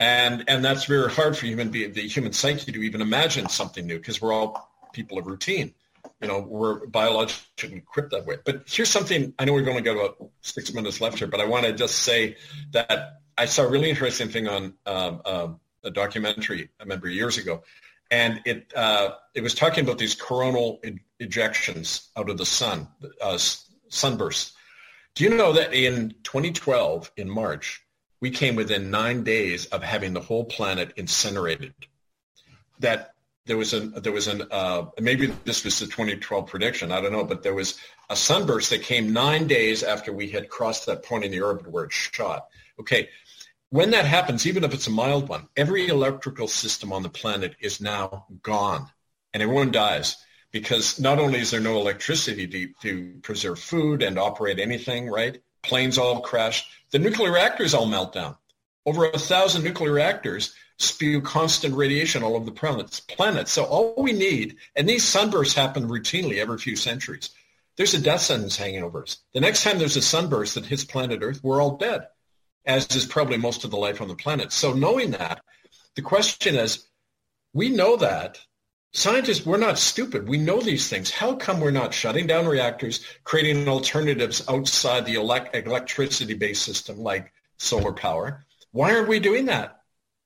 and 0.00 0.44
and 0.48 0.64
that's 0.64 0.84
very 0.84 1.10
hard 1.10 1.36
for 1.36 1.46
human 1.46 1.70
the 1.70 1.88
human 2.08 2.32
psyche 2.32 2.72
to 2.72 2.82
even 2.82 3.00
imagine 3.00 3.48
something 3.48 3.86
new 3.86 3.98
because 3.98 4.20
we're 4.20 4.32
all 4.32 4.70
people 4.92 5.18
of 5.18 5.26
routine 5.26 5.72
you 6.20 6.28
know 6.28 6.40
we're 6.40 6.86
biologically 6.86 7.76
equipped 7.76 8.10
that 8.10 8.26
way 8.26 8.36
but 8.44 8.62
here's 8.66 8.90
something 8.90 9.32
i 9.38 9.44
know 9.44 9.52
we've 9.52 9.68
only 9.68 9.82
got 9.82 9.96
about 9.96 10.30
six 10.40 10.72
minutes 10.74 11.00
left 11.00 11.18
here 11.18 11.28
but 11.28 11.40
i 11.40 11.44
want 11.44 11.64
to 11.64 11.72
just 11.72 11.96
say 11.96 12.36
that 12.72 13.20
i 13.38 13.44
saw 13.44 13.62
a 13.62 13.68
really 13.68 13.90
interesting 13.90 14.28
thing 14.28 14.48
on 14.48 14.74
um, 14.86 15.20
um, 15.24 15.60
a 15.84 15.90
documentary 15.90 16.68
i 16.80 16.82
remember 16.82 17.08
years 17.08 17.38
ago 17.38 17.62
and 18.14 18.32
it 18.44 18.72
uh, 18.76 19.06
it 19.34 19.42
was 19.42 19.54
talking 19.54 19.84
about 19.84 19.98
these 19.98 20.14
coronal 20.14 20.80
ejections 21.20 22.08
out 22.16 22.28
of 22.30 22.36
the 22.38 22.46
sun 22.46 22.88
uh, 23.20 23.38
sunbursts 23.88 24.52
do 25.14 25.24
you 25.24 25.30
know 25.30 25.52
that 25.52 25.72
in 25.72 26.14
2012 26.22 27.10
in 27.16 27.28
march 27.28 27.84
we 28.24 28.30
came 28.30 28.56
within 28.56 28.90
nine 28.90 29.22
days 29.22 29.66
of 29.66 29.82
having 29.82 30.14
the 30.14 30.20
whole 30.20 30.44
planet 30.44 30.94
incinerated. 30.96 31.74
That 32.78 33.12
there 33.44 33.58
was 33.58 33.74
an 33.74 33.92
there 34.02 34.12
was 34.12 34.28
an 34.28 34.44
uh, 34.50 34.86
maybe 34.98 35.26
this 35.44 35.62
was 35.62 35.78
the 35.78 35.84
2012 35.84 36.46
prediction. 36.46 36.90
I 36.90 37.02
don't 37.02 37.12
know, 37.12 37.24
but 37.24 37.42
there 37.42 37.52
was 37.52 37.78
a 38.08 38.16
sunburst 38.16 38.70
that 38.70 38.80
came 38.80 39.12
nine 39.12 39.46
days 39.46 39.82
after 39.82 40.10
we 40.10 40.30
had 40.30 40.48
crossed 40.48 40.86
that 40.86 41.02
point 41.02 41.24
in 41.26 41.32
the 41.32 41.42
orbit 41.42 41.70
where 41.70 41.84
it 41.84 41.92
shot. 41.92 42.46
Okay, 42.80 43.10
when 43.74 43.90
that 43.90 44.04
happens, 44.04 44.46
even 44.46 44.62
if 44.62 44.72
it's 44.72 44.86
a 44.86 44.90
mild 44.92 45.28
one, 45.28 45.48
every 45.56 45.88
electrical 45.88 46.46
system 46.46 46.92
on 46.92 47.02
the 47.02 47.08
planet 47.08 47.56
is 47.58 47.80
now 47.80 48.24
gone, 48.40 48.88
and 49.32 49.42
everyone 49.42 49.72
dies 49.72 50.16
because 50.52 51.00
not 51.00 51.18
only 51.18 51.40
is 51.40 51.50
there 51.50 51.58
no 51.58 51.80
electricity 51.80 52.46
to, 52.46 52.68
to 52.82 53.18
preserve 53.22 53.58
food 53.58 54.00
and 54.00 54.16
operate 54.16 54.60
anything, 54.60 55.10
right? 55.10 55.42
Planes 55.64 55.98
all 55.98 56.20
crash. 56.20 56.64
The 56.92 57.00
nuclear 57.00 57.32
reactors 57.32 57.74
all 57.74 57.86
melt 57.86 58.12
down. 58.12 58.36
Over 58.86 59.06
a 59.06 59.18
thousand 59.18 59.64
nuclear 59.64 59.90
reactors 59.90 60.54
spew 60.78 61.20
constant 61.20 61.74
radiation 61.74 62.22
all 62.22 62.36
over 62.36 62.44
the 62.44 62.52
planets. 62.52 63.00
Planet. 63.00 63.48
So 63.48 63.64
all 63.64 63.94
we 63.98 64.12
need, 64.12 64.54
and 64.76 64.88
these 64.88 65.02
sunbursts 65.02 65.54
happen 65.56 65.88
routinely 65.88 66.38
every 66.38 66.58
few 66.58 66.76
centuries. 66.76 67.30
There's 67.76 67.94
a 67.94 68.00
death 68.00 68.20
sentence 68.20 68.56
hanging 68.56 68.84
over 68.84 69.02
us. 69.02 69.16
The 69.32 69.40
next 69.40 69.64
time 69.64 69.80
there's 69.80 69.96
a 69.96 70.02
sunburst 70.02 70.54
that 70.54 70.66
hits 70.66 70.84
planet 70.84 71.24
Earth, 71.24 71.40
we're 71.42 71.60
all 71.60 71.76
dead, 71.76 72.06
as 72.66 72.94
is 72.94 73.06
probably 73.06 73.36
most 73.36 73.64
of 73.64 73.70
the 73.70 73.76
life 73.76 74.00
on 74.00 74.08
the 74.08 74.14
planet. 74.14 74.52
So 74.52 74.72
knowing 74.72 75.12
that, 75.12 75.42
the 75.94 76.02
question 76.02 76.56
is, 76.56 76.86
we 77.52 77.68
know 77.68 77.96
that 77.96 78.38
Scientists, 78.96 79.44
we're 79.44 79.56
not 79.56 79.76
stupid. 79.76 80.28
We 80.28 80.38
know 80.38 80.60
these 80.60 80.88
things. 80.88 81.10
How 81.10 81.34
come 81.34 81.58
we're 81.58 81.72
not 81.72 81.92
shutting 81.92 82.28
down 82.28 82.46
reactors, 82.46 83.04
creating 83.24 83.68
alternatives 83.68 84.48
outside 84.48 85.04
the 85.04 85.16
elect- 85.16 85.56
electricity-based 85.56 86.62
system 86.62 86.98
like 86.98 87.32
solar 87.58 87.92
power? 87.92 88.46
Why 88.70 88.94
aren't 88.94 89.08
we 89.08 89.18
doing 89.18 89.46
that? 89.46 89.80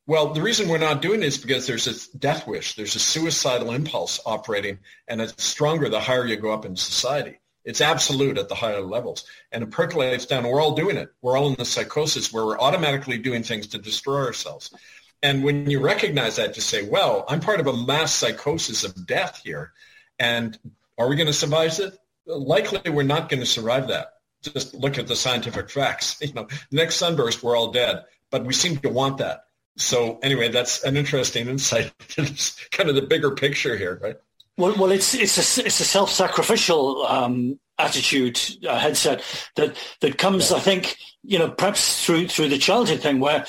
Well, 0.07 0.35
the 0.35 0.43
reason 0.43 0.69
we're 0.69 0.77
not 0.77 1.01
doing 1.01 1.23
it 1.23 1.27
is 1.27 1.39
because 1.39 1.67
there's 1.67 1.87
this 1.87 2.09
death 2.09 2.47
wish. 2.47 2.75
There's 2.75 2.95
a 2.95 3.01
suicidal 3.01 3.73
impulse 3.73 4.21
operating, 4.27 4.81
and 5.09 5.23
it's 5.23 5.43
stronger 5.43 5.89
the 5.89 6.01
higher 6.01 6.27
you 6.27 6.37
go 6.37 6.53
up 6.53 6.67
in 6.67 6.77
society. 6.77 7.41
It's 7.69 7.83
absolute 7.83 8.39
at 8.39 8.49
the 8.49 8.55
higher 8.55 8.81
levels. 8.81 9.27
And 9.53 9.63
it 9.63 9.71
percolates 9.71 10.25
down. 10.25 10.45
We're 10.45 10.63
all 10.63 10.75
doing 10.75 10.97
it. 10.97 11.11
We're 11.21 11.37
all 11.37 11.49
in 11.49 11.55
the 11.55 11.67
psychosis 11.67 12.33
where 12.33 12.47
we're 12.47 12.59
automatically 12.59 13.19
doing 13.19 13.43
things 13.43 13.67
to 13.69 13.79
destroy 13.79 14.25
ourselves. 14.25 14.75
And 15.23 15.45
when 15.45 15.69
you 15.69 15.79
recognize 15.79 16.37
that, 16.37 16.55
to 16.55 16.63
say, 16.63 16.89
well, 16.89 17.27
I'm 17.29 17.41
part 17.41 17.61
of 17.61 17.67
a 17.67 17.77
mass 17.77 18.15
psychosis 18.15 18.85
of 18.85 19.07
death 19.07 19.43
here. 19.45 19.73
And 20.19 20.59
are 20.97 21.09
we 21.09 21.17
going 21.17 21.27
to 21.27 21.33
survive 21.35 21.79
it? 21.79 21.99
Likely 22.25 22.91
we're 22.91 23.03
not 23.03 23.29
going 23.29 23.41
to 23.41 23.47
survive 23.47 23.89
that. 23.89 24.15
Just 24.43 24.73
look 24.73 24.97
at 24.97 25.07
the 25.07 25.17
scientific 25.17 25.69
facts. 25.69 26.19
You 26.23 26.33
know, 26.33 26.49
next 26.73 26.97
sunburst, 26.97 27.43
we're 27.43 27.57
all 27.57 27.71
dead. 27.71 28.05
But 28.31 28.47
we 28.47 28.55
seem 28.55 28.79
to 28.79 28.89
want 28.89 29.19
that. 29.19 29.45
So 29.77 30.19
anyway, 30.23 30.49
that's 30.49 30.85
an 30.85 30.97
interesting 30.97 31.49
insight 31.49 31.93
It's 32.17 32.67
kind 32.71 32.89
of 32.89 32.95
the 32.95 33.03
bigger 33.03 33.33
picture 33.33 33.77
here, 33.77 34.01
right? 34.03 34.17
Well, 34.59 34.75
well, 34.77 34.91
it's 34.91 35.15
it's 35.15 35.39
a 35.39 35.65
it's 35.65 35.81
a 35.81 35.85
self-sacrificial 35.85 37.07
um, 37.07 37.61
attitude 37.79 38.41
uh, 38.69 38.79
headset 38.79 39.23
that 39.55 39.77
that 40.01 40.19
comes, 40.19 40.51
yeah. 40.51 40.57
I 40.57 40.61
think, 40.61 40.97
you 41.23 41.39
know, 41.39 41.49
perhaps 41.49 42.05
through 42.05 42.27
through 42.27 42.49
the 42.49 42.59
childhood 42.59 43.01
thing 43.01 43.21
where 43.21 43.47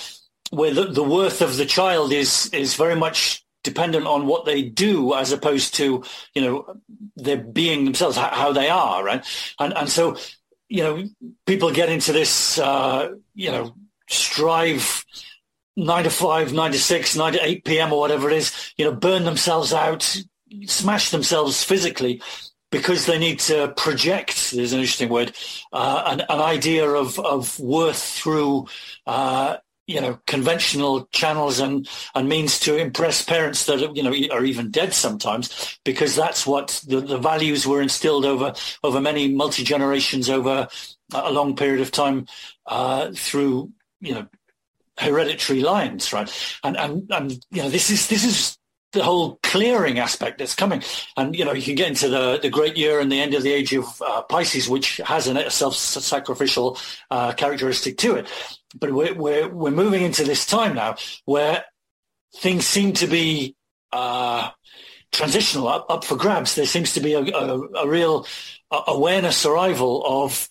where 0.52 0.74
the, 0.74 0.86
the 0.86 1.04
worth 1.04 1.42
of 1.42 1.58
the 1.58 1.66
child 1.66 2.14
is 2.14 2.50
is 2.54 2.76
very 2.76 2.96
much 2.96 3.44
dependent 3.64 4.06
on 4.06 4.28
what 4.28 4.46
they 4.46 4.62
do 4.62 5.14
as 5.16 5.32
opposed 5.32 5.74
to 5.76 6.04
you 6.34 6.42
know 6.42 6.76
their 7.16 7.38
being 7.38 7.86
themselves 7.86 8.16
how 8.16 8.54
they 8.54 8.70
are 8.70 9.04
right 9.04 9.26
and 9.60 9.74
and 9.76 9.90
so 9.90 10.16
you 10.70 10.84
know 10.84 11.04
people 11.46 11.72
get 11.72 11.90
into 11.90 12.14
this 12.14 12.58
uh, 12.60 13.10
you 13.36 13.52
know 13.52 13.76
strive 14.08 15.04
nine 15.76 16.04
to 16.06 16.10
five 16.10 16.54
nine 16.54 16.72
to 16.72 16.80
six 16.80 17.16
nine 17.16 17.34
to 17.34 17.46
eight 17.46 17.66
p.m 17.66 17.92
or 17.92 18.00
whatever 18.00 18.30
it 18.30 18.38
is 18.38 18.74
you 18.78 18.86
know 18.86 18.94
burn 18.94 19.26
themselves 19.26 19.74
out 19.74 20.18
smash 20.66 21.12
themselves 21.12 21.64
physically 21.64 22.22
because 22.72 23.06
they 23.06 23.18
need 23.18 23.40
to 23.40 23.74
project, 23.76 24.52
there's 24.52 24.74
an 24.74 24.80
interesting 24.80 25.10
word, 25.10 25.34
uh, 25.74 26.04
an, 26.06 26.22
an, 26.22 26.40
idea 26.40 26.88
of, 26.88 27.18
of 27.20 27.60
worth 27.60 28.02
through, 28.02 28.68
uh, 29.08 29.58
you 29.88 30.00
know, 30.00 30.20
conventional 30.28 31.08
channels 31.12 31.60
and, 31.60 31.90
and 32.14 32.30
means 32.30 32.60
to 32.60 32.78
impress 32.78 33.24
parents 33.24 33.66
that, 33.66 33.96
you 33.96 34.04
know, 34.04 34.14
are 34.32 34.46
even 34.46 34.70
dead 34.70 34.94
sometimes, 34.94 35.80
because 35.84 36.16
that's 36.16 36.46
what 36.46 36.84
the, 36.88 37.02
the 37.02 37.18
values 37.18 37.66
were 37.66 37.82
instilled 37.82 38.26
over, 38.26 38.54
over 38.84 39.02
many 39.02 39.34
multi-generations 39.34 40.30
over 40.30 40.68
a 41.12 41.32
long 41.32 41.56
period 41.56 41.82
of 41.82 41.92
time 41.92 42.28
uh, 42.68 43.10
through, 43.16 43.72
you 44.00 44.14
know, 44.14 44.28
hereditary 45.00 45.62
lines, 45.62 46.14
right? 46.14 46.60
And, 46.64 46.78
and, 46.78 47.08
and, 47.10 47.32
you 47.50 47.64
know, 47.64 47.70
this 47.70 47.90
is, 47.90 48.08
this 48.10 48.24
is 48.24 48.59
the 48.92 49.04
whole 49.04 49.40
clearing 49.44 50.00
aspect 50.00 50.40
that's 50.40 50.56
coming. 50.56 50.82
And, 51.16 51.36
you 51.36 51.46
know, 51.46 51.54
you 51.54 51.62
can 51.62 51.76
get 51.76 51.90
into 51.90 52.10
the, 52.10 52.40
the 52.42 52.50
great 52.50 52.76
year 52.76 53.00
and 53.00 53.12
the 53.12 53.20
end 53.20 53.34
of 53.34 53.44
the 53.44 53.52
age 53.52 53.74
of 53.74 53.86
uh, 54.02 54.24
Pisces, 54.24 54.68
which 54.68 54.98
has 54.98 55.28
a 55.28 55.50
self-sacrificial 55.50 56.78
uh, 57.12 57.34
characteristic 57.34 57.98
to 58.00 58.16
it. 58.16 58.28
But 58.80 58.92
we're, 58.92 59.14
we're, 59.14 59.48
we're 59.48 59.72
moving 59.72 60.04
into 60.04 60.24
this 60.24 60.46
time 60.46 60.76
now 60.76 60.96
where 61.26 61.66
things 62.38 62.66
seem 62.66 62.94
to 62.94 63.08
be 63.08 63.56
uh, 63.92 64.50
transitional, 65.12 65.68
up, 65.68 65.86
up 65.90 66.04
for 66.04 66.16
grabs. 66.16 66.56
There 66.56 66.66
seems 66.66 66.94
to 66.94 67.00
be 67.00 67.14
a, 67.14 67.22
a, 67.22 67.60
a 67.84 67.88
real 67.88 68.26
uh, 68.72 68.84
awareness 68.88 69.46
arrival 69.46 70.04
of 70.06 70.48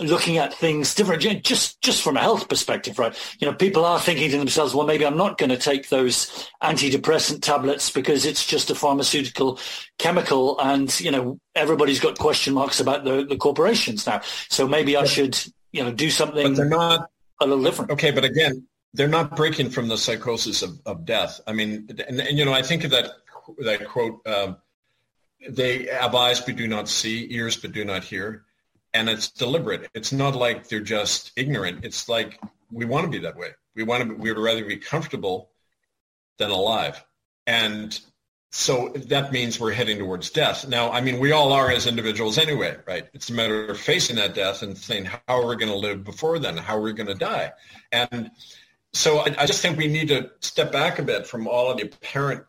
looking 0.00 0.38
at 0.38 0.54
things 0.54 0.94
different, 0.94 1.22
just 1.44 1.80
just 1.80 2.02
from 2.02 2.16
a 2.16 2.20
health 2.20 2.48
perspective, 2.48 2.98
right? 2.98 3.16
You 3.38 3.46
know, 3.46 3.54
people 3.54 3.84
are 3.84 4.00
thinking 4.00 4.30
to 4.30 4.38
themselves, 4.38 4.74
well, 4.74 4.86
maybe 4.86 5.06
I'm 5.06 5.16
not 5.16 5.38
going 5.38 5.50
to 5.50 5.56
take 5.56 5.88
those 5.88 6.48
antidepressant 6.62 7.42
tablets 7.42 7.90
because 7.90 8.24
it's 8.24 8.46
just 8.46 8.70
a 8.70 8.74
pharmaceutical 8.74 9.58
chemical, 9.98 10.58
and 10.60 10.98
you 11.00 11.10
know, 11.10 11.38
everybody's 11.54 12.00
got 12.00 12.18
question 12.18 12.54
marks 12.54 12.80
about 12.80 13.04
the, 13.04 13.24
the 13.24 13.36
corporations 13.36 14.06
now. 14.06 14.20
So 14.48 14.66
maybe 14.66 14.96
I 14.96 15.04
should, 15.04 15.38
you 15.72 15.84
know, 15.84 15.92
do 15.92 16.10
something. 16.10 16.48
But 16.48 16.56
they're 16.56 16.66
not 16.66 17.10
a 17.40 17.46
little 17.46 17.64
different. 17.64 17.90
Okay, 17.92 18.10
but 18.10 18.24
again, 18.24 18.66
they're 18.94 19.08
not 19.08 19.36
breaking 19.36 19.70
from 19.70 19.88
the 19.88 19.98
psychosis 19.98 20.62
of, 20.62 20.80
of 20.86 21.04
death. 21.04 21.40
I 21.46 21.52
mean, 21.52 21.88
and, 22.08 22.20
and 22.20 22.38
you 22.38 22.44
know, 22.44 22.52
I 22.52 22.62
think 22.62 22.84
of 22.84 22.90
that 22.90 23.10
that 23.64 23.86
quote. 23.86 24.26
Um, 24.26 24.56
they 25.48 25.86
have 25.86 26.14
eyes 26.14 26.38
but 26.38 26.56
do 26.56 26.68
not 26.68 26.86
see, 26.86 27.26
ears 27.32 27.56
but 27.56 27.72
do 27.72 27.82
not 27.82 28.04
hear 28.04 28.44
and 28.94 29.08
it's 29.08 29.30
deliberate. 29.30 29.88
It's 29.94 30.12
not 30.12 30.34
like 30.34 30.68
they're 30.68 30.80
just 30.80 31.32
ignorant. 31.36 31.84
It's 31.84 32.08
like 32.08 32.40
we 32.72 32.84
want 32.84 33.04
to 33.04 33.10
be 33.10 33.18
that 33.18 33.36
way. 33.36 33.50
We 33.74 33.84
want 33.84 34.02
to. 34.02 34.08
Be, 34.10 34.14
We 34.14 34.32
would 34.32 34.42
rather 34.42 34.64
be 34.64 34.76
comfortable 34.76 35.50
than 36.38 36.50
alive, 36.50 37.02
and 37.46 37.98
so 38.52 38.88
that 38.88 39.30
means 39.30 39.60
we're 39.60 39.72
heading 39.72 39.98
towards 39.98 40.30
death. 40.30 40.66
Now, 40.66 40.90
I 40.90 41.00
mean, 41.00 41.20
we 41.20 41.30
all 41.30 41.52
are 41.52 41.70
as 41.70 41.86
individuals 41.86 42.36
anyway, 42.36 42.76
right? 42.86 43.08
It's 43.12 43.30
a 43.30 43.32
matter 43.32 43.66
of 43.66 43.78
facing 43.78 44.16
that 44.16 44.34
death 44.34 44.62
and 44.62 44.76
saying, 44.76 45.04
how 45.04 45.20
are 45.28 45.46
we 45.46 45.54
going 45.56 45.70
to 45.70 45.78
live 45.78 46.02
before 46.02 46.38
then? 46.40 46.56
How 46.56 46.76
are 46.76 46.80
we 46.80 46.92
going 46.92 47.06
to 47.06 47.14
die? 47.14 47.52
And 47.92 48.32
so 48.92 49.18
I, 49.18 49.34
I 49.38 49.46
just 49.46 49.62
think 49.62 49.78
we 49.78 49.86
need 49.86 50.08
to 50.08 50.32
step 50.40 50.72
back 50.72 50.98
a 50.98 51.02
bit 51.02 51.28
from 51.28 51.46
all 51.46 51.70
of 51.70 51.76
the 51.76 51.84
apparent 51.84 52.44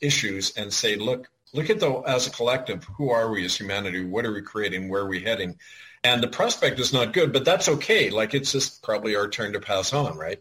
issues 0.00 0.56
and 0.56 0.72
say, 0.72 0.96
look, 0.96 1.30
look 1.54 1.70
at 1.70 1.80
the 1.80 1.90
as 2.06 2.26
a 2.26 2.30
collective, 2.30 2.84
who 2.96 3.10
are 3.10 3.30
we 3.30 3.44
as 3.44 3.56
humanity? 3.56 4.04
What 4.04 4.26
are 4.26 4.32
we 4.32 4.42
creating? 4.42 4.88
Where 4.88 5.02
are 5.02 5.08
we 5.08 5.20
heading? 5.20 5.56
and 6.04 6.22
the 6.22 6.28
prospect 6.28 6.78
is 6.78 6.92
not 6.92 7.14
good, 7.14 7.32
but 7.32 7.46
that's 7.46 7.68
okay. 7.68 8.10
Like 8.10 8.34
it's 8.34 8.52
just 8.52 8.82
probably 8.82 9.16
our 9.16 9.26
turn 9.26 9.54
to 9.54 9.60
pass 9.60 9.92
on, 9.92 10.16
right? 10.18 10.40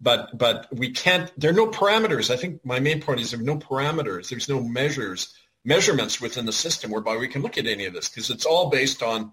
But 0.00 0.36
but 0.36 0.68
we 0.70 0.90
can't. 0.90 1.32
There 1.40 1.50
are 1.50 1.54
no 1.54 1.66
parameters. 1.68 2.30
I 2.30 2.36
think 2.36 2.64
my 2.64 2.78
main 2.78 3.00
point 3.00 3.20
is 3.20 3.30
there 3.30 3.40
are 3.40 3.42
no 3.42 3.56
parameters. 3.56 4.28
There's 4.28 4.48
no 4.48 4.60
measures 4.60 5.34
measurements 5.64 6.20
within 6.20 6.46
the 6.46 6.52
system 6.52 6.90
whereby 6.90 7.16
we 7.16 7.26
can 7.26 7.42
look 7.42 7.58
at 7.58 7.66
any 7.66 7.86
of 7.86 7.92
this 7.92 8.08
because 8.08 8.30
it's 8.30 8.46
all 8.46 8.70
based 8.70 9.02
on 9.02 9.32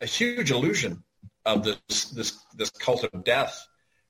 a 0.00 0.06
huge 0.06 0.50
illusion 0.50 1.02
of 1.46 1.64
this 1.64 2.10
this 2.10 2.44
this 2.56 2.70
cult 2.70 3.04
of 3.04 3.24
death, 3.24 3.66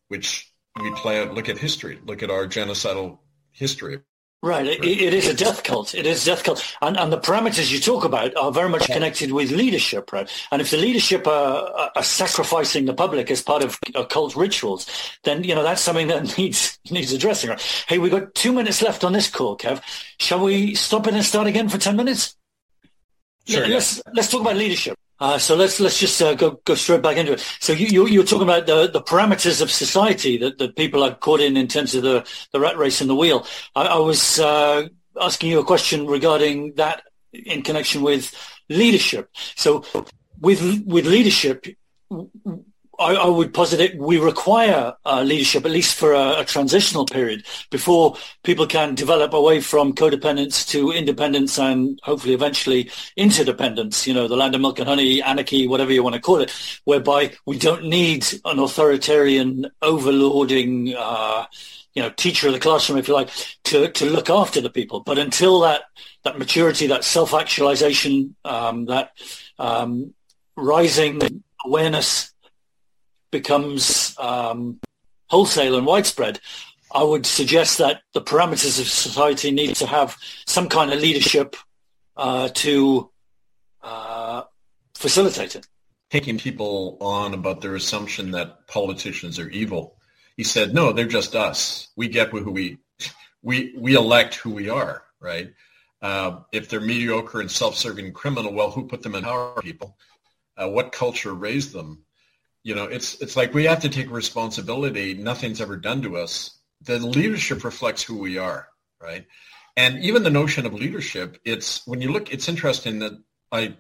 which 0.09 0.51
we 0.81 0.91
play. 0.93 1.25
Look 1.29 1.51
at 1.51 1.59
history. 1.59 2.01
Look 2.05 2.23
at 2.23 2.31
our 2.31 2.47
genocidal 2.47 3.19
history 3.51 4.01
Right. 4.45 4.67
It, 4.67 4.85
it 4.85 5.15
is 5.15 5.29
a 5.29 5.35
death 5.35 5.63
cult. 5.63 5.95
It 5.95 6.05
is 6.05 6.25
a 6.25 6.31
death 6.33 6.43
cult. 6.43 6.77
And, 6.83 6.99
and 6.99 7.13
the 7.13 7.19
parameters 7.19 7.71
you 7.71 7.79
talk 7.79 8.05
about 8.05 8.37
are 8.37 8.51
very 8.51 8.69
much 8.69 8.87
connected 8.87 9.31
with 9.31 9.53
leadership, 9.53 10.13
right? 10.13 10.29
And 10.51 10.61
if 10.61 10.73
the 10.73 10.79
leadership 10.79 11.29
are, 11.29 11.91
are 11.95 12.03
sacrificing 12.03 12.87
the 12.87 12.93
public 12.93 13.31
as 13.31 13.41
part 13.41 13.63
of 13.63 13.79
cult 14.09 14.35
rituals, 14.35 14.89
then, 15.23 15.45
you 15.45 15.55
know, 15.55 15.63
that's 15.63 15.81
something 15.81 16.09
that 16.09 16.37
needs, 16.39 16.77
needs 16.91 17.13
addressing, 17.13 17.51
right? 17.51 17.85
Hey, 17.87 17.99
we've 17.99 18.11
got 18.11 18.35
two 18.35 18.53
minutes 18.53 18.83
left 18.83 19.05
on 19.05 19.13
this 19.13 19.31
call, 19.31 19.57
Kev. 19.57 19.81
Shall 20.19 20.43
we 20.43 20.75
stop 20.75 21.07
it 21.07 21.15
and 21.15 21.25
start 21.25 21.47
again 21.47 21.69
for 21.69 21.79
10 21.79 21.95
minutes? 21.95 22.37
Sure. 23.47 23.69
Let's, 23.69 23.99
yeah. 23.99 24.13
let's 24.13 24.29
talk 24.29 24.41
about 24.41 24.57
leadership. 24.57 24.99
Uh, 25.23 25.39
so 25.39 25.55
let's 25.55 25.79
let's 25.79 26.01
just 26.01 26.21
uh, 26.21 26.35
go 26.35 26.61
go 26.65 26.75
straight 26.75 27.01
back 27.01 27.17
into 27.17 27.35
it. 27.35 27.57
So 27.61 27.73
you, 27.73 27.87
you 27.87 28.07
you're 28.09 28.25
talking 28.25 28.43
about 28.43 28.67
the, 28.67 28.91
the 28.91 29.01
parameters 29.01 29.63
of 29.63 29.71
society 29.71 30.37
that, 30.39 30.59
that 30.59 30.75
people 30.75 31.05
are 31.05 31.15
caught 31.15 31.41
in 31.41 31.57
in 31.57 31.69
terms 31.69 31.95
of 31.95 32.03
the, 32.03 32.27
the 32.51 32.59
rat 32.59 32.77
race 32.77 33.01
and 33.01 33.09
the 33.09 33.15
wheel. 33.15 33.47
I, 33.77 33.83
I 33.83 33.99
was 33.99 34.41
uh, 34.41 34.89
asking 35.21 35.51
you 35.51 35.61
a 35.61 35.65
question 35.65 36.09
regarding 36.09 36.75
that 36.75 37.05
in 37.33 37.63
connection 37.63 38.03
with 38.03 38.35
leadership. 38.69 39.31
So 39.55 39.85
with 40.41 40.61
with 40.87 41.07
leadership, 41.07 41.67
I, 42.99 43.15
I, 43.15 43.29
would 43.29 43.55
posit 43.55 43.81
it, 43.81 43.99
we 43.99 44.19
require 44.19 44.95
uh, 45.05 45.23
leadership, 45.23 45.65
at 45.65 45.71
least 45.71 45.97
for 45.97 46.13
a, 46.13 46.41
a, 46.41 46.45
transitional 46.45 47.07
period, 47.07 47.45
before 47.71 48.17
people 48.43 48.67
can 48.67 48.95
develop 48.95 49.33
away 49.33 49.61
from 49.61 49.95
codependence 49.95 50.69
to 50.69 50.93
independence 50.93 51.59
and 51.59 51.99
hopefully 52.03 52.35
eventually 52.35 52.91
interdependence, 53.17 54.07
you 54.07 54.13
know, 54.13 54.29
the 54.29 54.37
land 54.37 54.55
of 54.55 54.61
milk 54.61 54.79
and 54.79 54.89
honey, 54.89 55.23
anarchy, 55.23 55.67
whatever 55.67 55.93
you 55.93 56.03
want 56.03 56.15
to 56.15 56.21
call 56.21 56.41
it, 56.41 56.53
whereby 56.85 57.33
we 57.47 57.59
don't 57.59 57.85
need 57.85 58.27
an 58.45 58.59
authoritarian, 58.59 59.71
overlording, 59.83 60.95
uh, 60.97 61.47
you 61.95 62.03
know, 62.03 62.11
teacher 62.11 62.47
of 62.47 62.53
the 62.53 62.61
classroom, 62.61 62.99
if 62.99 63.09
you 63.09 63.15
like, 63.15 63.31
to, 63.65 63.91
to 63.91 64.07
look 64.07 64.29
after 64.29 64.61
the 64.61 64.71
people. 64.71 65.01
But 65.01 65.19
until 65.19 65.61
that, 65.61 65.83
that 66.25 66.39
maturity, 66.39 66.87
that 66.89 67.05
self-actualization, 67.05 68.35
um, 68.45 68.87
that 68.87 69.13
um, 69.59 70.15
rising 70.57 71.43
awareness 71.65 72.32
becomes 73.33 74.15
um, 74.19 74.79
wholesale 75.29 75.77
and 75.77 75.87
widespread, 75.87 76.39
I 76.95 77.03
would 77.03 77.27
suggest 77.27 77.79
that 77.79 78.03
the 78.13 78.21
parameters 78.21 78.79
of 78.79 78.87
society 78.87 79.51
need 79.51 79.75
to 79.77 79.87
have 79.87 80.17
some 80.47 80.69
kind 80.69 80.93
of 80.93 81.01
leadership 81.01 81.57
uh, 82.17 82.49
to 82.49 83.11
uh, 83.83 84.43
facilitate 84.95 85.57
it. 85.57 85.67
Taking 86.11 86.39
people 86.39 86.99
on 87.01 87.33
about 87.33 87.63
their 87.63 87.75
assumption 87.75 88.31
that 88.33 88.69
politicians 88.69 89.39
are 89.39 89.49
evil, 89.49 89.97
he 90.37 90.45
said, 90.45 90.75
"No, 90.75 90.93
they're 90.93 91.07
just 91.07 91.35
us. 91.35 91.89
We 91.97 92.09
get 92.09 92.29
who 92.29 92.51
we 92.51 92.79
we 93.43 93.75
we 93.77 93.95
elect 93.95 94.35
who 94.35 94.51
we 94.51 94.69
are, 94.69 95.05
right? 95.21 95.53
Uh, 96.03 96.41
if 96.53 96.69
they're 96.69 96.81
mediocre 96.81 97.41
and 97.41 97.51
self-serving 97.51 98.13
criminal, 98.13 98.53
well, 98.53 98.71
who 98.71 98.87
put 98.87 99.03
them 99.03 99.15
in 99.15 99.25
power? 99.25 99.61
People. 99.63 99.97
Uh, 100.57 100.69
what 100.69 100.93
culture 100.93 101.33
raised 101.33 101.73
them? 101.73 102.05
You 102.63 102.75
know, 102.75 102.85
it's 102.85 103.21
it's 103.21 103.37
like 103.37 103.55
we 103.55 103.65
have 103.65 103.81
to 103.81 103.89
take 103.89 104.11
responsibility. 104.11 105.15
Nothing's 105.15 105.61
ever 105.61 105.77
done 105.77 106.03
to 106.03 106.17
us. 106.17 106.59
The 106.83 106.99
leadership 106.99 107.65
reflects 107.65 108.03
who 108.03 108.19
we 108.19 108.39
are, 108.39 108.69
right? 109.01 109.27
And 109.77 109.99
even 110.01 110.23
the 110.23 110.31
notion 110.31 110.67
of 110.67 110.75
leadership, 110.75 111.41
it's 111.45 111.87
when 111.87 112.01
you 112.01 112.13
look, 112.13 112.33
it's 112.33 112.49
interesting 112.49 113.01
that 113.01 113.13
I 113.51 113.75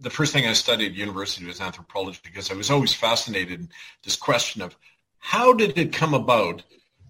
the 0.00 0.10
first 0.10 0.32
thing 0.32 0.46
I 0.46 0.52
studied 0.52 0.92
at 0.92 0.96
university 0.96 1.46
was 1.46 1.60
anthropology 1.60 2.20
because 2.22 2.50
I 2.50 2.54
was 2.54 2.70
always 2.70 2.92
fascinated 2.92 3.60
in 3.60 3.68
this 4.04 4.16
question 4.16 4.60
of 4.60 4.76
how 5.18 5.52
did 5.54 5.78
it 5.78 5.92
come 5.92 6.12
about 6.12 6.62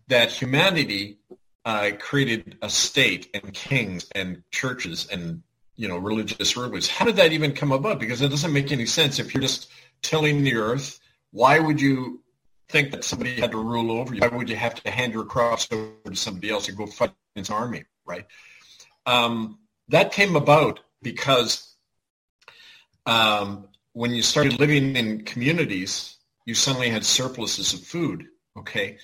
that 0.09 0.31
humanity 0.31 1.18
uh, 1.64 1.91
created 1.99 2.57
a 2.62 2.70
state 2.70 3.29
and 3.35 3.53
kings 3.53 4.09
and 4.14 4.43
churches 4.53 5.09
and 5.11 5.43
you 5.74 5.89
know 5.89 5.99
religious 5.99 6.57
rulers. 6.57 6.89
How 6.89 7.05
did 7.05 7.16
that 7.16 7.33
even 7.33 7.53
come 7.53 7.72
about? 7.72 7.99
Because 7.99 8.22
it 8.22 8.29
doesn't 8.29 8.53
make 8.53 8.70
any 8.70 8.87
sense 8.87 9.18
if 9.18 9.35
you're 9.35 9.43
just 9.43 9.68
tilling 10.03 10.45
the 10.45 10.55
earth 10.55 11.01
why 11.33 11.59
would 11.59 11.81
you 11.81 12.22
think 12.68 12.91
that 12.93 13.05
somebody 13.05 13.41
had 13.41 13.53
to 13.53 13.59
rule 13.59 13.93
over 13.93 14.14
you? 14.14 14.20
Why 14.20 14.29
would 14.29 14.49
you 14.49 14.57
have 14.57 14.74
to 14.83 14.91
hand 14.91 15.12
your 15.12 15.24
crops 15.24 15.68
over 15.70 15.93
to 16.05 16.16
somebody 16.16 16.51
else 16.51 16.68
and 16.68 16.77
go 16.77 16.87
fight 16.87 17.12
an 17.37 17.45
army, 17.51 17.85
right? 18.05 18.27
Um, 19.05 19.59
that 19.89 20.12
came 20.12 20.35
about 20.37 20.81
because 21.03 21.74
um, 23.05 23.68
when 23.93 24.12
you 24.12 24.22
started 24.22 24.59
living 24.59 24.97
in 24.97 25.22
communities, 25.22 26.16
you 26.45 26.55
suddenly 26.55 26.89
had 26.89 27.05
surpluses 27.05 27.72
of 27.72 27.81
food, 27.81 28.27
okay? 28.59 28.99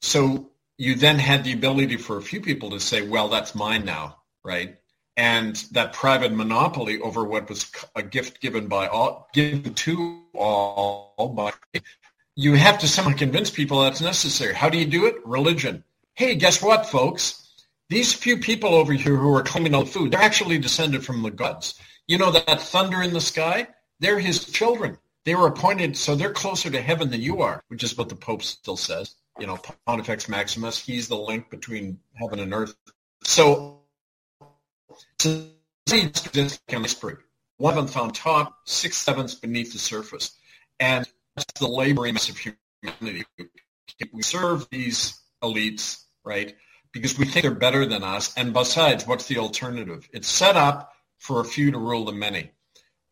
So 0.00 0.50
you 0.76 0.94
then 0.94 1.18
had 1.18 1.44
the 1.44 1.52
ability 1.52 1.96
for 1.96 2.18
a 2.18 2.22
few 2.22 2.40
people 2.40 2.70
to 2.70 2.80
say, 2.80 3.06
well, 3.06 3.28
that's 3.28 3.54
mine 3.54 3.84
now, 3.84 4.18
right? 4.44 4.77
And 5.18 5.56
that 5.72 5.92
private 5.92 6.32
monopoly 6.32 6.98
over 7.00 7.24
what 7.24 7.50
was 7.50 7.70
a 7.94 8.02
gift 8.02 8.40
given 8.40 8.68
by 8.68 8.86
all, 8.86 9.28
given 9.34 9.74
to 9.74 10.22
all 10.34 11.34
by, 11.36 11.52
you 12.36 12.54
have 12.54 12.78
to 12.78 12.88
somehow 12.88 13.14
convince 13.14 13.50
people 13.50 13.82
that's 13.82 14.00
necessary. 14.00 14.54
How 14.54 14.70
do 14.70 14.78
you 14.78 14.86
do 14.86 15.04
it? 15.04 15.16
Religion. 15.26 15.84
Hey, 16.14 16.36
guess 16.36 16.62
what, 16.62 16.86
folks? 16.86 17.48
these 17.88 18.12
few 18.12 18.38
people 18.38 18.74
over 18.74 18.92
here 18.92 19.16
who 19.16 19.34
are 19.34 19.42
claiming 19.42 19.74
all 19.74 19.84
the 19.84 19.90
food, 19.90 20.12
they're 20.12 20.20
actually 20.20 20.58
descended 20.58 21.04
from 21.04 21.22
the 21.22 21.30
gods. 21.30 21.80
You 22.06 22.18
know 22.18 22.30
that 22.30 22.60
thunder 22.60 23.02
in 23.02 23.12
the 23.12 23.20
sky? 23.20 23.68
They're 24.00 24.18
his 24.18 24.44
children. 24.44 24.98
They 25.24 25.34
were 25.34 25.46
appointed, 25.46 25.96
so 25.96 26.14
they're 26.14 26.32
closer 26.32 26.70
to 26.70 26.80
heaven 26.80 27.10
than 27.10 27.20
you 27.20 27.42
are, 27.42 27.62
which 27.68 27.82
is 27.82 27.96
what 27.96 28.08
the 28.08 28.14
Pope 28.14 28.42
still 28.42 28.76
says. 28.76 29.14
You 29.38 29.46
know, 29.46 29.58
Pontifex 29.86 30.28
Maximus, 30.28 30.78
he's 30.78 31.08
the 31.08 31.16
link 31.16 31.50
between 31.50 31.98
heaven 32.14 32.40
and 32.40 32.52
earth. 32.54 32.74
So, 33.24 33.77
so 35.18 35.46
iceberg. 36.72 37.18
One 37.56 37.76
of 37.76 37.76
them 37.76 37.86
found 37.88 38.14
top, 38.14 38.58
six 38.64 38.96
sevenths 38.96 39.34
beneath 39.34 39.72
the 39.72 39.78
surface. 39.78 40.32
And 40.78 41.08
that's 41.34 41.60
the 41.60 41.68
laboring 41.68 42.14
mass 42.14 42.28
of 42.28 42.38
humanity. 42.38 43.24
We 44.12 44.22
serve 44.22 44.68
these 44.70 45.18
elites, 45.42 46.04
right? 46.24 46.54
because 46.92 47.18
we 47.18 47.26
think 47.26 47.42
they're 47.42 47.54
better 47.54 47.86
than 47.86 48.02
us. 48.02 48.34
And 48.36 48.52
besides, 48.52 49.06
what's 49.06 49.26
the 49.26 49.38
alternative? 49.38 50.08
It's 50.12 50.28
set 50.28 50.56
up 50.56 50.92
for 51.18 51.40
a 51.40 51.44
few 51.44 51.70
to 51.70 51.78
rule 51.78 52.04
the 52.04 52.12
many. 52.12 52.50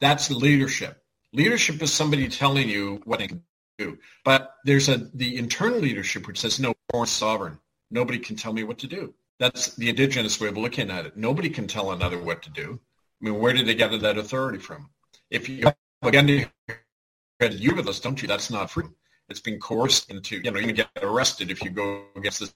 That's 0.01 0.31
leadership. 0.31 1.03
Leadership 1.33 1.83
is 1.83 1.93
somebody 1.93 2.29
telling 2.29 2.69
you 2.69 3.01
what 3.05 3.19
they 3.19 3.29
can 3.29 3.43
do. 3.79 3.99
But 4.25 4.55
there's 4.65 4.89
a 4.89 4.99
the 5.15 5.37
internal 5.37 5.81
leadership 5.81 6.27
which 6.27 6.41
says, 6.41 6.61
no, 6.61 6.75
born 6.89 7.07
sovereign. 7.07 7.59
Nobody 7.91 8.19
can 8.19 8.37
tell 8.37 8.53
me 8.53 8.65
what 8.65 8.79
to 8.79 8.87
do. 8.87 9.15
That's 9.39 9.75
the 9.75 9.89
indigenous 9.89 10.41
way 10.41 10.49
of 10.49 10.57
looking 10.57 10.91
at 10.91 11.07
it. 11.07 11.17
Nobody 11.17 11.51
can 11.51 11.67
tell 11.67 11.93
another 11.93 12.19
what 12.19 12.43
to 12.43 12.51
do. 12.51 12.81
I 13.21 13.25
mean, 13.25 13.39
where 13.39 13.53
did 13.53 13.67
they 13.67 13.75
get 13.75 13.99
that 14.01 14.19
authority 14.19 14.59
from? 14.59 14.91
If 15.31 15.49
you 15.49 15.71
again 16.03 16.29
you 16.29 17.75
with 17.75 17.89
us, 17.89 18.01
don't 18.01 18.21
you? 18.21 18.29
That's 18.29 18.51
not 18.51 18.71
freedom. 18.71 18.95
It's 19.29 19.41
being 19.41 19.59
coerced 19.59 20.11
into, 20.11 20.37
you 20.37 20.51
know, 20.51 20.59
you 20.59 20.67
can 20.67 20.77
get 20.77 20.89
arrested 21.03 21.51
if 21.51 21.63
you 21.63 21.71
go 21.71 22.05
against 22.17 22.41
this 22.41 22.55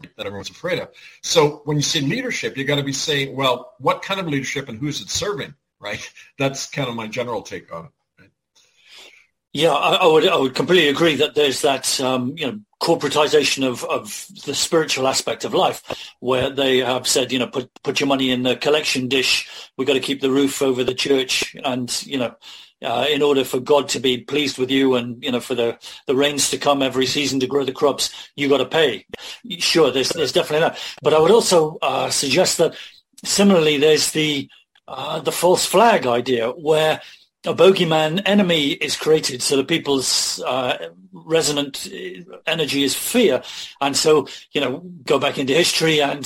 that 0.00 0.26
everyone's 0.26 0.50
afraid 0.50 0.78
of. 0.78 0.88
So 1.22 1.62
when 1.64 1.76
you 1.76 1.82
say 1.82 2.00
leadership, 2.00 2.56
you 2.56 2.64
got 2.64 2.76
to 2.76 2.82
be 2.82 2.92
saying, 2.92 3.36
well, 3.36 3.74
what 3.78 4.02
kind 4.02 4.18
of 4.18 4.26
leadership 4.26 4.68
and 4.68 4.78
who's 4.78 5.00
it 5.00 5.10
serving, 5.10 5.54
right? 5.78 6.10
That's 6.38 6.66
kind 6.70 6.88
of 6.88 6.94
my 6.94 7.06
general 7.06 7.42
take 7.42 7.72
on 7.72 7.86
it. 7.86 7.90
Yeah, 9.52 9.70
I, 9.70 9.94
I, 9.94 10.06
would 10.06 10.26
I 10.26 10.36
would 10.36 10.54
completely 10.54 10.88
agree 10.88 11.14
that 11.16 11.36
there's 11.36 11.62
that 11.62 12.00
um, 12.00 12.34
you 12.36 12.46
know 12.46 12.58
corporatization 12.84 13.66
of, 13.66 13.82
of 13.84 14.26
the 14.44 14.54
spiritual 14.54 15.08
aspect 15.08 15.44
of 15.44 15.54
life, 15.54 15.82
where 16.20 16.50
they 16.50 16.78
have 16.78 17.08
said 17.08 17.32
you 17.32 17.38
know 17.38 17.48
put 17.48 17.70
put 17.82 17.98
your 17.98 18.06
money 18.06 18.30
in 18.30 18.42
the 18.42 18.56
collection 18.56 19.08
dish. 19.08 19.48
We've 19.76 19.88
got 19.88 19.94
to 19.94 20.00
keep 20.00 20.20
the 20.20 20.30
roof 20.30 20.60
over 20.60 20.84
the 20.84 20.94
church, 20.94 21.56
and 21.64 21.90
you 22.06 22.18
know 22.18 22.34
uh, 22.84 23.06
in 23.10 23.22
order 23.22 23.44
for 23.44 23.60
God 23.60 23.88
to 23.90 24.00
be 24.00 24.18
pleased 24.18 24.58
with 24.58 24.70
you 24.70 24.94
and, 24.94 25.22
you 25.24 25.32
know, 25.32 25.40
for 25.40 25.54
the, 25.54 25.78
the 26.06 26.14
rains 26.14 26.50
to 26.50 26.58
come 26.58 26.82
every 26.82 27.06
season 27.06 27.40
to 27.40 27.46
grow 27.46 27.64
the 27.64 27.72
crops, 27.72 28.10
you 28.36 28.48
got 28.48 28.58
to 28.58 28.66
pay. 28.66 29.06
Sure, 29.58 29.90
there's, 29.90 30.10
there's 30.10 30.32
definitely 30.32 30.68
that. 30.68 30.78
But 31.02 31.14
I 31.14 31.18
would 31.18 31.30
also 31.30 31.78
uh, 31.80 32.10
suggest 32.10 32.58
that 32.58 32.74
similarly, 33.24 33.78
there's 33.78 34.12
the, 34.12 34.48
uh, 34.86 35.20
the 35.20 35.32
false 35.32 35.64
flag 35.64 36.06
idea 36.06 36.50
where 36.50 37.00
a 37.46 37.54
bogeyman 37.54 38.22
enemy 38.24 38.70
is 38.72 38.96
created 38.96 39.42
so 39.42 39.56
the 39.56 39.64
people's 39.64 40.40
uh, 40.46 40.90
resonant 41.12 41.88
energy 42.46 42.82
is 42.82 42.94
fear. 42.94 43.42
And 43.80 43.96
so, 43.96 44.28
you 44.52 44.60
know, 44.60 44.78
go 45.04 45.18
back 45.18 45.38
into 45.38 45.52
history 45.52 46.00
and 46.00 46.24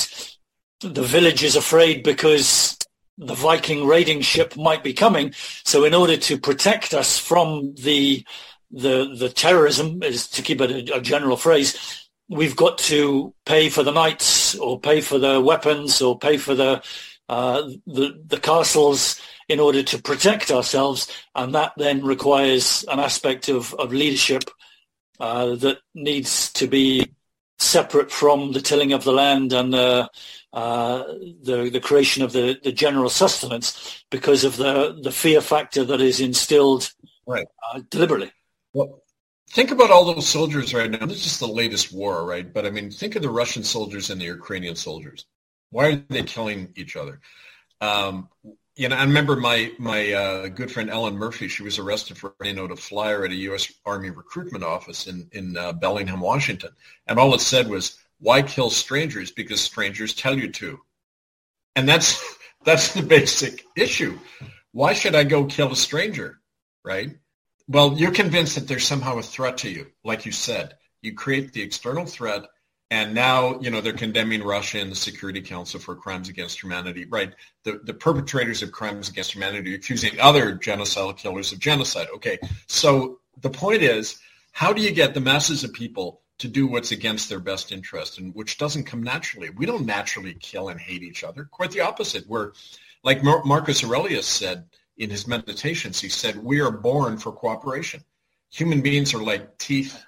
the 0.81 1.03
village 1.03 1.43
is 1.43 1.57
afraid 1.57 2.03
because 2.03 2.79
the 3.19 3.35
Viking 3.35 3.87
raiding 3.87 4.21
ship 4.21 4.57
might 4.57 4.85
be 4.85 4.93
coming. 4.93 5.33
So 5.65 5.85
in 5.85 5.95
order 5.95 6.17
to 6.17 6.39
protect 6.39 6.95
us 6.95 7.19
from 7.19 7.75
the 7.75 8.25
the 8.71 9.15
the 9.19 9.31
terrorism, 9.31 10.03
is 10.03 10.29
to 10.29 10.43
keep 10.43 10.61
it 10.61 10.91
a, 10.91 10.97
a 10.97 11.01
general 11.01 11.37
phrase, 11.37 12.07
we've 12.29 12.55
got 12.55 12.79
to 12.79 13.35
pay 13.47 13.71
for 13.71 13.83
the 13.83 13.91
knights 13.91 14.55
or 14.57 14.79
pay 14.79 15.01
for 15.01 15.19
the 15.19 15.41
weapons 15.41 16.01
or 16.03 16.19
pay 16.19 16.37
for 16.37 16.55
the 16.55 16.83
uh, 17.29 17.63
the 17.87 18.23
the 18.27 18.39
castles 18.39 19.21
in 19.49 19.61
order 19.61 19.83
to 19.83 20.03
protect 20.03 20.51
ourselves, 20.51 21.11
and 21.35 21.55
that 21.55 21.73
then 21.77 22.05
requires 22.05 22.85
an 22.89 22.99
aspect 23.01 23.49
of 23.49 23.75
of 23.75 23.93
leadership 23.93 24.45
uh, 25.21 25.55
that 25.57 25.79
needs 25.95 26.53
to 26.53 26.67
be 26.67 27.05
separate 27.59 28.11
from 28.11 28.53
the 28.53 28.61
tilling 28.61 28.93
of 28.93 29.03
the 29.05 29.13
land 29.13 29.53
and 29.53 29.75
uh, 29.75 30.09
uh, 30.53 31.03
the 31.43 31.71
the 31.73 31.81
creation 31.81 32.23
of 32.23 32.33
the, 32.33 32.59
the 32.63 32.73
general 32.73 33.11
sustenance 33.11 34.05
because 34.11 34.45
of 34.45 34.57
the 34.57 34.99
the 35.03 35.11
fear 35.11 35.41
factor 35.41 35.85
that 35.85 36.01
is 36.01 36.21
instilled 36.21 36.93
right 37.27 37.47
uh, 37.69 37.81
deliberately. 37.91 38.31
Well, 38.73 39.03
think 39.51 39.71
about 39.71 39.91
all 39.91 40.05
those 40.05 40.29
soldiers 40.29 40.73
right 40.75 40.91
now. 40.91 41.07
This 41.07 41.27
is 41.27 41.39
the 41.39 41.49
latest 41.49 41.93
war, 41.93 42.25
right? 42.25 42.53
But 42.53 42.67
I 42.67 42.71
mean, 42.71 42.91
think 42.91 43.17
of 43.17 43.23
the 43.23 43.31
Russian 43.31 43.65
soldiers 43.65 44.11
and 44.11 44.21
the 44.21 44.27
Ukrainian 44.27 44.77
soldiers. 44.77 45.27
Why 45.71 45.89
are 45.89 45.97
they 45.97 46.23
killing 46.23 46.73
each 46.77 46.97
other? 46.97 47.21
Um, 47.81 48.29
you 48.79 48.89
know, 48.89 48.95
I 48.95 49.03
remember 49.03 49.35
my 49.35 49.73
my 49.77 50.13
uh, 50.13 50.49
good 50.49 50.71
friend 50.71 50.89
Ellen 50.89 51.17
Murphy. 51.17 51.49
She 51.49 51.65
was 51.65 51.81
arrested 51.81 52.17
for 52.17 52.33
running 52.39 52.61
out 52.61 52.71
a 52.71 52.77
flyer 52.77 53.25
at 53.25 53.33
a 53.33 53.35
U.S. 53.51 53.73
Army 53.85 54.11
recruitment 54.11 54.63
office 54.63 55.09
in 55.09 55.29
in 55.33 55.57
uh, 55.57 55.73
Bellingham, 55.73 56.21
Washington, 56.21 56.71
and 57.09 57.19
all 57.19 57.35
it 57.35 57.41
said 57.41 57.69
was 57.69 57.99
why 58.21 58.41
kill 58.41 58.71
strangers? 58.71 59.33
Because 59.33 59.61
strangers 59.61 60.15
tell 60.15 60.39
you 60.39 60.53
to. 60.53 60.79
And 61.75 61.89
that's 61.89 62.23
that's 62.65 62.95
the 62.95 63.03
basic 63.03 63.65
issue. 63.77 64.17
Why 64.71 64.93
should 64.93 65.17
I 65.17 65.25
go 65.25 65.47
kill 65.47 65.73
a 65.73 65.77
stranger? 65.77 66.39
Right? 66.85 67.19
Well, 67.67 67.99
you're 67.99 68.13
convinced 68.13 68.55
that 68.55 68.69
there's 68.69 68.87
somehow 68.87 69.19
a 69.19 69.23
threat 69.23 69.59
to 69.59 69.71
you, 69.71 69.89
like 70.05 70.25
you 70.25 70.31
said. 70.31 70.77
You 71.03 71.15
create 71.15 71.53
the 71.53 71.63
external 71.63 72.07
threat, 72.07 72.45
and 72.91 73.15
now 73.15 73.61
you 73.61 73.71
know 73.71 73.81
they're 73.81 73.93
condemning 73.93 74.43
Russia 74.43 74.79
and 74.79 74.91
the 74.91 74.97
Security 74.97 75.41
Council 75.41 75.81
for 75.81 75.95
crimes 75.95 76.29
against 76.29 76.63
humanity. 76.63 77.07
Right? 77.09 77.35
The 77.65 77.81
the 77.85 77.95
perpetrators 77.95 78.63
of 78.63 78.73
crimes 78.73 79.09
against 79.09 79.35
humanity 79.35 79.75
accusing 79.75 80.19
other 80.21 80.57
genocidal 80.57 81.17
killers 81.17 81.53
of 81.53 81.59
genocide. 81.59 82.09
Okay, 82.17 82.39
so 82.67 83.21
the 83.41 83.51
point 83.51 83.83
is, 83.83 84.19
how 84.53 84.73
do 84.73 84.83
you 84.83 84.91
get 84.91 85.15
the 85.15 85.21
masses 85.21 85.65
of 85.65 85.73
people 85.73 86.21
to 86.39 86.49
do 86.49 86.67
what's 86.67 86.93
against 86.93 87.29
their 87.29 87.41
best 87.41 87.73
interest 87.73 88.19
and 88.19 88.35
which 88.35 88.59
doesn't 88.59 88.85
come 88.85 89.03
naturally. 89.03 89.51
We 89.51 89.67
don't 89.67 89.85
naturally 89.85 90.35
kill 90.35 90.69
and 90.69 90.81
hate 90.81 91.03
each 91.03 91.25
other. 91.25 91.45
Quite 91.45 91.73
the 91.73 91.81
opposite. 91.81 92.27
We're 92.29 92.53
like 93.03 93.23
Marcus 93.23 93.85
Aurelius 93.85 94.27
said 94.27 94.65
in 94.97 95.11
his 95.11 95.27
meditations, 95.27 96.01
he 96.01 96.09
said, 96.09 96.43
we 96.43 96.61
are 96.61 96.71
born 96.71 97.19
for 97.19 97.33
cooperation. 97.33 98.05
Human 98.51 98.81
beings 98.81 99.15
are 99.15 99.23
like 99.23 99.59
teeth 99.59 100.05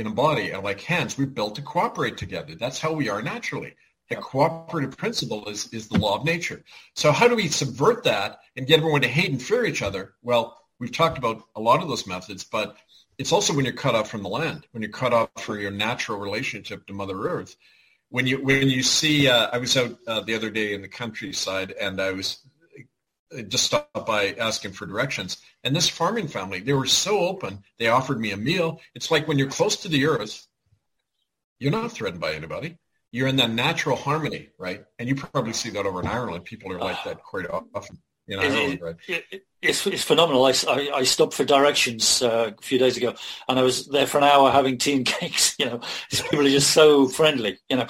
in 0.00 0.06
a 0.06 0.10
body 0.10 0.50
and 0.50 0.64
like 0.64 0.80
hands. 0.80 1.16
We're 1.16 1.26
built 1.26 1.54
to 1.56 1.62
cooperate 1.62 2.16
together. 2.16 2.54
That's 2.54 2.80
how 2.80 2.92
we 2.92 3.08
are 3.08 3.22
naturally. 3.22 3.74
The 4.08 4.16
cooperative 4.16 4.96
principle 4.96 5.48
is, 5.48 5.68
is 5.72 5.86
the 5.86 5.98
law 5.98 6.16
of 6.16 6.24
nature. 6.24 6.64
So 6.96 7.12
how 7.12 7.28
do 7.28 7.36
we 7.36 7.46
subvert 7.46 8.02
that 8.04 8.40
and 8.56 8.66
get 8.66 8.78
everyone 8.78 9.02
to 9.02 9.08
hate 9.08 9.30
and 9.30 9.40
fear 9.40 9.64
each 9.64 9.82
other? 9.82 10.14
Well, 10.22 10.58
we've 10.80 10.90
talked 10.90 11.18
about 11.18 11.44
a 11.54 11.60
lot 11.60 11.80
of 11.80 11.88
those 11.88 12.08
methods, 12.08 12.42
but 12.42 12.76
it's 13.18 13.30
also 13.30 13.54
when 13.54 13.64
you're 13.64 13.74
cut 13.74 13.94
off 13.94 14.10
from 14.10 14.22
the 14.22 14.28
land, 14.28 14.66
when 14.72 14.82
you're 14.82 14.90
cut 14.90 15.12
off 15.12 15.28
from 15.38 15.60
your 15.60 15.70
natural 15.70 16.18
relationship 16.18 16.86
to 16.86 16.92
Mother 16.92 17.20
Earth. 17.28 17.54
When 18.08 18.26
you 18.26 18.42
when 18.42 18.68
you 18.68 18.82
see, 18.82 19.28
uh, 19.28 19.50
I 19.52 19.58
was 19.58 19.76
out 19.76 19.96
uh, 20.08 20.20
the 20.22 20.34
other 20.34 20.50
day 20.50 20.74
in 20.74 20.82
the 20.82 20.88
countryside, 20.88 21.70
and 21.80 22.00
I 22.00 22.10
was 22.10 22.40
just 23.48 23.64
stopped 23.64 24.06
by 24.06 24.34
asking 24.34 24.72
for 24.72 24.86
directions. 24.86 25.38
And 25.64 25.74
this 25.74 25.88
farming 25.88 26.28
family, 26.28 26.60
they 26.60 26.72
were 26.72 26.86
so 26.86 27.20
open. 27.20 27.62
They 27.78 27.88
offered 27.88 28.20
me 28.20 28.32
a 28.32 28.36
meal. 28.36 28.80
It's 28.94 29.10
like 29.10 29.28
when 29.28 29.38
you're 29.38 29.48
close 29.48 29.76
to 29.76 29.88
the 29.88 30.06
earth, 30.06 30.46
you're 31.58 31.70
not 31.70 31.92
threatened 31.92 32.20
by 32.20 32.34
anybody. 32.34 32.78
You're 33.12 33.28
in 33.28 33.36
that 33.36 33.50
natural 33.50 33.96
harmony, 33.96 34.48
right? 34.58 34.84
And 34.98 35.08
you 35.08 35.14
probably 35.14 35.52
see 35.52 35.70
that 35.70 35.86
over 35.86 36.00
in 36.00 36.06
Ireland. 36.06 36.44
People 36.44 36.72
are 36.72 36.78
like 36.78 37.02
that 37.04 37.22
quite 37.22 37.46
often 37.74 37.98
in 38.28 38.38
Ireland, 38.38 38.80
right? 38.80 38.96
It, 39.08 39.24
it, 39.30 39.42
it's, 39.60 39.86
it's 39.86 40.04
phenomenal. 40.04 40.44
I, 40.46 40.54
I, 40.68 40.90
I 40.94 41.02
stopped 41.02 41.34
for 41.34 41.44
directions 41.44 42.22
uh, 42.22 42.52
a 42.56 42.62
few 42.62 42.78
days 42.78 42.96
ago, 42.96 43.14
and 43.48 43.58
I 43.58 43.62
was 43.62 43.86
there 43.88 44.06
for 44.06 44.18
an 44.18 44.24
hour 44.24 44.50
having 44.50 44.78
tea 44.78 44.96
and 44.96 45.06
cakes. 45.06 45.56
You 45.58 45.66
know, 45.66 45.80
people 46.10 46.46
are 46.46 46.50
just 46.50 46.70
so 46.70 47.08
friendly. 47.08 47.58
You 47.68 47.78
know, 47.78 47.86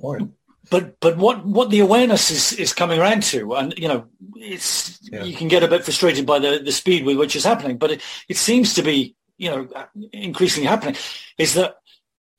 point. 0.00 0.32
But 0.70 0.98
but 1.00 1.16
what, 1.16 1.44
what 1.44 1.70
the 1.70 1.80
awareness 1.80 2.30
is, 2.30 2.52
is 2.54 2.72
coming 2.72 2.98
around 2.98 3.22
to, 3.24 3.54
and 3.54 3.74
you 3.76 3.88
know, 3.88 4.06
it's 4.36 4.98
yeah. 5.02 5.22
you 5.22 5.36
can 5.36 5.48
get 5.48 5.62
a 5.62 5.68
bit 5.68 5.84
frustrated 5.84 6.26
by 6.26 6.38
the, 6.38 6.60
the 6.64 6.72
speed 6.72 7.04
with 7.04 7.18
which 7.18 7.36
is 7.36 7.44
happening, 7.44 7.78
but 7.78 7.92
it, 7.92 8.02
it 8.28 8.36
seems 8.36 8.74
to 8.74 8.82
be 8.82 9.14
you 9.38 9.50
know 9.50 9.68
increasingly 10.12 10.66
happening. 10.66 10.96
Is 11.38 11.54
that 11.54 11.76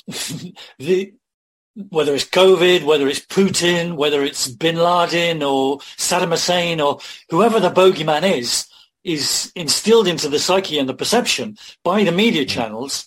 the 0.79 1.13
whether 1.89 2.15
it's 2.15 2.25
COVID, 2.25 2.83
whether 2.83 3.07
it's 3.07 3.19
Putin, 3.19 3.95
whether 3.95 4.23
it's 4.23 4.47
Bin 4.47 4.77
Laden 4.77 5.43
or 5.43 5.77
Saddam 5.97 6.31
Hussein 6.31 6.81
or 6.81 6.99
whoever 7.29 7.59
the 7.59 7.69
bogeyman 7.69 8.23
is, 8.37 8.67
is 9.03 9.51
instilled 9.55 10.07
into 10.07 10.27
the 10.27 10.39
psyche 10.39 10.79
and 10.79 10.89
the 10.89 10.93
perception 10.93 11.57
by 11.83 12.03
the 12.03 12.11
media 12.11 12.45
channels, 12.45 13.05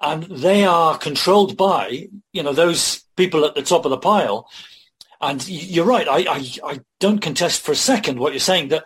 and 0.00 0.24
they 0.24 0.64
are 0.64 0.98
controlled 0.98 1.56
by 1.56 2.08
you 2.32 2.42
know 2.42 2.52
those 2.52 3.04
people 3.18 3.44
at 3.44 3.54
the 3.54 3.62
top 3.62 3.84
of 3.84 3.90
the 3.90 3.98
pile. 3.98 4.48
And 5.20 5.46
you're 5.46 5.84
right. 5.84 6.08
I, 6.08 6.18
I, 6.18 6.52
I 6.64 6.80
don't 7.00 7.18
contest 7.18 7.60
for 7.62 7.72
a 7.72 7.76
second 7.76 8.18
what 8.18 8.32
you're 8.32 8.40
saying 8.40 8.68
that 8.68 8.84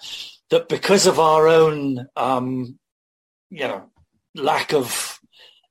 that 0.49 0.69
because 0.69 1.07
of 1.07 1.21
our 1.21 1.47
own 1.47 2.09
um, 2.17 2.79
you 3.51 3.69
know 3.69 3.91
lack 4.35 4.73
of 4.73 5.21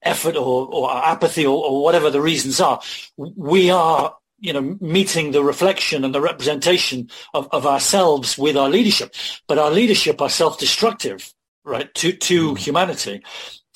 effort 0.04 0.36
or, 0.36 0.68
or 0.68 0.92
apathy 0.92 1.46
or, 1.46 1.64
or, 1.64 1.84
whatever 1.84 2.10
the 2.10 2.22
reasons 2.22 2.60
are, 2.60 2.80
we 3.18 3.70
are 3.70 4.16
you 4.42 4.54
know, 4.54 4.78
meeting 4.82 5.32
the 5.32 5.44
reflection 5.44 6.04
and 6.04 6.14
the 6.14 6.22
representation 6.22 7.10
of, 7.34 7.48
of 7.52 7.68
ourselves 7.68 8.38
with 8.38 8.58
our 8.58 8.70
leadership. 8.70 9.14
But 9.48 9.60
our 9.60 9.70
leadership 9.70 10.20
are 10.20 10.30
self-destructive, 10.30 11.32
right, 11.64 11.94
to, 11.94 12.12
to 12.12 12.54
mm. 12.54 12.58
humanity. 12.58 13.22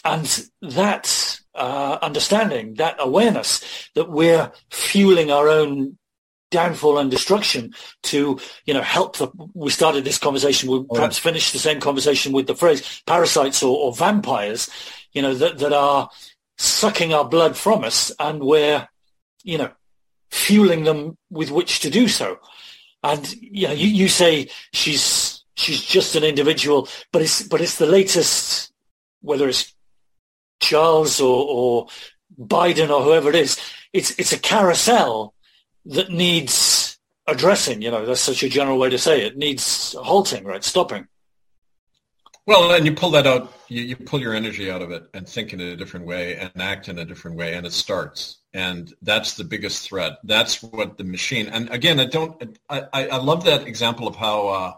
And 0.03 0.25
that 0.61 1.39
uh, 1.55 1.97
understanding, 2.01 2.75
that 2.75 2.95
awareness 2.99 3.89
that 3.95 4.09
we're 4.09 4.51
fueling 4.69 5.31
our 5.31 5.49
own 5.49 5.97
downfall 6.51 6.97
and 6.97 7.11
destruction 7.11 7.73
to, 8.03 8.39
you 8.65 8.73
know, 8.73 8.81
help 8.81 9.17
the, 9.17 9.27
we 9.53 9.69
started 9.69 10.03
this 10.03 10.17
conversation, 10.17 10.69
we'll 10.69 10.85
oh, 10.89 10.95
perhaps 10.95 11.17
finish 11.17 11.51
the 11.51 11.59
same 11.59 11.79
conversation 11.79 12.31
with 12.31 12.47
the 12.47 12.55
phrase 12.55 13.01
parasites 13.05 13.63
or, 13.63 13.75
or 13.77 13.93
vampires, 13.93 14.69
you 15.11 15.21
know, 15.21 15.33
that, 15.33 15.57
that 15.57 15.73
are 15.73 16.09
sucking 16.57 17.13
our 17.13 17.25
blood 17.25 17.57
from 17.57 17.83
us 17.83 18.11
and 18.19 18.41
we're, 18.41 18.87
you 19.43 19.57
know, 19.57 19.71
fueling 20.31 20.83
them 20.83 21.17
with 21.29 21.51
which 21.51 21.79
to 21.81 21.89
do 21.89 22.07
so. 22.07 22.39
And 23.03 23.33
you 23.39 23.67
know, 23.67 23.73
you, 23.73 23.87
you 23.87 24.07
say 24.07 24.49
she's 24.73 25.43
she's 25.55 25.81
just 25.81 26.15
an 26.15 26.23
individual, 26.23 26.87
but 27.11 27.21
it's 27.21 27.43
but 27.43 27.61
it's 27.61 27.77
the 27.77 27.85
latest, 27.85 28.73
whether 29.21 29.47
it's 29.47 29.74
Charles 30.59 31.19
or, 31.19 31.45
or 31.47 31.87
Biden 32.39 32.89
or 32.89 33.03
whoever 33.03 33.29
it 33.29 33.35
is, 33.35 33.59
it's 33.93 34.17
it's 34.19 34.33
a 34.33 34.39
carousel 34.39 35.33
that 35.85 36.11
needs 36.11 36.97
addressing. 37.27 37.81
You 37.81 37.91
know, 37.91 38.05
that's 38.05 38.21
such 38.21 38.43
a 38.43 38.49
general 38.49 38.77
way 38.77 38.89
to 38.89 38.97
say 38.97 39.21
it. 39.21 39.33
it 39.33 39.37
needs 39.37 39.93
halting, 39.93 40.43
right? 40.45 40.63
Stopping. 40.63 41.07
Well, 42.47 42.71
and 42.71 42.85
you 42.85 42.93
pull 42.93 43.09
that 43.11 43.25
out, 43.25 43.51
you, 43.69 43.81
you 43.81 43.95
pull 43.95 44.21
your 44.21 44.35
energy 44.35 44.69
out 44.69 44.83
of 44.83 44.91
it 44.91 45.09
and 45.15 45.27
think 45.27 45.51
in 45.51 45.59
a 45.59 45.75
different 45.75 46.05
way 46.05 46.35
and 46.35 46.51
act 46.61 46.89
in 46.89 46.99
a 46.99 47.05
different 47.05 47.37
way, 47.37 47.55
and 47.55 47.65
it 47.65 47.73
starts. 47.73 48.37
And 48.53 48.93
that's 49.01 49.33
the 49.33 49.43
biggest 49.43 49.87
threat. 49.87 50.19
That's 50.23 50.61
what 50.61 50.97
the 50.97 51.03
machine. 51.03 51.47
And 51.47 51.69
again, 51.71 51.99
I 51.99 52.05
don't. 52.05 52.57
I, 52.69 52.85
I 52.93 53.17
love 53.17 53.45
that 53.45 53.67
example 53.67 54.07
of 54.07 54.15
how 54.15 54.47
uh, 54.47 54.73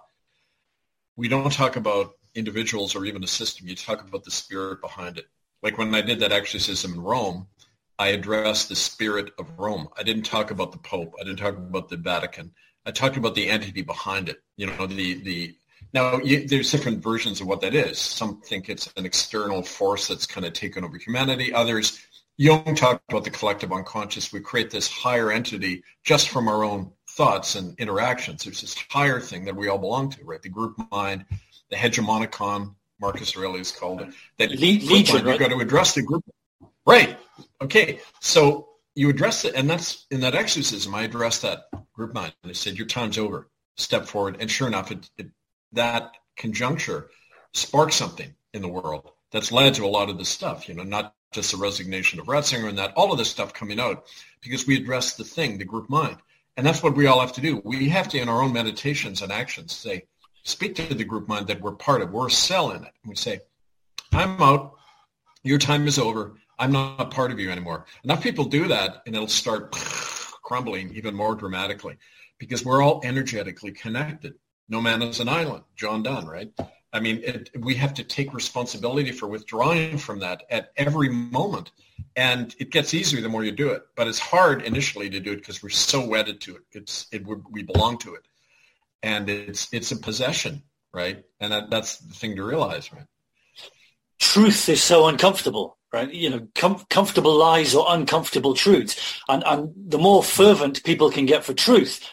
we 1.17 1.27
don't 1.27 1.51
talk 1.51 1.75
about 1.75 2.13
individuals 2.35 2.95
or 2.95 3.03
even 3.05 3.23
a 3.23 3.27
system. 3.27 3.67
You 3.67 3.75
talk 3.75 4.07
about 4.07 4.23
the 4.23 4.31
spirit 4.31 4.79
behind 4.79 5.17
it. 5.17 5.25
Like 5.63 5.77
when 5.77 5.93
I 5.95 6.01
did 6.01 6.19
that 6.19 6.31
exorcism 6.31 6.93
in 6.93 7.01
Rome, 7.01 7.47
I 7.99 8.09
addressed 8.09 8.69
the 8.69 8.75
spirit 8.75 9.31
of 9.39 9.57
Rome. 9.57 9.89
I 9.97 10.03
didn't 10.03 10.23
talk 10.23 10.51
about 10.51 10.71
the 10.71 10.77
Pope. 10.77 11.15
I 11.19 11.23
didn't 11.23 11.39
talk 11.39 11.57
about 11.57 11.89
the 11.89 11.97
Vatican. 11.97 12.51
I 12.85 12.91
talked 12.91 13.17
about 13.17 13.35
the 13.35 13.49
entity 13.49 13.81
behind 13.81 14.29
it. 14.29 14.41
You 14.55 14.67
know, 14.67 14.87
the 14.87 15.15
the 15.23 15.55
now, 15.93 16.19
you, 16.19 16.47
there's 16.47 16.71
different 16.71 17.01
versions 17.01 17.41
of 17.41 17.47
what 17.47 17.61
that 17.61 17.73
is. 17.73 17.97
Some 17.97 18.41
think 18.41 18.69
it's 18.69 18.91
an 18.97 19.05
external 19.05 19.63
force 19.63 20.07
that's 20.07 20.25
kind 20.25 20.45
of 20.45 20.53
taken 20.53 20.83
over 20.83 20.97
humanity. 20.97 21.53
Others, 21.53 21.99
Jung 22.37 22.75
talked 22.75 23.11
about 23.11 23.23
the 23.23 23.31
collective 23.31 23.71
unconscious. 23.71 24.31
We 24.31 24.41
create 24.41 24.69
this 24.69 24.87
higher 24.87 25.31
entity 25.31 25.83
just 26.03 26.29
from 26.29 26.47
our 26.47 26.63
own 26.63 26.91
thoughts 27.11 27.55
and 27.55 27.77
interactions. 27.79 28.43
There's 28.43 28.61
this 28.61 28.75
higher 28.89 29.19
thing 29.19 29.45
that 29.45 29.55
we 29.55 29.69
all 29.69 29.79
belong 29.79 30.09
to, 30.11 30.23
right? 30.23 30.41
The 30.41 30.49
group 30.49 30.77
mind, 30.91 31.25
the 31.69 31.75
hegemonicon, 31.75 32.75
Marcus 32.99 33.35
Aurelius 33.35 33.71
called 33.71 34.01
it. 34.01 34.09
That 34.37 34.51
Le- 34.51 34.55
legion, 34.55 35.15
right? 35.17 35.25
You've 35.25 35.39
got 35.39 35.49
to 35.49 35.59
address 35.59 35.93
the 35.95 36.01
group. 36.01 36.23
Right. 36.85 37.17
Okay. 37.61 37.99
So 38.21 38.69
you 38.95 39.09
address 39.09 39.45
it, 39.45 39.55
and 39.55 39.69
that's 39.69 40.05
in 40.09 40.21
that 40.21 40.35
exorcism. 40.35 40.95
I 40.95 41.03
addressed 41.03 41.41
that 41.43 41.65
group 41.93 42.13
mind, 42.13 42.33
and 42.43 42.49
I 42.49 42.53
said, 42.53 42.77
"Your 42.77 42.87
time's 42.87 43.17
over. 43.17 43.49
Step 43.75 44.07
forward." 44.07 44.37
And 44.39 44.49
sure 44.49 44.67
enough, 44.67 44.91
it, 44.91 45.09
it 45.17 45.27
that 45.73 46.15
conjuncture 46.37 47.09
sparked 47.53 47.93
something 47.93 48.33
in 48.53 48.61
the 48.61 48.67
world 48.67 49.11
that's 49.31 49.51
led 49.51 49.73
to 49.75 49.85
a 49.85 49.87
lot 49.87 50.09
of 50.09 50.17
this 50.17 50.29
stuff, 50.29 50.69
you 50.69 50.75
know, 50.75 50.83
not 50.83 51.13
just 51.33 51.51
the 51.51 51.57
resignation 51.57 52.19
of 52.19 52.27
Ratzinger 52.27 52.69
and 52.69 52.77
that, 52.77 52.93
all 52.95 53.11
of 53.11 53.17
this 53.17 53.29
stuff 53.29 53.53
coming 53.53 53.79
out 53.79 54.05
because 54.41 54.65
we 54.65 54.77
address 54.77 55.15
the 55.15 55.23
thing, 55.23 55.57
the 55.57 55.65
group 55.65 55.89
mind. 55.89 56.17
And 56.55 56.65
that's 56.65 56.81
what 56.81 56.95
we 56.95 57.05
all 57.05 57.19
have 57.19 57.33
to 57.33 57.41
do. 57.41 57.61
We 57.63 57.89
have 57.89 58.07
to, 58.09 58.19
in 58.19 58.29
our 58.29 58.41
own 58.41 58.53
meditations 58.53 59.21
and 59.21 59.31
actions, 59.31 59.75
say, 59.75 60.05
speak 60.47 60.75
to 60.75 60.93
the 60.93 61.03
group 61.03 61.27
mind 61.27 61.47
that 61.47 61.61
we're 61.61 61.73
part 61.73 62.01
of. 62.01 62.11
We're 62.11 62.27
in 62.27 62.83
it. 62.83 62.93
We 63.05 63.15
say, 63.15 63.41
I'm 64.13 64.41
out. 64.41 64.75
Your 65.43 65.57
time 65.57 65.87
is 65.87 65.99
over. 65.99 66.33
I'm 66.57 66.71
not 66.71 67.11
part 67.11 67.31
of 67.31 67.39
you 67.39 67.51
anymore. 67.51 67.85
Enough 68.03 68.23
people 68.23 68.45
do 68.45 68.67
that 68.69 69.03
and 69.05 69.15
it'll 69.15 69.27
start 69.27 69.71
crumbling 70.43 70.95
even 70.95 71.13
more 71.13 71.35
dramatically 71.35 71.97
because 72.37 72.63
we're 72.63 72.81
all 72.81 73.01
energetically 73.03 73.71
connected. 73.71 74.35
No 74.69 74.81
man 74.81 75.01
is 75.01 75.19
an 75.19 75.29
island, 75.29 75.63
John 75.75 76.03
Donne, 76.03 76.27
right? 76.27 76.51
I 76.93 76.99
mean, 76.99 77.21
it, 77.23 77.49
we 77.59 77.75
have 77.75 77.93
to 77.95 78.03
take 78.03 78.33
responsibility 78.33 79.11
for 79.11 79.27
withdrawing 79.27 79.97
from 79.97 80.19
that 80.19 80.43
at 80.49 80.71
every 80.77 81.09
moment. 81.09 81.71
And 82.15 82.55
it 82.57 82.71
gets 82.71 82.93
easier 82.93 83.21
the 83.21 83.29
more 83.29 83.43
you 83.43 83.51
do 83.51 83.69
it. 83.69 83.83
But 83.95 84.07
it's 84.07 84.19
hard 84.19 84.61
initially 84.63 85.09
to 85.09 85.19
do 85.19 85.33
it 85.33 85.37
because 85.37 85.61
we're 85.61 85.69
so 85.69 86.05
wedded 86.07 86.41
to 86.41 86.55
it. 86.55 86.63
It's 86.71 87.07
it, 87.11 87.25
we 87.51 87.63
belong 87.63 87.97
to 87.99 88.15
it. 88.15 88.27
And 89.03 89.29
it's 89.29 89.71
it's 89.71 89.91
a 89.91 89.97
possession, 89.97 90.63
right? 90.93 91.23
And 91.39 91.51
that, 91.51 91.69
that's 91.69 91.97
the 91.99 92.13
thing 92.13 92.35
to 92.35 92.43
realize, 92.43 92.91
right? 92.91 93.05
Truth 94.19 94.69
is 94.69 94.81
so 94.81 95.07
uncomfortable, 95.07 95.77
right? 95.93 96.11
You 96.11 96.29
know, 96.29 96.47
com- 96.55 96.83
comfortable 96.89 97.35
lies 97.35 97.75
or 97.75 97.85
uncomfortable 97.89 98.55
truths. 98.55 99.21
And, 99.29 99.43
and 99.45 99.71
the 99.75 99.99
more 99.99 100.23
fervent 100.23 100.83
people 100.83 101.11
can 101.11 101.27
get 101.27 101.43
for 101.43 101.53
truth, 101.53 102.09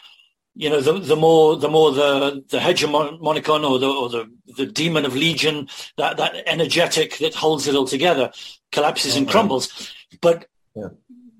you 0.55 0.69
know, 0.69 0.79
the, 0.79 0.93
the 0.99 1.15
more 1.17 1.57
the 1.57 1.67
more 1.67 1.91
the 1.91 2.43
the 2.49 2.59
hegemonicon 2.59 3.69
or 3.69 3.77
the 3.77 3.89
or 3.89 4.09
the, 4.09 4.31
the 4.55 4.65
demon 4.65 5.05
of 5.05 5.13
legion, 5.13 5.67
that 5.97 6.17
that 6.17 6.43
energetic 6.47 7.17
that 7.17 7.35
holds 7.35 7.67
it 7.67 7.75
all 7.75 7.85
together, 7.85 8.31
collapses 8.71 9.17
and 9.17 9.27
crumbles. 9.27 9.93
But 10.21 10.45
yeah. 10.73 10.89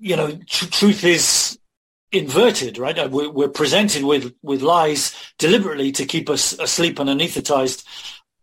you 0.00 0.16
know, 0.16 0.38
tr- 0.46 0.66
truth 0.66 1.02
is 1.02 1.58
inverted, 2.12 2.78
right? 2.78 2.98
Uh, 2.98 3.08
we're, 3.10 3.30
we're, 3.30 3.48
presented 3.48 4.04
with 4.04 4.34
with 4.42 4.62
lies 4.62 5.14
deliberately 5.38 5.92
to 5.92 6.06
keep 6.06 6.30
us 6.30 6.58
asleep 6.58 6.98
and 6.98 7.10
anesthetized, 7.10 7.84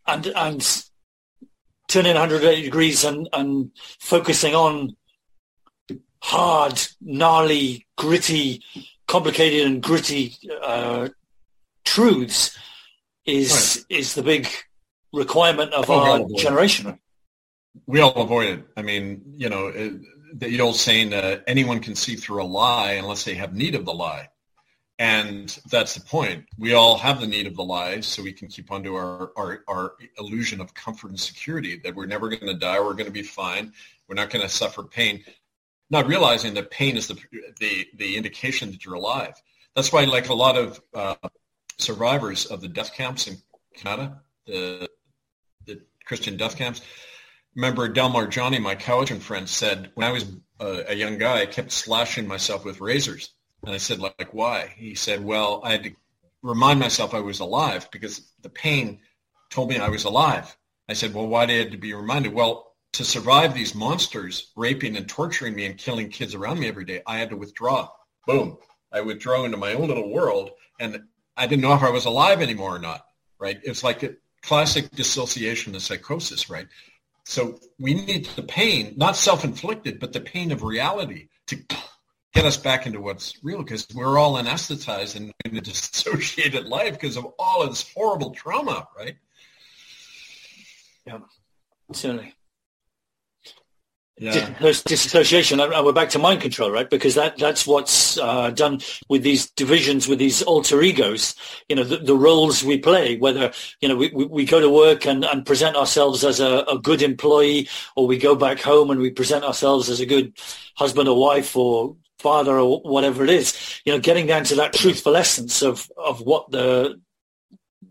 and 0.08 0.28
and 0.28 0.84
turning 1.88 2.14
180 2.14 2.62
degrees 2.62 3.04
and 3.04 3.30
and 3.34 3.72
focusing 4.00 4.56
on 4.56 4.96
hard, 6.22 6.82
gnarly, 7.02 7.86
gritty 7.98 8.64
complicated 9.08 9.68
and 9.68 9.84
gritty 9.84 10.36
uh, 10.62 11.10
truths 11.86 12.58
is 13.26 13.86
right. 13.90 14.00
is 14.00 14.16
the 14.16 14.24
big 14.24 14.48
requirement 15.12 15.74
of 15.74 15.90
our 15.90 16.26
generation. 16.38 16.98
We 17.86 18.00
all 18.02 18.16
avoid 18.16 18.50
it. 18.50 18.66
I 18.78 18.82
mean, 18.82 19.22
you 19.38 19.50
know, 19.50 19.68
it, 19.68 19.94
the 20.34 20.60
old 20.62 20.76
saying, 20.76 21.14
uh, 21.14 21.40
anyone 21.48 21.80
can 21.80 21.96
see 21.96 22.16
through 22.16 22.42
a 22.42 22.46
lie 22.46 22.94
unless 22.94 23.24
they 23.24 23.36
have 23.36 23.54
need 23.54 23.76
of 23.76 23.86
the 23.86 23.94
lie. 23.94 24.30
And 25.00 25.58
that's 25.72 25.96
the 25.96 26.02
point. 26.02 26.46
We 26.58 26.74
all 26.74 26.98
have 26.98 27.20
the 27.20 27.28
need 27.28 27.48
of 27.48 27.56
the 27.56 27.64
lie 27.64 28.02
so 28.02 28.22
we 28.22 28.34
can 28.34 28.48
keep 28.48 28.72
onto 28.72 28.94
our, 28.94 29.32
our, 29.36 29.64
our 29.68 29.94
illusion 30.20 30.62
of 30.62 30.74
comfort 30.74 31.10
and 31.10 31.20
security 31.20 31.82
that 31.84 31.96
we're 31.96 32.06
never 32.06 32.30
going 32.30 32.46
to 32.46 32.54
die, 32.54 32.80
we're 32.80 32.94
going 32.94 33.06
to 33.06 33.12
be 33.12 33.24
fine, 33.24 33.74
we're 34.08 34.16
not 34.16 34.30
going 34.30 34.44
to 34.44 34.50
suffer 34.50 34.84
pain 34.84 35.24
not 35.94 36.08
realizing 36.08 36.56
that 36.56 36.72
pain 36.72 36.98
is 36.98 37.08
the, 37.08 37.16
the, 37.60 37.88
the 37.96 38.18
indication 38.18 38.72
that 38.72 38.84
you're 38.84 38.96
alive. 38.96 39.40
That's 39.76 39.94
why, 39.94 40.06
like 40.06 40.30
a 40.30 40.34
lot 40.34 40.58
of 40.58 40.82
uh, 40.94 41.16
survivors 41.78 42.48
of 42.48 42.62
the 42.62 42.68
death 42.68 42.96
camps 42.96 43.28
in 43.28 43.38
Canada, 43.76 44.22
the, 44.48 44.90
the 45.66 45.82
Christian 46.06 46.36
death 46.36 46.58
camps, 46.58 46.82
remember 47.56 47.88
Delmar 47.88 48.28
Johnny, 48.28 48.60
my 48.60 48.76
Cowichan 48.76 49.20
friend, 49.20 49.48
said 49.48 49.92
when 49.96 50.08
I 50.08 50.12
was 50.12 50.26
a, 50.60 50.86
a 50.90 50.94
young 50.94 51.18
guy, 51.18 51.42
I 51.42 51.46
kept 51.46 51.72
slashing 51.72 52.28
myself 52.28 52.66
with 52.66 52.82
razors. 52.82 53.34
And 53.66 53.74
I 53.74 53.78
said, 53.78 54.00
like, 54.00 54.34
why? 54.34 54.74
He 54.76 54.96
said, 54.96 55.24
well, 55.24 55.62
I 55.64 55.72
had 55.72 55.84
to 55.84 55.92
remind 56.42 56.80
myself 56.80 57.14
I 57.14 57.22
was 57.22 57.40
alive 57.40 57.90
because 57.92 58.34
the 58.42 58.50
pain 58.50 59.00
told 59.50 59.70
me 59.70 59.78
I 59.78 59.90
was 59.90 60.04
alive. 60.04 60.56
I 60.90 60.94
said, 60.94 61.14
well, 61.14 61.28
why 61.28 61.46
did 61.46 61.56
I 61.56 61.64
have 61.64 61.72
to 61.72 61.78
be 61.78 61.94
reminded? 61.94 62.34
Well, 62.34 62.74
to 62.94 63.06
survive 63.06 63.54
these 63.54 63.74
monsters 63.74 64.52
raping 64.56 64.98
and 64.98 65.08
torturing 65.08 65.56
me 65.56 65.66
and 65.66 65.78
killing 65.78 66.10
kids 66.10 66.36
around 66.36 66.60
me 66.60 66.68
every 66.68 66.86
day, 66.86 67.02
I 67.08 67.18
had 67.18 67.30
to 67.30 67.38
withdraw. 67.38 67.90
Boom. 68.28 68.58
I 68.92 69.02
withdraw 69.02 69.46
into 69.46 69.58
my 69.58 69.74
own 69.74 69.88
little 69.88 70.12
world 70.12 70.52
and 70.80 71.04
I 71.36 71.48
didn't 71.48 71.64
know 71.64 71.74
if 71.74 71.82
I 71.82 71.90
was 71.90 72.06
alive 72.06 72.42
anymore 72.42 72.76
or 72.76 72.80
not, 72.80 73.06
right? 73.40 73.60
It's 73.64 73.84
like 73.84 74.04
a 74.04 74.16
classic 74.44 74.92
dissociation 74.92 75.74
and 75.74 75.82
psychosis, 75.82 76.50
right? 76.50 76.68
So 77.26 77.60
we 77.80 77.94
need 77.94 78.26
the 78.36 78.44
pain, 78.44 78.94
not 78.98 79.16
self-inflicted, 79.16 80.00
but 80.00 80.14
the 80.14 80.20
pain 80.22 80.52
of 80.52 80.62
reality 80.62 81.30
to 81.48 81.58
get 82.34 82.46
us 82.46 82.58
back 82.58 82.86
into 82.86 83.00
what's 83.00 83.38
real 83.44 83.64
because 83.64 83.88
we're 83.94 84.18
all 84.18 84.36
anesthetized 84.36 85.16
and 85.16 85.32
in 85.46 85.58
a 85.58 85.62
dissociated 85.62 86.68
life 86.68 86.94
because 86.94 87.18
of 87.18 87.26
all 87.40 87.64
of 87.64 87.70
this 87.70 87.92
horrible 87.96 88.32
trauma, 88.32 88.88
right? 88.98 89.16
Yeah, 91.06 91.20
certainly 91.92 92.34
yeah. 94.18 94.54
disassociation 94.60 95.60
and 95.60 95.86
we're 95.86 95.92
back 95.92 96.10
to 96.10 96.20
mind 96.20 96.40
control 96.40 96.72
right 96.72 96.90
because 96.90 97.16
that 97.16 97.38
that's 97.38 97.66
what's 97.66 98.18
uh, 98.20 98.52
done 98.52 98.80
with 99.10 99.24
these 99.24 99.50
divisions 99.52 100.08
with 100.08 100.20
these 100.20 100.44
alter 100.44 100.82
egos 100.82 101.36
you 101.68 101.76
know 101.76 101.84
the, 101.84 101.98
the 101.98 102.16
roles 102.16 102.64
we 102.64 102.78
play 102.78 103.18
whether 103.18 103.52
you 103.82 103.90
know 103.90 103.96
we, 103.96 104.10
we 104.10 104.46
go 104.46 104.60
to 104.60 104.70
work 104.70 105.06
and, 105.08 105.26
and 105.26 105.46
present 105.46 105.76
ourselves 105.76 106.24
as 106.24 106.40
a, 106.40 106.60
a, 106.70 106.78
good 106.80 107.02
employee 107.02 107.68
or 107.96 108.06
we 108.06 108.18
go 108.18 108.36
back 108.36 108.60
home 108.60 108.92
and 108.92 109.00
we 109.00 109.10
present 109.10 109.44
ourselves 109.44 109.90
as 109.90 110.00
a 110.00 110.06
good 110.06 110.32
husband 110.76 111.10
or 111.10 111.20
wife 111.20 111.56
or 111.56 111.96
father 112.24 112.58
or 112.58 112.80
whatever 112.82 113.24
it 113.24 113.30
is. 113.30 113.82
You 113.86 113.94
know, 113.94 114.00
getting 114.00 114.26
down 114.26 114.46
to 114.46 114.56
that 114.56 114.74
truthful 114.74 115.16
essence 115.16 115.62
of 115.62 115.92
of 115.98 116.22
what 116.22 116.50
the 116.50 117.00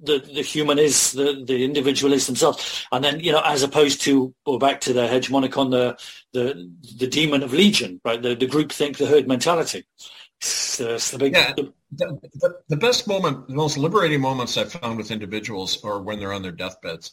the, 0.03 0.19
the 0.19 0.43
human 0.43 0.79
is, 0.79 1.13
the, 1.13 1.43
the 1.47 1.65
individual 1.65 2.13
is 2.13 2.27
themselves. 2.27 2.87
And 2.93 3.05
then, 3.05 3.21
you 3.21 3.33
know, 3.33 3.43
as 3.45 3.63
opposed 3.63 4.01
to, 4.03 4.35
or 4.47 4.59
back 4.59 4.81
to 4.83 4.93
the 4.93 5.03
hegemonicon 5.03 5.71
the, 5.71 5.99
the, 6.33 6.71
the 6.99 7.07
demon 7.07 7.43
of 7.43 7.53
legion, 7.53 8.01
right? 8.05 8.21
The, 8.21 8.35
the 8.35 8.47
group 8.47 8.73
think, 8.73 8.99
the 8.99 9.07
herd 9.07 9.29
mentality. 9.29 9.85
It's, 10.41 10.81
it's 10.81 11.11
the, 11.11 11.19
big, 11.19 11.35
yeah, 11.35 11.53
the, 11.57 11.73
the, 11.93 12.57
the, 12.69 12.77
best 12.77 13.07
moment, 13.07 13.49
the 13.49 13.55
most 13.55 13.79
liberating 13.79 14.21
moments 14.21 14.57
I've 14.57 14.73
found 14.73 14.97
with 14.97 15.11
individuals 15.11 15.83
are 15.85 16.01
when 16.01 16.19
they're 16.19 16.33
on 16.33 16.43
their 16.43 16.53
deathbeds. 16.53 17.13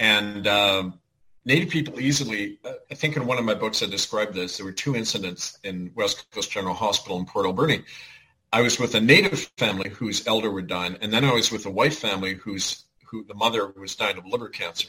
And 0.00 0.46
um, 0.46 0.98
Native 1.44 1.70
people 1.70 1.98
easily, 1.98 2.58
I 2.90 2.94
think 2.94 3.16
in 3.16 3.26
one 3.26 3.36
of 3.36 3.44
my 3.44 3.54
books 3.54 3.82
I 3.82 3.86
described 3.86 4.32
this, 4.34 4.56
there 4.56 4.66
were 4.66 4.72
two 4.72 4.94
incidents 4.94 5.58
in 5.64 5.90
West 5.96 6.30
Coast 6.30 6.52
General 6.52 6.74
Hospital 6.74 7.18
in 7.18 7.26
Port 7.26 7.46
Alberni. 7.46 7.82
I 8.52 8.60
was 8.60 8.78
with 8.78 8.94
a 8.94 9.00
Native 9.00 9.50
family 9.56 9.88
whose 9.88 10.26
elder 10.26 10.50
were 10.50 10.62
dying, 10.62 10.98
and 11.00 11.12
then 11.12 11.24
I 11.24 11.32
was 11.32 11.50
with 11.50 11.64
a 11.64 11.70
white 11.70 11.94
family 11.94 12.34
whose 12.34 12.84
who 13.06 13.24
the 13.24 13.34
mother 13.34 13.72
was 13.78 13.96
dying 13.96 14.18
of 14.18 14.26
liver 14.26 14.48
cancer. 14.48 14.88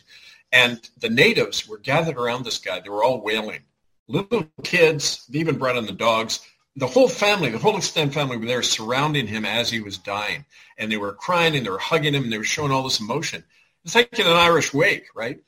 And 0.52 0.80
the 1.00 1.10
natives 1.10 1.68
were 1.68 1.78
gathered 1.78 2.18
around 2.18 2.46
this 2.46 2.58
guy. 2.58 2.80
They 2.80 2.90
were 2.90 3.04
all 3.04 3.22
wailing. 3.22 3.62
Little 4.08 4.48
kids, 4.64 5.26
they 5.28 5.40
even 5.40 5.58
brought 5.58 5.78
in 5.78 5.86
the 5.86 5.92
dogs. 5.92 6.40
The 6.76 6.88
whole 6.88 7.10
family, 7.10 7.50
the 7.50 7.58
whole 7.58 7.78
extended 7.78 8.14
family 8.14 8.38
were 8.38 8.46
there 8.46 8.64
surrounding 8.64 9.28
him 9.28 9.46
as 9.46 9.70
he 9.70 9.82
was 9.82 9.98
dying. 9.98 10.46
And 10.78 10.92
they 10.92 10.98
were 10.98 11.14
crying 11.14 11.56
and 11.56 11.66
they 11.66 11.70
were 11.70 11.78
hugging 11.78 12.14
him 12.14 12.24
and 12.24 12.32
they 12.32 12.38
were 12.38 12.44
showing 12.44 12.72
all 12.72 12.84
this 12.84 13.00
emotion. 13.00 13.44
It's 13.84 13.96
like 13.96 14.18
in 14.18 14.26
an 14.26 14.34
Irish 14.34 14.74
wake, 14.74 15.08
right? 15.16 15.40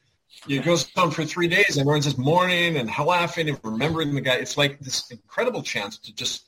It 0.48 0.66
goes 0.66 0.88
on 0.98 1.12
for 1.12 1.24
three 1.24 1.48
days. 1.48 1.78
And 1.78 1.82
everyone's 1.82 2.06
just 2.06 2.18
mourning 2.18 2.78
and 2.78 2.90
laughing 2.90 3.48
and 3.48 3.60
remembering 3.64 4.14
the 4.14 4.22
guy. 4.22 4.36
It's 4.36 4.58
like 4.58 4.80
this 4.80 5.10
incredible 5.12 5.64
chance 5.64 5.98
to 6.00 6.14
just 6.14 6.48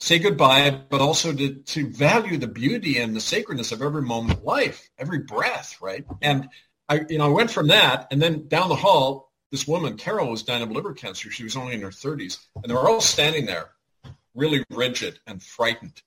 say 0.00 0.18
goodbye, 0.18 0.70
but 0.70 1.00
also 1.00 1.32
to, 1.32 1.54
to 1.54 1.88
value 1.88 2.36
the 2.36 2.46
beauty 2.46 2.98
and 2.98 3.14
the 3.14 3.20
sacredness 3.20 3.72
of 3.72 3.82
every 3.82 4.02
moment 4.02 4.38
of 4.38 4.44
life, 4.44 4.88
every 4.98 5.20
breath, 5.20 5.78
right? 5.80 6.04
And 6.22 6.48
I, 6.88 7.02
you 7.08 7.18
know, 7.18 7.26
I 7.26 7.32
went 7.32 7.50
from 7.50 7.68
that, 7.68 8.08
and 8.10 8.20
then 8.20 8.48
down 8.48 8.68
the 8.68 8.76
hall, 8.76 9.32
this 9.50 9.66
woman, 9.66 9.96
Carol, 9.96 10.30
was 10.30 10.42
dying 10.42 10.62
of 10.62 10.70
liver 10.70 10.92
cancer. 10.92 11.30
She 11.30 11.44
was 11.44 11.56
only 11.56 11.74
in 11.74 11.82
her 11.82 11.88
30s, 11.88 12.38
and 12.56 12.64
they 12.64 12.74
were 12.74 12.88
all 12.88 13.00
standing 13.00 13.46
there, 13.46 13.70
really 14.34 14.64
rigid 14.70 15.18
and 15.26 15.42
frightened. 15.42 16.02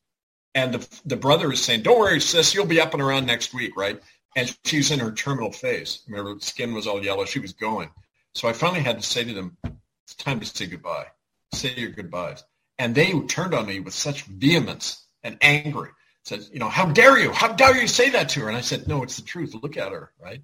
And 0.56 0.74
the, 0.74 1.00
the 1.06 1.16
brother 1.16 1.52
is 1.52 1.64
saying, 1.64 1.84
"Don't 1.84 2.00
worry, 2.00 2.20
sis, 2.20 2.54
you'll 2.54 2.66
be 2.66 2.82
up 2.82 2.94
and 2.94 3.04
around 3.04 3.26
next 3.26 3.54
week, 3.54 3.76
right?" 3.78 4.02
and 4.36 4.58
she's 4.64 4.92
in 4.92 5.00
her 5.00 5.12
terminal 5.12 5.52
phase. 5.52 6.04
Remember, 6.08 6.40
skin 6.40 6.74
was 6.74 6.88
all 6.88 7.04
yellow. 7.04 7.26
She 7.26 7.40
was 7.40 7.54
going. 7.54 7.90
So 8.34 8.48
I 8.48 8.54
finally 8.54 8.82
had 8.82 8.98
to 8.98 9.04
say 9.04 9.24
to 9.24 9.34
them, 9.34 9.58
it's 9.64 10.16
time 10.16 10.40
to 10.40 10.46
say 10.46 10.68
goodbye. 10.68 11.08
Say 11.54 11.74
your 11.76 11.90
goodbyes. 11.90 12.44
And 12.80 12.96
they 12.96 13.12
turned 13.28 13.54
on 13.54 13.68
me 13.68 13.82
with 13.82 13.94
such 13.94 14.24
vehemence 14.24 15.06
and 15.24 15.38
angry. 15.42 15.90
Said, 16.24 16.48
you 16.52 16.60
know, 16.60 16.70
how 16.70 16.86
dare 16.86 17.20
you? 17.20 17.32
How 17.32 17.50
dare 17.50 17.80
you 17.80 17.88
say 17.88 18.10
that 18.10 18.30
to 18.30 18.42
her? 18.42 18.48
And 18.48 18.58
I 18.58 18.62
said, 18.62 18.88
no, 18.88 19.04
it's 19.04 19.18
the 19.18 19.22
truth. 19.22 19.54
Look 19.62 19.78
at 19.78 19.92
her, 19.92 20.12
right? 20.22 20.42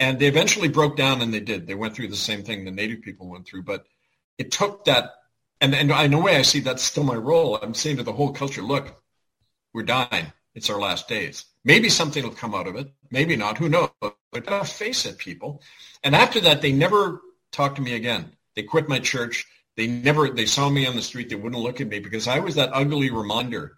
And 0.00 0.18
they 0.18 0.26
eventually 0.26 0.68
broke 0.68 0.96
down 0.96 1.20
and 1.20 1.34
they 1.34 1.40
did. 1.40 1.66
They 1.66 1.74
went 1.74 1.94
through 1.94 2.08
the 2.08 2.16
same 2.16 2.42
thing 2.42 2.64
the 2.64 2.70
native 2.70 3.02
people 3.02 3.28
went 3.28 3.46
through. 3.46 3.64
But 3.64 3.84
it 4.38 4.52
took 4.52 4.84
that, 4.84 5.10
and, 5.60 5.74
and 5.74 5.90
in 5.90 6.14
a 6.14 6.20
way 6.20 6.36
I 6.36 6.42
see 6.42 6.60
that's 6.60 6.82
still 6.82 7.04
my 7.04 7.14
role. 7.14 7.58
I'm 7.60 7.74
saying 7.74 7.96
to 7.98 8.02
the 8.02 8.12
whole 8.12 8.32
culture, 8.32 8.62
look, 8.62 9.02
we're 9.72 9.82
dying. 9.82 10.32
It's 10.54 10.70
our 10.70 10.80
last 10.80 11.08
days. 11.08 11.44
Maybe 11.64 11.88
something 11.88 12.22
will 12.22 12.30
come 12.30 12.54
out 12.54 12.68
of 12.68 12.76
it. 12.76 12.92
Maybe 13.10 13.34
not. 13.34 13.58
Who 13.58 13.68
knows? 13.68 13.90
But 14.00 14.16
gotta 14.46 14.64
face 14.64 15.06
it, 15.06 15.18
people. 15.18 15.62
And 16.04 16.14
after 16.14 16.40
that, 16.40 16.62
they 16.62 16.72
never 16.72 17.20
talked 17.50 17.76
to 17.76 17.82
me 17.82 17.94
again. 17.94 18.32
They 18.54 18.62
quit 18.62 18.88
my 18.88 19.00
church. 19.00 19.46
They 19.76 19.86
never. 19.86 20.30
They 20.30 20.46
saw 20.46 20.68
me 20.68 20.86
on 20.86 20.96
the 20.96 21.02
street. 21.02 21.28
They 21.28 21.34
wouldn't 21.36 21.62
look 21.62 21.80
at 21.80 21.88
me 21.88 21.98
because 21.98 22.28
I 22.28 22.38
was 22.38 22.54
that 22.54 22.70
ugly 22.72 23.10
reminder 23.10 23.76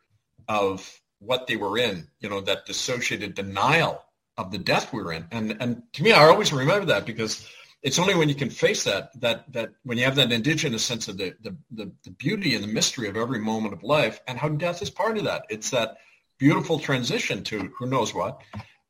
of 0.48 1.00
what 1.18 1.46
they 1.46 1.56
were 1.56 1.78
in. 1.78 2.08
You 2.20 2.28
know, 2.28 2.40
that 2.42 2.66
dissociated 2.66 3.34
denial 3.34 4.02
of 4.36 4.50
the 4.50 4.58
death 4.58 4.92
we 4.92 5.02
were 5.02 5.12
in. 5.12 5.26
And 5.30 5.56
and 5.60 5.82
to 5.94 6.02
me, 6.02 6.12
I 6.12 6.24
always 6.24 6.52
remember 6.52 6.86
that 6.86 7.06
because 7.06 7.48
it's 7.82 7.98
only 7.98 8.14
when 8.14 8.28
you 8.28 8.34
can 8.34 8.50
face 8.50 8.84
that 8.84 9.18
that 9.20 9.50
that 9.52 9.70
when 9.84 9.96
you 9.96 10.04
have 10.04 10.16
that 10.16 10.32
indigenous 10.32 10.84
sense 10.84 11.08
of 11.08 11.16
the 11.16 11.34
the, 11.40 11.56
the, 11.70 11.92
the 12.04 12.10
beauty 12.10 12.54
and 12.54 12.62
the 12.62 12.68
mystery 12.68 13.08
of 13.08 13.16
every 13.16 13.38
moment 13.38 13.72
of 13.74 13.82
life 13.82 14.20
and 14.26 14.38
how 14.38 14.48
death 14.48 14.82
is 14.82 14.90
part 14.90 15.16
of 15.16 15.24
that. 15.24 15.46
It's 15.48 15.70
that 15.70 15.96
beautiful 16.38 16.78
transition 16.78 17.42
to 17.44 17.72
who 17.78 17.86
knows 17.86 18.14
what. 18.14 18.42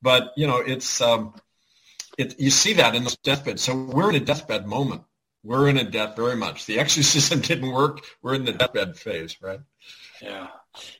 But 0.02 0.32
you 0.36 0.46
know, 0.46 0.58
it's 0.58 1.00
um, 1.00 1.34
it, 2.18 2.38
you 2.40 2.50
see 2.50 2.74
that 2.74 2.94
in 2.94 3.04
the 3.04 3.16
deathbed. 3.22 3.60
So 3.60 3.76
we're 3.76 4.10
in 4.10 4.16
a 4.16 4.20
deathbed 4.20 4.66
moment. 4.66 5.02
We're 5.46 5.68
in 5.68 5.76
a 5.76 5.88
death 5.88 6.16
very 6.16 6.34
much. 6.34 6.66
The 6.66 6.80
exorcism 6.80 7.40
didn't 7.50 7.70
work. 7.70 8.00
We're 8.20 8.34
in 8.34 8.44
the 8.44 8.52
deathbed 8.52 8.96
phase, 8.96 9.40
right? 9.40 9.60
Yeah. 10.20 10.48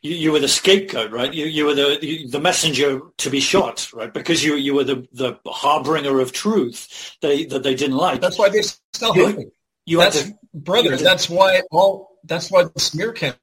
You, 0.02 0.14
you 0.14 0.32
were 0.32 0.38
the 0.38 0.48
scapegoat, 0.48 1.10
right? 1.10 1.34
You, 1.34 1.46
you 1.46 1.66
were 1.66 1.74
the 1.74 1.98
you, 2.00 2.28
the 2.28 2.38
messenger 2.38 3.00
to 3.18 3.30
be 3.30 3.40
shot, 3.40 3.92
right? 3.92 4.12
Because 4.12 4.44
you 4.44 4.54
you 4.54 4.74
were 4.74 4.84
the 4.84 5.06
the 5.12 5.34
harbinger 5.46 6.20
of 6.20 6.32
truth 6.32 7.16
they, 7.20 7.44
that 7.46 7.62
they 7.64 7.74
didn't 7.74 7.96
like. 7.96 8.20
That's 8.20 8.38
why 8.38 8.48
they 8.48 8.62
still 8.62 9.12
hate 9.12 9.36
me. 9.36 9.46
You 9.84 9.98
that's, 9.98 10.22
to, 10.22 10.34
brother. 10.54 10.96
That's 10.96 11.28
why 11.28 11.62
all. 11.70 12.18
That's 12.24 12.50
why 12.50 12.64
the 12.64 12.80
smear 12.80 13.12
campaign. 13.12 13.40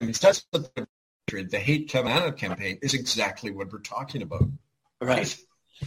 That's 0.00 0.44
what 0.50 0.74
the 0.74 0.86
the 1.26 1.58
hate 1.58 1.88
campaign 1.88 2.78
is 2.82 2.94
exactly 2.94 3.50
what 3.50 3.72
we're 3.72 3.78
talking 3.78 4.22
about. 4.22 4.44
Right. 5.00 5.36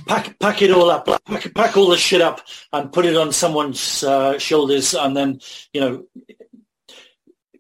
Pack, 0.05 0.37
pack 0.39 0.61
it 0.61 0.71
all 0.71 0.89
up, 0.89 1.05
pack, 1.25 1.53
pack 1.53 1.77
all 1.77 1.89
the 1.89 1.97
shit 1.97 2.21
up 2.21 2.41
and 2.73 2.91
put 2.91 3.05
it 3.05 3.15
on 3.15 3.31
someone's 3.31 4.03
uh, 4.03 4.37
shoulders 4.37 4.93
and 4.93 5.15
then, 5.15 5.39
you 5.73 5.81
know, 5.81 6.05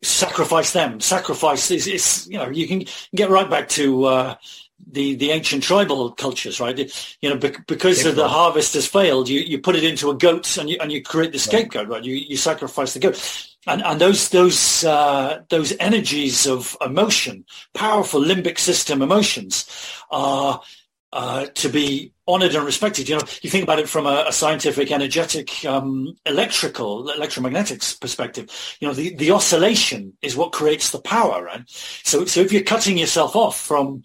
sacrifice 0.03 0.73
them. 0.73 0.99
Sacrifice 0.99 1.71
is, 1.71 1.87
is, 1.87 2.27
you 2.29 2.37
know, 2.37 2.49
you 2.49 2.67
can 2.67 2.83
get 3.15 3.29
right 3.29 3.49
back 3.49 3.69
to 3.69 4.05
uh, 4.05 4.35
the, 4.91 5.15
the 5.15 5.31
ancient 5.31 5.63
tribal 5.63 6.11
cultures, 6.11 6.59
right? 6.59 6.77
You 7.21 7.29
know, 7.29 7.37
because 7.37 8.03
the 8.03 8.27
harvest 8.27 8.73
has 8.75 8.87
failed, 8.87 9.29
you, 9.29 9.39
you 9.39 9.59
put 9.59 9.75
it 9.75 9.83
into 9.83 10.09
a 10.09 10.15
goat 10.15 10.57
and 10.57 10.69
you, 10.69 10.77
and 10.79 10.91
you 10.91 11.01
create 11.01 11.31
the 11.31 11.39
scapegoat, 11.39 11.87
right? 11.87 12.03
You, 12.03 12.15
you 12.15 12.37
sacrifice 12.37 12.93
the 12.93 12.99
goat 12.99 13.47
and, 13.67 13.83
and 13.83 13.99
those 13.99 14.29
those 14.29 14.83
uh, 14.85 15.41
those 15.49 15.73
energies 15.79 16.47
of 16.47 16.77
emotion, 16.83 17.45
powerful 17.73 18.21
limbic 18.21 18.57
system 18.57 19.01
emotions, 19.01 19.69
are 20.09 20.61
uh, 21.13 21.45
to 21.55 21.69
be 21.69 22.11
honored 22.27 22.53
and 22.53 22.65
respected. 22.65 23.07
You 23.07 23.15
know, 23.15 23.23
you 23.41 23.49
think 23.49 23.63
about 23.63 23.79
it 23.79 23.87
from 23.87 24.05
a, 24.05 24.25
a 24.27 24.31
scientific, 24.31 24.91
energetic, 24.91 25.65
um, 25.65 26.17
electrical, 26.25 27.05
electromagnetics 27.05 27.99
perspective. 27.99 28.49
You 28.79 28.87
know, 28.87 28.93
the, 28.93 29.15
the 29.15 29.31
oscillation 29.31 30.17
is 30.21 30.35
what 30.35 30.51
creates 30.51 30.91
the 30.91 30.99
power, 30.99 31.43
right? 31.43 31.63
So, 31.67 32.25
so 32.25 32.41
if 32.41 32.51
you're 32.51 32.63
cutting 32.63 32.97
yourself 32.97 33.35
off 33.35 33.59
from 33.59 34.03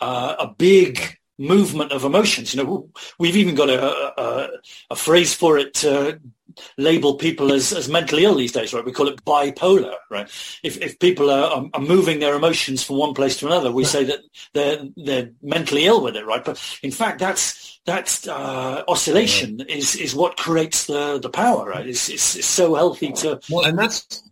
uh, 0.00 0.36
a 0.38 0.48
big 0.48 1.18
movement 1.38 1.92
of 1.92 2.04
emotions, 2.04 2.54
you 2.54 2.62
know, 2.62 2.90
we've 3.18 3.36
even 3.36 3.54
got 3.54 3.68
a, 3.68 4.20
a, 4.20 4.48
a 4.90 4.96
phrase 4.96 5.34
for 5.34 5.58
it 5.58 5.84
label 6.78 7.14
people 7.14 7.52
as, 7.52 7.72
as 7.72 7.88
mentally 7.88 8.24
ill 8.24 8.34
these 8.34 8.52
days, 8.52 8.72
right? 8.72 8.84
We 8.84 8.92
call 8.92 9.08
it 9.08 9.24
bipolar, 9.24 9.94
right? 10.10 10.28
If, 10.62 10.80
if 10.80 10.98
people 10.98 11.30
are, 11.30 11.68
are 11.72 11.80
moving 11.80 12.20
their 12.20 12.34
emotions 12.34 12.82
from 12.82 12.96
one 12.96 13.14
place 13.14 13.36
to 13.38 13.46
another, 13.46 13.70
we 13.72 13.84
say 13.84 14.04
that 14.04 14.20
they're, 14.52 14.84
they're 14.96 15.30
mentally 15.42 15.86
ill 15.86 16.02
with 16.02 16.16
it, 16.16 16.26
right? 16.26 16.44
But 16.44 16.62
in 16.82 16.90
fact, 16.90 17.18
that's, 17.18 17.80
that's 17.86 18.26
uh, 18.26 18.82
oscillation 18.88 19.60
is, 19.60 19.94
is 19.94 20.14
what 20.14 20.36
creates 20.36 20.86
the, 20.86 21.18
the 21.18 21.30
power, 21.30 21.68
right? 21.68 21.86
It's, 21.86 22.08
it's, 22.08 22.36
it's 22.36 22.46
so 22.46 22.74
healthy 22.74 23.12
to, 23.12 23.40
well, 23.50 23.64
and 23.64 23.78
that's, 23.78 24.22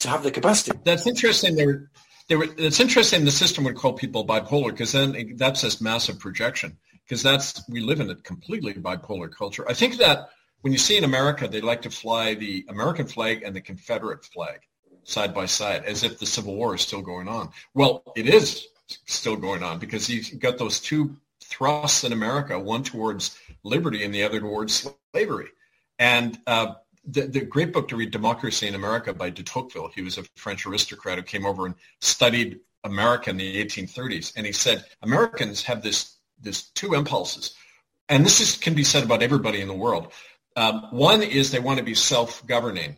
to 0.00 0.08
have 0.08 0.22
the 0.22 0.30
capacity. 0.30 0.78
That's 0.84 1.06
interesting. 1.06 1.56
There, 1.56 1.90
there, 2.28 2.42
it's 2.42 2.80
interesting 2.80 3.24
the 3.24 3.30
system 3.30 3.64
would 3.64 3.76
call 3.76 3.92
people 3.92 4.26
bipolar 4.26 4.70
because 4.70 4.92
then 4.92 5.34
that's 5.36 5.62
this 5.62 5.80
massive 5.80 6.18
projection 6.18 6.76
because 7.04 7.22
that's, 7.22 7.68
we 7.68 7.80
live 7.80 8.00
in 8.00 8.10
a 8.10 8.14
completely 8.14 8.74
bipolar 8.74 9.30
culture. 9.30 9.68
I 9.68 9.74
think 9.74 9.98
that 9.98 10.28
when 10.64 10.72
you 10.72 10.78
see 10.78 10.96
in 10.96 11.04
America, 11.04 11.46
they 11.46 11.60
like 11.60 11.82
to 11.82 11.90
fly 11.90 12.32
the 12.32 12.64
American 12.70 13.06
flag 13.06 13.42
and 13.42 13.54
the 13.54 13.60
Confederate 13.60 14.24
flag 14.24 14.60
side 15.02 15.34
by 15.34 15.44
side 15.44 15.84
as 15.84 16.02
if 16.02 16.18
the 16.18 16.24
Civil 16.24 16.54
War 16.54 16.74
is 16.74 16.80
still 16.80 17.02
going 17.02 17.28
on. 17.28 17.50
Well, 17.74 18.02
it 18.16 18.26
is 18.26 18.66
still 19.04 19.36
going 19.36 19.62
on 19.62 19.78
because 19.78 20.08
you've 20.08 20.40
got 20.40 20.56
those 20.56 20.80
two 20.80 21.18
thrusts 21.42 22.02
in 22.02 22.14
America, 22.14 22.58
one 22.58 22.82
towards 22.82 23.38
liberty 23.62 24.04
and 24.04 24.14
the 24.14 24.22
other 24.22 24.40
towards 24.40 24.90
slavery. 25.12 25.48
And 25.98 26.38
uh, 26.46 26.76
the, 27.06 27.26
the 27.26 27.40
great 27.42 27.74
book 27.74 27.88
to 27.88 27.96
read, 27.96 28.10
Democracy 28.10 28.66
in 28.66 28.74
America 28.74 29.12
by 29.12 29.28
de 29.28 29.42
Tocqueville, 29.42 29.90
he 29.94 30.00
was 30.00 30.16
a 30.16 30.24
French 30.34 30.64
aristocrat 30.64 31.18
who 31.18 31.24
came 31.24 31.44
over 31.44 31.66
and 31.66 31.74
studied 32.00 32.60
America 32.84 33.28
in 33.28 33.36
the 33.36 33.62
1830s. 33.62 34.32
And 34.34 34.46
he 34.46 34.52
said, 34.52 34.86
Americans 35.02 35.62
have 35.64 35.82
this, 35.82 36.16
this 36.40 36.70
two 36.70 36.94
impulses. 36.94 37.52
And 38.08 38.24
this 38.24 38.40
is, 38.40 38.56
can 38.56 38.72
be 38.72 38.84
said 38.84 39.04
about 39.04 39.22
everybody 39.22 39.60
in 39.60 39.68
the 39.68 39.74
world. 39.74 40.10
Um, 40.56 40.88
one 40.90 41.22
is 41.22 41.50
they 41.50 41.58
want 41.58 41.78
to 41.78 41.84
be 41.84 41.94
self-governing, 41.94 42.96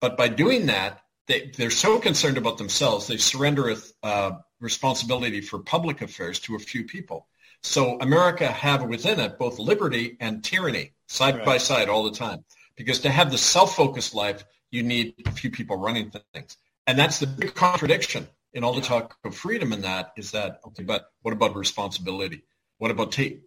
but 0.00 0.16
by 0.16 0.28
doing 0.28 0.66
that, 0.66 1.00
they, 1.26 1.50
they're 1.56 1.70
so 1.70 1.98
concerned 1.98 2.38
about 2.38 2.58
themselves, 2.58 3.06
they 3.06 3.16
surrender 3.16 3.74
uh, 4.02 4.32
responsibility 4.60 5.40
for 5.40 5.58
public 5.58 6.02
affairs 6.02 6.38
to 6.40 6.54
a 6.54 6.58
few 6.58 6.84
people. 6.84 7.26
So 7.62 7.98
America 8.00 8.46
have 8.46 8.84
within 8.84 9.18
it 9.18 9.38
both 9.38 9.58
liberty 9.58 10.16
and 10.20 10.44
tyranny 10.44 10.92
side 11.08 11.36
right. 11.36 11.44
by 11.46 11.58
side 11.58 11.88
all 11.88 12.04
the 12.04 12.16
time. 12.16 12.44
Because 12.76 13.00
to 13.00 13.10
have 13.10 13.30
the 13.30 13.38
self-focused 13.38 14.14
life, 14.14 14.44
you 14.70 14.82
need 14.82 15.14
a 15.26 15.30
few 15.30 15.50
people 15.50 15.76
running 15.76 16.12
things. 16.34 16.56
And 16.86 16.98
that's 16.98 17.20
the 17.20 17.26
big 17.26 17.54
contradiction 17.54 18.28
in 18.52 18.64
all 18.64 18.74
the 18.74 18.80
talk 18.80 19.16
of 19.24 19.34
freedom 19.34 19.72
in 19.72 19.82
that 19.82 20.12
is 20.16 20.32
that, 20.32 20.60
okay, 20.66 20.82
but 20.82 21.06
what 21.22 21.32
about 21.32 21.56
responsibility? 21.56 22.42
What 22.78 22.90
about 22.90 23.12
take, 23.12 23.40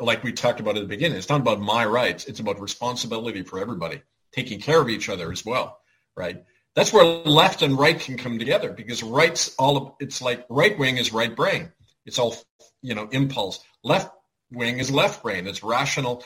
like 0.00 0.24
we 0.24 0.32
talked 0.32 0.60
about 0.60 0.76
at 0.76 0.82
the 0.82 0.88
beginning, 0.88 1.18
it's 1.18 1.28
not 1.28 1.40
about 1.40 1.60
my 1.60 1.84
rights. 1.84 2.24
It's 2.26 2.40
about 2.40 2.60
responsibility 2.60 3.42
for 3.42 3.58
everybody, 3.58 4.02
taking 4.32 4.60
care 4.60 4.80
of 4.80 4.88
each 4.88 5.08
other 5.08 5.30
as 5.30 5.44
well, 5.44 5.80
right? 6.16 6.44
That's 6.74 6.92
where 6.92 7.04
left 7.04 7.62
and 7.62 7.78
right 7.78 7.98
can 7.98 8.16
come 8.16 8.38
together 8.38 8.72
because 8.72 9.02
rights 9.02 9.54
all 9.58 9.76
of, 9.76 9.92
it's 10.00 10.20
like 10.20 10.44
right 10.48 10.78
wing 10.78 10.98
is 10.98 11.12
right 11.12 11.34
brain. 11.34 11.72
It's 12.04 12.18
all, 12.18 12.36
you 12.82 12.94
know, 12.94 13.08
impulse. 13.12 13.60
Left 13.82 14.10
wing 14.52 14.78
is 14.78 14.90
left 14.90 15.22
brain. 15.22 15.46
It's 15.46 15.62
rational. 15.62 16.24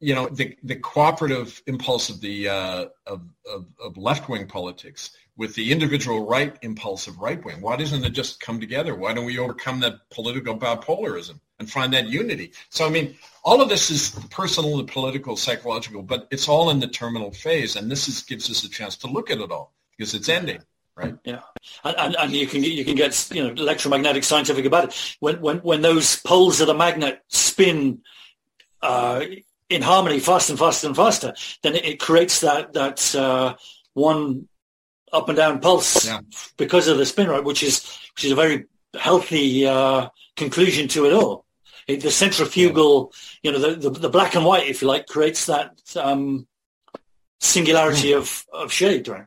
You 0.00 0.14
know, 0.14 0.28
the, 0.28 0.56
the 0.62 0.76
cooperative 0.76 1.62
impulse 1.66 2.10
of 2.10 2.20
the, 2.20 2.48
uh, 2.48 2.86
of, 3.06 3.22
of, 3.48 3.66
of 3.80 3.96
left 3.96 4.28
wing 4.28 4.46
politics 4.46 5.16
with 5.36 5.54
the 5.54 5.70
individual 5.70 6.26
right 6.26 6.56
impulse 6.62 7.06
of 7.06 7.18
right 7.18 7.42
wing. 7.44 7.60
Why 7.60 7.76
doesn't 7.76 8.04
it 8.04 8.10
just 8.10 8.40
come 8.40 8.60
together? 8.60 8.94
Why 8.94 9.12
don't 9.12 9.24
we 9.24 9.38
overcome 9.38 9.80
that 9.80 10.10
political 10.10 10.58
bipolarism 10.58 11.40
and 11.58 11.70
find 11.70 11.92
that 11.92 12.08
unity? 12.08 12.52
So, 12.70 12.86
I 12.86 12.90
mean, 12.90 13.16
all 13.44 13.60
of 13.60 13.68
this 13.68 13.90
is 13.90 14.10
personal, 14.30 14.82
political, 14.84 15.36
psychological, 15.36 16.02
but 16.02 16.26
it's 16.30 16.48
all 16.48 16.70
in 16.70 16.80
the 16.80 16.88
terminal 16.88 17.30
phase. 17.30 17.76
And 17.76 17.90
this 17.90 18.08
is, 18.08 18.22
gives 18.22 18.50
us 18.50 18.64
a 18.64 18.68
chance 18.68 18.96
to 18.98 19.06
look 19.06 19.30
at 19.30 19.38
it 19.38 19.50
all 19.50 19.72
because 19.96 20.14
it's 20.14 20.28
ending. 20.28 20.60
Right. 20.96 21.14
Yeah, 21.24 21.40
and, 21.84 21.94
and, 21.98 22.16
and 22.16 22.32
you 22.32 22.46
can 22.46 22.64
you 22.64 22.82
can 22.82 22.94
get 22.94 23.28
you 23.30 23.44
know 23.44 23.50
electromagnetic 23.50 24.24
scientific 24.24 24.64
about 24.64 24.84
it. 24.84 25.16
When 25.20 25.42
when 25.42 25.58
when 25.58 25.82
those 25.82 26.16
poles 26.16 26.62
of 26.62 26.68
the 26.68 26.74
magnet 26.74 27.22
spin 27.28 28.00
uh, 28.80 29.22
in 29.68 29.82
harmony 29.82 30.20
faster 30.20 30.54
and 30.54 30.58
faster 30.58 30.86
and 30.86 30.96
faster, 30.96 31.34
then 31.62 31.74
it, 31.74 31.84
it 31.84 32.00
creates 32.00 32.40
that 32.40 32.72
that 32.72 33.14
uh, 33.14 33.56
one 33.92 34.48
up 35.12 35.28
and 35.28 35.36
down 35.36 35.60
pulse 35.60 36.06
yeah. 36.06 36.20
because 36.56 36.88
of 36.88 36.98
the 36.98 37.06
spin 37.06 37.28
rate, 37.28 37.44
which 37.44 37.62
is 37.62 37.84
which 38.14 38.24
is 38.24 38.32
a 38.32 38.36
very 38.36 38.64
healthy 38.98 39.66
uh, 39.66 40.08
conclusion 40.36 40.88
to 40.88 41.06
it 41.06 41.12
all. 41.12 41.45
It, 41.86 42.00
the 42.00 42.10
centrifugal, 42.10 43.12
yeah. 43.42 43.52
you 43.52 43.58
know, 43.58 43.74
the, 43.74 43.90
the, 43.90 44.00
the 44.00 44.08
black 44.08 44.34
and 44.34 44.44
white, 44.44 44.68
if 44.68 44.82
you 44.82 44.88
like, 44.88 45.06
creates 45.06 45.46
that 45.46 45.80
um, 45.96 46.46
singularity 47.40 48.10
mm. 48.10 48.18
of 48.18 48.44
of 48.52 48.72
shade, 48.72 49.06
right? 49.08 49.26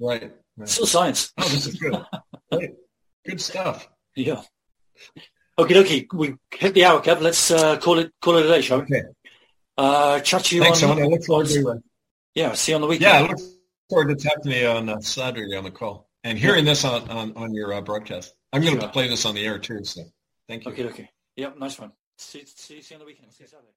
Right. 0.00 0.32
right. 0.56 0.68
Still 0.68 0.86
science. 0.86 1.32
Oh, 1.36 1.48
this 1.48 1.66
is 1.66 1.74
good. 1.74 2.76
Good 3.26 3.40
stuff. 3.40 3.88
Yeah. 4.16 4.42
Okay, 5.58 5.78
okay. 5.80 6.06
We 6.12 6.36
hit 6.54 6.72
the 6.72 6.86
hour, 6.86 7.02
Kev. 7.02 7.20
Let's 7.20 7.50
uh, 7.50 7.76
call 7.76 7.98
it 7.98 8.12
call 8.22 8.36
it 8.36 8.46
a 8.46 8.48
day, 8.48 8.62
shall 8.62 8.78
we? 8.78 8.84
Okay. 8.84 9.02
Uh, 9.76 10.20
chat 10.20 10.44
to 10.44 10.56
you 10.56 10.62
Thanks, 10.62 10.82
on. 10.82 10.98
I 10.98 11.04
look 11.04 11.24
forward 11.24 11.48
to 11.48 11.82
Yeah, 12.34 12.54
see 12.54 12.72
you 12.72 12.76
on 12.76 12.82
the 12.82 12.86
weekend. 12.86 13.12
Yeah, 13.12 13.24
I 13.24 13.28
look 13.28 13.38
forward 13.90 14.08
to 14.08 14.28
talking 14.28 14.52
to 14.52 14.58
you 14.58 14.68
on 14.68 14.88
uh, 14.88 15.00
Saturday 15.00 15.54
on 15.56 15.64
the 15.64 15.70
call 15.70 16.08
and 16.24 16.38
hearing 16.38 16.64
yeah. 16.64 16.72
this 16.72 16.84
on 16.84 17.08
on, 17.10 17.32
on 17.36 17.54
your 17.54 17.74
uh, 17.74 17.80
broadcast. 17.82 18.34
I'm 18.52 18.62
going 18.62 18.74
to 18.76 18.80
sure. 18.80 18.90
play 18.90 19.08
this 19.08 19.26
on 19.26 19.34
the 19.34 19.44
air 19.44 19.58
too. 19.58 19.84
So 19.84 20.02
thank 20.48 20.64
you. 20.64 20.72
Okay, 20.72 20.84
okay. 20.86 21.10
Yep, 21.40 21.56
nice 21.56 21.78
one. 21.78 21.92
See, 22.18 22.44
see, 22.44 22.82
see 22.82 22.94
you 22.94 22.96
on 22.96 23.00
the 23.00 23.06
weekend. 23.06 23.32
See 23.32 23.44
you 23.44 23.48
Saturday. 23.48 23.72